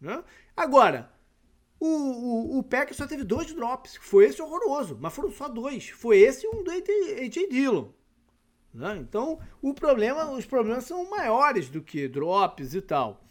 [0.00, 0.24] né?
[0.56, 1.10] Agora,
[1.78, 3.96] o, o, o Packers só teve dois drops.
[4.00, 5.88] Foi esse horroroso, mas foram só dois.
[5.88, 7.88] Foi esse e um do AJ Dillon.
[8.72, 8.98] Né?
[9.00, 13.24] Então, o problema, os problemas são maiores do que drops e tal.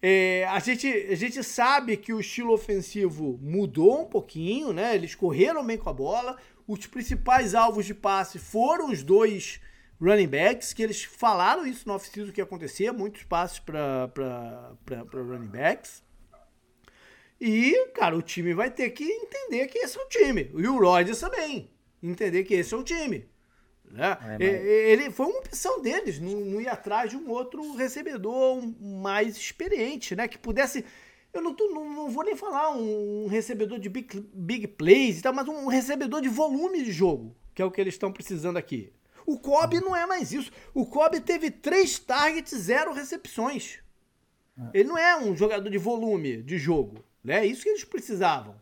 [0.00, 4.94] É, a, gente, a gente sabe que o estilo ofensivo mudou um pouquinho, né?
[4.94, 6.38] Eles correram bem com a bola.
[6.66, 9.60] Os principais alvos de passe foram os dois
[10.00, 14.12] running backs, que eles falaram isso no off-season que ia acontecer, muitos passes para
[15.12, 16.02] running backs.
[17.40, 20.50] E, cara, o time vai ter que entender que esse é o time.
[20.54, 21.70] E o Rodgers também.
[22.02, 23.28] Entender que esse é o time.
[23.90, 24.18] Né?
[24.20, 24.40] É, mas...
[24.40, 30.14] Ele foi uma opção deles, não, não ir atrás de um outro recebedor mais experiente,
[30.14, 30.28] né?
[30.28, 30.84] Que pudesse.
[31.32, 35.22] Eu não, tô, não, não vou nem falar um, recebedor de big, big plays e
[35.22, 38.56] tal, mas um recebedor de volume de jogo, que é o que eles estão precisando
[38.56, 38.92] aqui.
[39.26, 40.50] O Kobe não é mais isso.
[40.72, 43.78] O Kobe teve três targets, zero recepções.
[44.58, 44.80] É.
[44.80, 47.04] Ele não é um jogador de volume de jogo.
[47.22, 47.44] Né?
[47.44, 48.54] Isso que eles precisavam.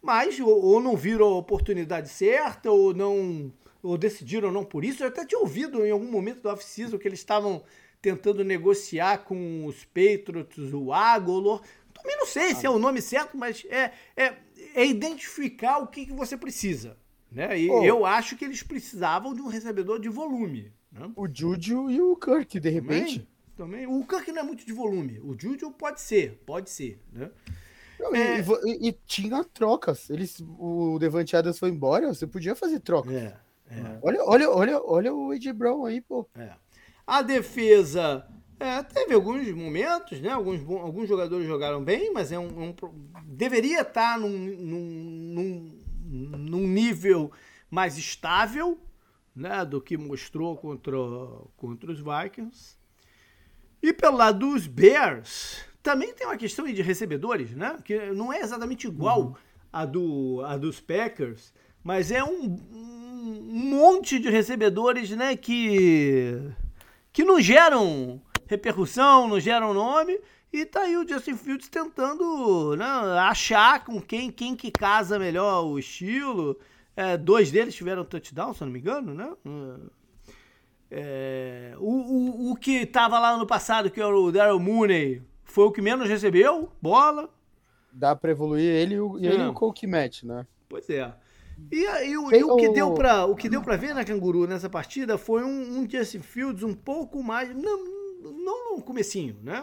[0.00, 3.52] Mas ou, ou não viram a oportunidade certa, ou não
[3.86, 5.02] ou decidiram não por isso.
[5.02, 7.62] Eu até tinha ouvido em algum momento do off-season que eles estavam
[8.00, 11.62] tentando negociar com os Patriots, o Agolor.
[11.92, 14.34] Também não sei se é o nome certo, mas é, é,
[14.74, 16.96] é identificar o que, que você precisa.
[17.30, 17.60] Né?
[17.60, 17.82] E oh.
[17.82, 20.72] eu acho que eles precisavam de um recebedor de volume.
[20.92, 21.10] Né?
[21.16, 23.26] O Juju e o Kirk, de repente.
[23.56, 23.86] Também, também.
[23.86, 25.20] O Kirk não é muito de volume.
[25.20, 27.00] O Juju pode ser, pode ser.
[27.12, 27.30] Né?
[28.12, 28.40] é...
[28.64, 30.10] e, e, tinha trocas.
[30.10, 33.12] Eles, o Devante Adams foi embora, você podia fazer troca.
[33.12, 33.36] É,
[33.70, 33.98] é.
[34.02, 36.28] Olha, olha, olha, olha o Ed Brown aí, pô.
[36.34, 36.52] É.
[37.06, 38.26] A defesa
[38.58, 40.30] é, teve alguns momentos, né?
[40.30, 42.74] Alguns, alguns jogadores jogaram bem, mas é um, um
[43.24, 47.30] deveria estar num, num, num, num, nível
[47.70, 48.78] mais estável,
[49.34, 49.64] né?
[49.64, 50.96] Do que mostrou contra,
[51.56, 52.76] contra os Vikings.
[53.82, 57.78] E pelo lado dos Bears, também tem uma questão de recebedores, né?
[57.84, 59.34] Que não é exatamente igual uhum.
[59.70, 61.52] a, do, a dos Packers,
[61.84, 65.36] mas é um, um monte de recebedores, né?
[65.36, 66.40] Que,
[67.12, 70.18] que não geram repercussão, não geram nome.
[70.52, 72.84] E tá aí o Justin Fields tentando né,
[73.20, 76.58] achar com quem, quem que casa melhor o estilo.
[76.96, 79.28] É, dois deles tiveram touchdown, se eu não me engano, né?
[80.90, 85.64] É, o, o, o que tava lá no passado, que era o Daryl Mooney, foi
[85.64, 87.28] o que menos recebeu bola.
[87.92, 90.46] Dá pra evoluir ele e o, ele e o Match, né?
[90.68, 91.12] Pois é.
[91.70, 94.46] E, e, o, e o, que deu pra, o que deu pra ver na Canguru
[94.46, 97.54] nessa partida foi um, um Justin Fields um pouco mais.
[97.54, 97.84] Não,
[98.22, 99.62] não no comecinho, né?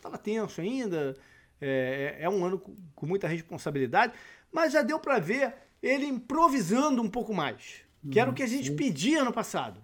[0.00, 1.16] Tava tenso ainda.
[1.60, 2.60] É, é, é um ano
[2.94, 4.14] com muita responsabilidade,
[4.50, 7.82] mas já deu para ver ele improvisando um pouco mais.
[8.10, 9.82] Que era o que a gente pedia no passado.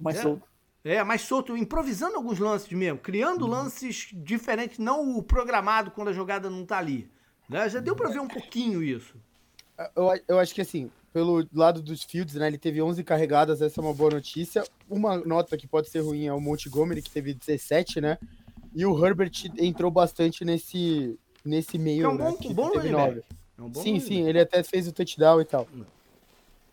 [0.00, 0.48] Mais é, solto.
[0.84, 3.50] É, mais solto, improvisando alguns lances mesmo, criando uhum.
[3.50, 7.10] lances diferentes, não o programado quando a jogada não tá ali.
[7.48, 7.68] Né?
[7.68, 9.16] Já deu para ver um pouquinho isso.
[9.94, 12.46] Eu, eu acho que assim, pelo lado dos fields, né?
[12.46, 14.64] Ele teve 11 carregadas, essa é uma boa notícia.
[14.88, 18.18] Uma nota que pode ser ruim é o Montgomery, que teve 17, né?
[18.74, 22.24] E o Herbert entrou bastante nesse, nesse meio, é um né?
[22.24, 23.22] Bom, bom teve 9.
[23.58, 25.66] É um sim, sim, ele até fez o touchdown e tal.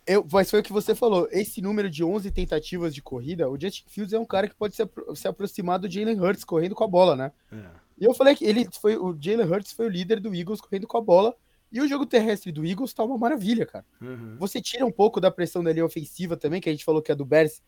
[0.06, 1.26] Eu, mas foi o que você falou.
[1.32, 4.76] Esse número de 11 tentativas de corrida, o Justin Fields é um cara que pode
[4.76, 7.32] se, se aproximar do Jalen Hurts correndo com a bola, né?
[7.52, 7.56] É.
[7.98, 10.86] E eu falei que ele foi o Jalen Hurts foi o líder do Eagles correndo
[10.86, 11.34] com a bola
[11.70, 13.84] e o jogo terrestre do Eagles tá uma maravilha, cara.
[14.00, 14.36] Uhum.
[14.38, 17.10] Você tira um pouco da pressão da linha ofensiva também, que a gente falou que
[17.10, 17.62] a do Bears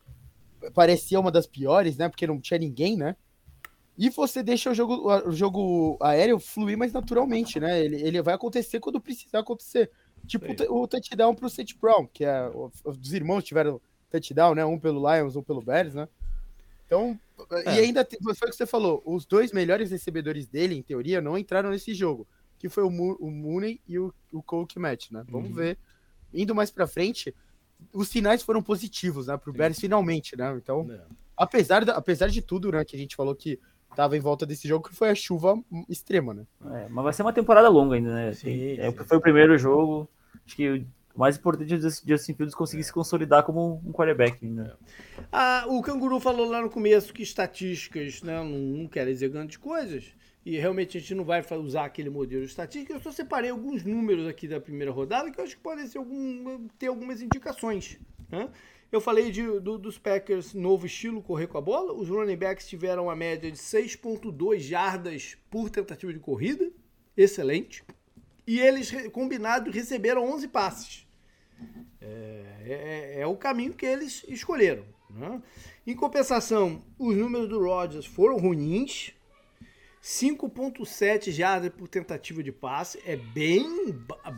[0.73, 2.09] parecia uma das piores, né?
[2.09, 3.17] Porque não tinha ninguém, né?
[3.97, 7.85] E você deixa o jogo, o jogo aéreo fluir mais naturalmente, né?
[7.85, 9.91] Ele, ele vai acontecer quando precisar acontecer.
[10.27, 12.49] Tipo o, o touchdown pro Seth Brown, que é.
[12.85, 13.81] Os irmãos tiveram
[14.11, 14.65] touchdown, né?
[14.65, 16.09] Um pelo Lions, um pelo Bears, né?
[16.87, 17.19] Então,
[17.51, 17.75] é.
[17.75, 21.37] e ainda foi o que você falou, os dois melhores recebedores dele, em teoria, não
[21.37, 22.27] entraram nesse jogo
[22.59, 25.25] que foi o, Mo o Mooney e o, o Coke Match, né?
[25.29, 25.57] Vamos uhum.
[25.57, 25.79] ver.
[26.35, 27.35] Indo mais pra frente,
[27.93, 29.37] os finais foram positivos, né?
[29.37, 30.55] Pro Bears finalmente, né?
[30.57, 31.01] Então, é.
[31.37, 33.59] apesar, da, apesar de tudo, né, que a gente falou que
[33.95, 35.59] tava em volta desse jogo, que foi a chuva
[35.89, 36.47] extrema, né?
[36.73, 38.33] É, mas vai ser uma temporada longa ainda, né?
[38.35, 39.05] Sim, é, sim.
[39.05, 40.09] Foi o primeiro jogo.
[40.45, 40.69] Acho que
[41.15, 42.85] o mais importante é o Justin Fields conseguir é.
[42.85, 44.45] se consolidar como um quarterback.
[44.45, 44.71] Né?
[45.33, 49.57] Ah, o Canguru falou lá no começo que estatísticas né, não, não querem dizer grandes
[49.57, 50.13] coisas
[50.49, 52.95] e realmente a gente não vai usar aquele modelo estatístico.
[52.95, 56.67] Eu só separei alguns números aqui da primeira rodada que eu acho que podem algum,
[56.79, 58.01] ter algumas indicações.
[58.31, 58.49] Né?
[58.91, 61.93] Eu falei de, do, dos Packers, novo estilo, correr com a bola.
[61.93, 66.73] Os running backs tiveram uma média de 6,2 jardas por tentativa de corrida.
[67.15, 67.85] Excelente.
[68.47, 71.07] E eles, combinados, receberam 11 passes.
[72.01, 74.87] É, é, é, o caminho que eles escolheram.
[75.11, 75.43] Né?
[75.87, 79.13] Em compensação, os números do Rodgers foram ruins.
[80.03, 83.65] 5.7 jardas por tentativa de passe é bem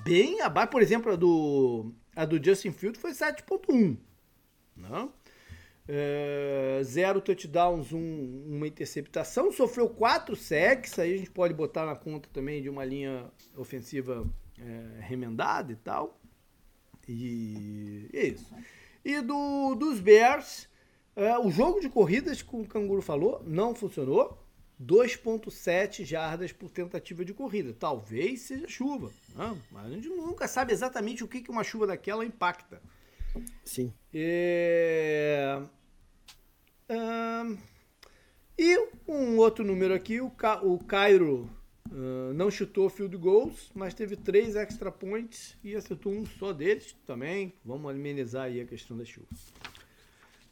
[0.05, 3.97] bem abaixo, por exemplo, a do a do Justin Fields foi 7.1,
[4.77, 5.13] não?
[5.93, 11.97] É, zero touchdowns, um, uma interceptação, sofreu quatro sacks, aí a gente pode botar na
[11.97, 14.25] conta também de uma linha ofensiva
[14.59, 16.21] é, remendada e tal.
[17.09, 18.55] E é isso.
[19.05, 20.69] E do, dos Bears,
[21.17, 24.40] é, o jogo de corridas, como o Canguru falou, não funcionou.
[24.81, 27.75] 2,7 jardas por tentativa de corrida.
[27.79, 29.57] Talvez seja chuva, né?
[29.71, 32.81] mas a gente nunca sabe exatamente o que, que uma chuva daquela impacta.
[33.65, 33.93] Sim.
[34.13, 35.61] É...
[38.59, 38.79] E
[39.09, 40.63] um outro número aqui, o, Ca...
[40.63, 41.49] o Cairo
[41.91, 46.95] uh, não chutou field goals, mas teve três extra points e acertou um só deles
[47.07, 47.55] também.
[47.65, 49.27] Vamos amenizar aí a questão da chuva.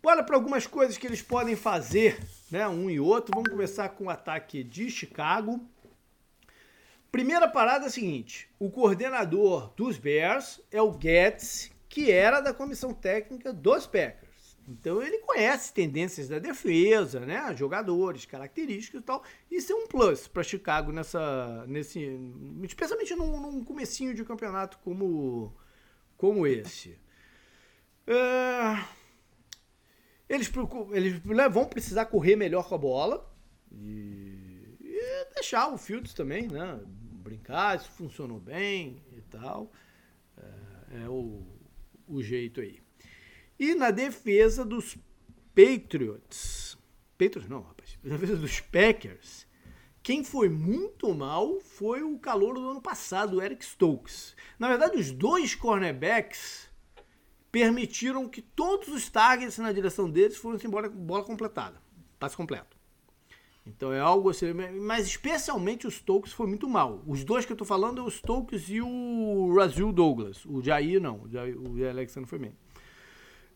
[0.03, 2.19] Bora para algumas coisas que eles podem fazer,
[2.51, 2.67] né?
[2.69, 3.33] Um e outro.
[3.35, 5.61] Vamos começar com o ataque de Chicago.
[7.11, 12.53] Primeira parada é a seguinte: o coordenador dos Bears é o Getz, que era da
[12.53, 14.29] comissão técnica dos Packers.
[14.69, 17.55] Então ele conhece tendências da defesa, né?
[17.57, 19.25] Jogadores, características e tal.
[19.51, 22.21] Isso é um plus para Chicago nessa, nesse,
[22.63, 25.57] especialmente num, num comecinho de campeonato como,
[26.19, 26.99] como esse.
[28.07, 28.98] É...
[30.29, 30.51] Eles,
[30.93, 33.35] eles né, vão precisar correr melhor com a bola
[33.73, 36.81] e, e deixar o Fields também, né?
[36.85, 39.73] Brincar, isso funcionou bem e tal.
[40.37, 41.43] É, é o,
[42.07, 42.81] o jeito aí.
[43.59, 44.97] E na defesa dos
[45.55, 46.79] Patriots.
[47.19, 47.99] Patriots não, rapaz.
[48.03, 49.47] Na defesa dos Packers.
[50.03, 54.35] Quem foi muito mal foi o calor do ano passado, o Eric Stokes.
[54.59, 56.68] Na verdade, os dois cornerbacks
[57.51, 61.81] permitiram que todos os targets na direção deles fossem embora com bola completada,
[62.19, 62.77] passe completo.
[63.67, 67.03] Então é algo assim, mas especialmente os Stokes foi muito mal.
[67.07, 70.45] Os dois que eu tô falando é o Stokes e o Razil Douglas.
[70.47, 72.55] O Jair não, o Jair, o Jair Alexander foi bem.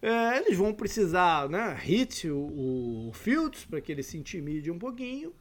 [0.02, 4.78] É, eles vão precisar, né, hit o, o Fields para que ele se intimide um
[4.78, 5.32] pouquinho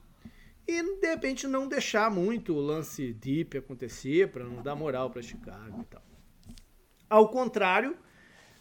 [0.67, 5.21] e de repente não deixar muito o lance deep acontecer para não dar moral para
[5.21, 6.03] Chicago e tal.
[7.09, 7.97] Ao contrário,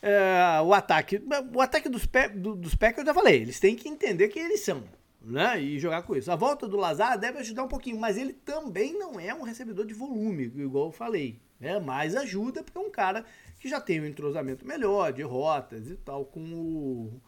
[0.03, 1.23] é, o ataque,
[1.55, 4.61] o ataque dos, do, dos Packers eu já falei, eles têm que entender quem eles
[4.61, 4.83] são,
[5.21, 5.61] né?
[5.61, 6.31] E jogar com isso.
[6.33, 9.85] A volta do Lazar deve ajudar um pouquinho, mas ele também não é um recebedor
[9.87, 11.79] de volume, igual eu falei, né?
[11.79, 13.25] Mas ajuda porque é um cara
[13.59, 17.21] que já tem um entrosamento melhor de rotas e tal com o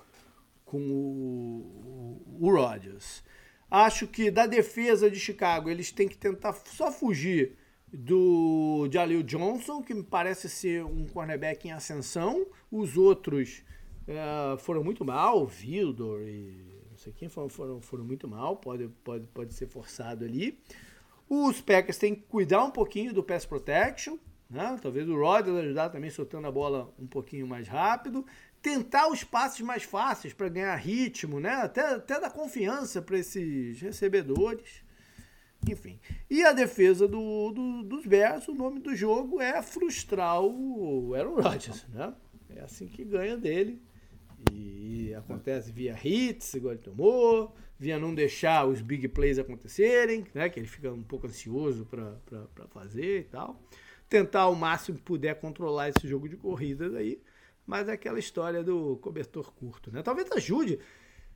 [0.65, 3.23] com o, o, o Rodgers.
[3.71, 7.59] Acho que da defesa de Chicago eles têm que tentar só fugir
[7.93, 12.47] do Jalil Johnson, que me parece ser um cornerback em ascensão.
[12.71, 13.63] Os outros
[14.07, 18.89] é, foram muito mal, Vildor e não sei quem foram, foram, foram muito mal, pode,
[19.05, 20.59] pode, pode ser forçado ali.
[21.29, 24.79] Os Packers têm que cuidar um pouquinho do pass protection, né?
[24.81, 28.25] talvez o Rodgers ajudar também soltando a bola um pouquinho mais rápido
[28.63, 31.51] tentar os passes mais fáceis para ganhar ritmo, né?
[31.51, 34.82] Até, até dar confiança para esses recebedores.
[35.69, 35.99] Enfim.
[36.29, 41.41] E a defesa do, do, dos Bears, o nome do jogo é frustrar o Aaron
[41.41, 42.13] Rodgers, né?
[42.51, 43.81] É assim que ganha dele.
[44.53, 50.49] E acontece via hits, igual ele tomou, via não deixar os big plays acontecerem, né?
[50.49, 53.63] Que ele fica um pouco ansioso para fazer e tal.
[54.09, 57.21] Tentar o máximo que puder controlar esse jogo de corridas aí
[57.67, 60.03] mas é aquela história do cobertor curto, né?
[60.03, 60.79] Talvez ajude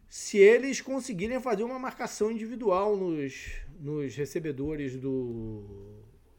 [0.09, 5.63] se eles conseguirem fazer uma marcação individual nos, nos recebedores do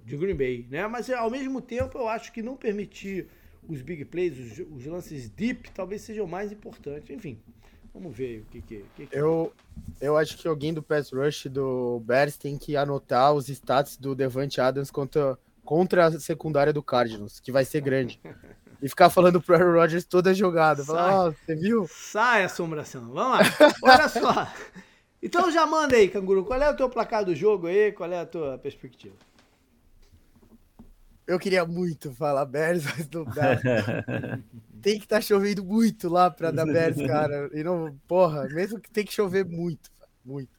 [0.03, 0.87] de Green Bay, né?
[0.87, 3.27] Mas ao mesmo tempo eu acho que não permitir
[3.67, 7.11] os big plays, os, os lances deep, talvez seja o mais importante.
[7.11, 7.37] Enfim,
[7.93, 9.17] vamos ver o que que, que, que...
[9.17, 9.51] Eu
[9.99, 14.15] eu acho que alguém do pass rush do Bears tem que anotar os stats do
[14.15, 18.21] Devante Adams contra contra a secundária do Cardinals, que vai ser grande.
[18.81, 20.83] e ficar falando pro Aaron Rodgers toda jogada.
[20.83, 21.87] Falar, oh, você viu?
[21.89, 23.11] Sai, assombração.
[23.11, 23.39] Vamos lá.
[23.83, 24.47] Olha só.
[25.27, 26.45] Então já manda aí, Canguru.
[26.45, 27.91] Qual é o teu placar do jogo aí?
[27.91, 29.13] Qual é a tua perspectiva?
[31.27, 33.59] Eu queria muito falar Bears, mas não dá.
[34.81, 37.49] tem que estar tá chovendo muito lá pra dar Bears, cara.
[37.53, 39.91] E não, porra, mesmo que tem que chover muito,
[40.23, 40.57] muito.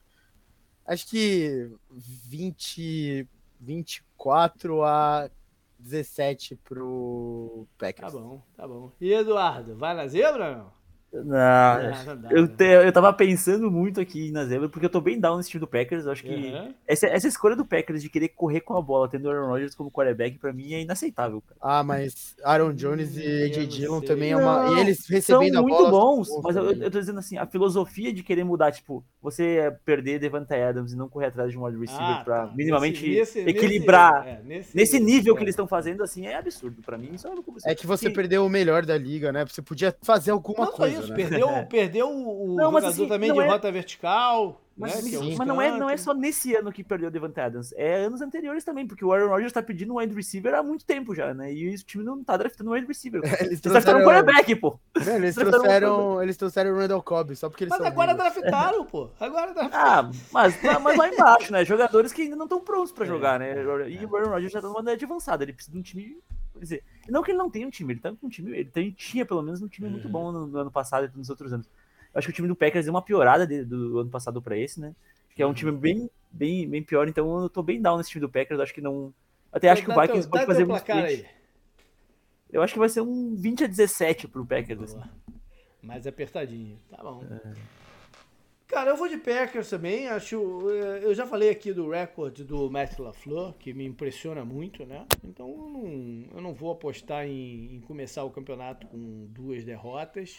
[0.85, 3.27] Acho que 20,
[3.59, 5.31] 24 a
[5.79, 8.13] 17 pro Packers.
[8.13, 8.91] Tá bom, tá bom.
[9.01, 10.78] E Eduardo, vai na zebra ou não?
[11.11, 15.19] Não, não eu, te, eu tava pensando muito aqui na zebra, porque eu tô bem
[15.19, 16.05] down nesse time do Packers.
[16.05, 16.73] Eu acho que uhum.
[16.87, 19.73] essa, essa escolha do Packers de querer correr com a bola, tendo o Aaron Rodgers
[19.73, 21.41] como quarterback, pra mim é inaceitável.
[21.41, 21.59] Cara.
[21.61, 24.77] Ah, mas Aaron Jones e AJ Dillon também é uma.
[24.77, 25.77] e eles recebendo são a bola.
[25.79, 29.75] muito bons, mas eu, eu tô dizendo assim, a filosofia de querer mudar, tipo, você
[29.83, 32.53] perder Devante Adams e não correr atrás de um wide receiver ah, pra tá.
[32.55, 34.23] minimamente nesse, equilibrar.
[34.23, 35.37] Nesse, é, nesse, nesse nível é.
[35.37, 36.81] que eles estão fazendo, assim, é absurdo.
[36.83, 39.45] Pra mim, isso é É que você perdeu o melhor da liga, né?
[39.45, 40.98] Você podia fazer alguma não coisa.
[40.99, 41.15] Isso, né?
[41.15, 43.47] perdeu, perdeu o não, jogador assim, também de é...
[43.47, 44.61] rota vertical.
[44.79, 47.37] Mas, né, é mas não, é, não é só nesse ano que perdeu o Devante
[47.37, 50.63] Adams, é anos anteriores também, porque o Aaron Rodgers tá pedindo um wide receiver há
[50.63, 51.53] muito tempo já, né?
[51.53, 53.21] E o time não tá draftando um wide receiver.
[53.29, 54.79] É, eles trouxeram um quarterback, pô.
[55.05, 58.33] Não, eles, trouxeram, eles trouxeram o Randall Cobb, só porque eles Mas agora vivos.
[58.33, 59.09] draftaram, pô.
[59.19, 60.09] Agora draftaram.
[60.09, 61.65] Ah, mas, mas lá embaixo, né?
[61.65, 63.53] Jogadores que ainda não estão prontos pra é, jogar, né?
[63.89, 66.17] E o Aaron Rodgers já tá numa idade avançada, ele precisa de um time
[66.59, 68.91] Quer dizer, não que ele não tenha um time, ele tá com um time, ele
[68.91, 71.67] tinha pelo menos um time muito bom no, no, ano passado e nos outros anos.
[72.13, 74.57] Eu acho que o time do Packers deu uma piorada de, do ano passado para
[74.57, 74.93] esse, né?
[75.33, 78.21] Que é um time bem, bem, bem pior, então eu tô bem down nesse time
[78.21, 78.57] do Packers.
[78.57, 79.13] Eu acho que não.
[79.53, 80.83] Até acho que o Vikings teu, pode fazer muito.
[82.51, 84.81] Eu acho que vai ser um 20 a 17 pro Packers.
[84.81, 85.01] Assim.
[85.81, 86.77] Mais apertadinho.
[86.89, 87.23] Tá bom.
[87.23, 87.78] É.
[88.69, 90.07] Cara, eu vou de Packers também.
[90.07, 94.85] Acho, é, eu já falei aqui do recorde do Matt LaFleur, que me impressiona muito,
[94.85, 95.07] né?
[95.23, 100.37] Então eu não, eu não vou apostar em, em começar o campeonato com duas derrotas.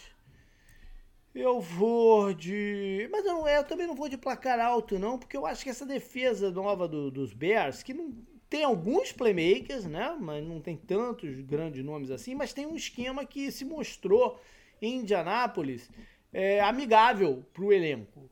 [1.35, 3.09] Eu vou de.
[3.11, 5.69] Mas eu, não, eu também não vou de placar alto, não, porque eu acho que
[5.69, 8.13] essa defesa nova do, dos Bears, que não
[8.49, 10.15] tem alguns playmakers, né?
[10.17, 14.39] Mas não tem tantos grandes nomes assim, mas tem um esquema que se mostrou
[14.81, 15.89] em Indianápolis
[16.31, 18.29] é, amigável para o elenco.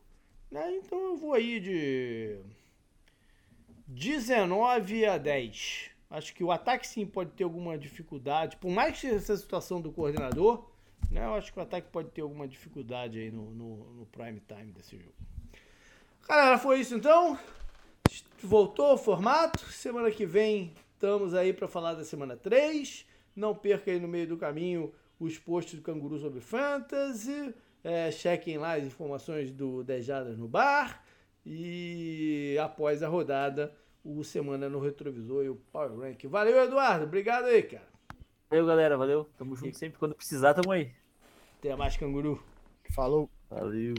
[0.50, 0.76] Né?
[0.76, 2.38] Então eu vou aí de
[3.86, 5.90] 19 a 10.
[6.10, 9.92] Acho que o ataque sim pode ter alguma dificuldade, por mais que essa situação do
[9.92, 10.70] coordenador
[11.10, 11.24] né?
[11.24, 14.72] Eu acho que o ataque pode ter alguma dificuldade aí no, no, no prime time
[14.72, 15.14] desse jogo.
[16.28, 17.38] Galera, foi isso então.
[18.42, 19.60] Voltou o formato.
[19.72, 23.06] Semana que vem estamos aí para falar da semana 3.
[23.34, 27.54] Não perca aí no meio do caminho os posts do Canguru sobre Fantasy.
[27.82, 31.02] É, chequem lá as informações do Dejadas no Bar.
[31.44, 33.74] E após a rodada,
[34.04, 36.24] o Semana no Retrovisor e o Power Rank.
[36.26, 37.04] Valeu, Eduardo.
[37.04, 37.88] Obrigado aí, cara.
[38.50, 38.96] Valeu, galera.
[38.96, 39.28] Valeu.
[39.38, 39.78] Tamo junto e...
[39.78, 39.98] sempre.
[39.98, 40.92] Quando precisar, tamo aí.
[41.58, 42.42] Até mais, canguru.
[42.94, 43.30] Falou.
[43.48, 43.94] Valeu.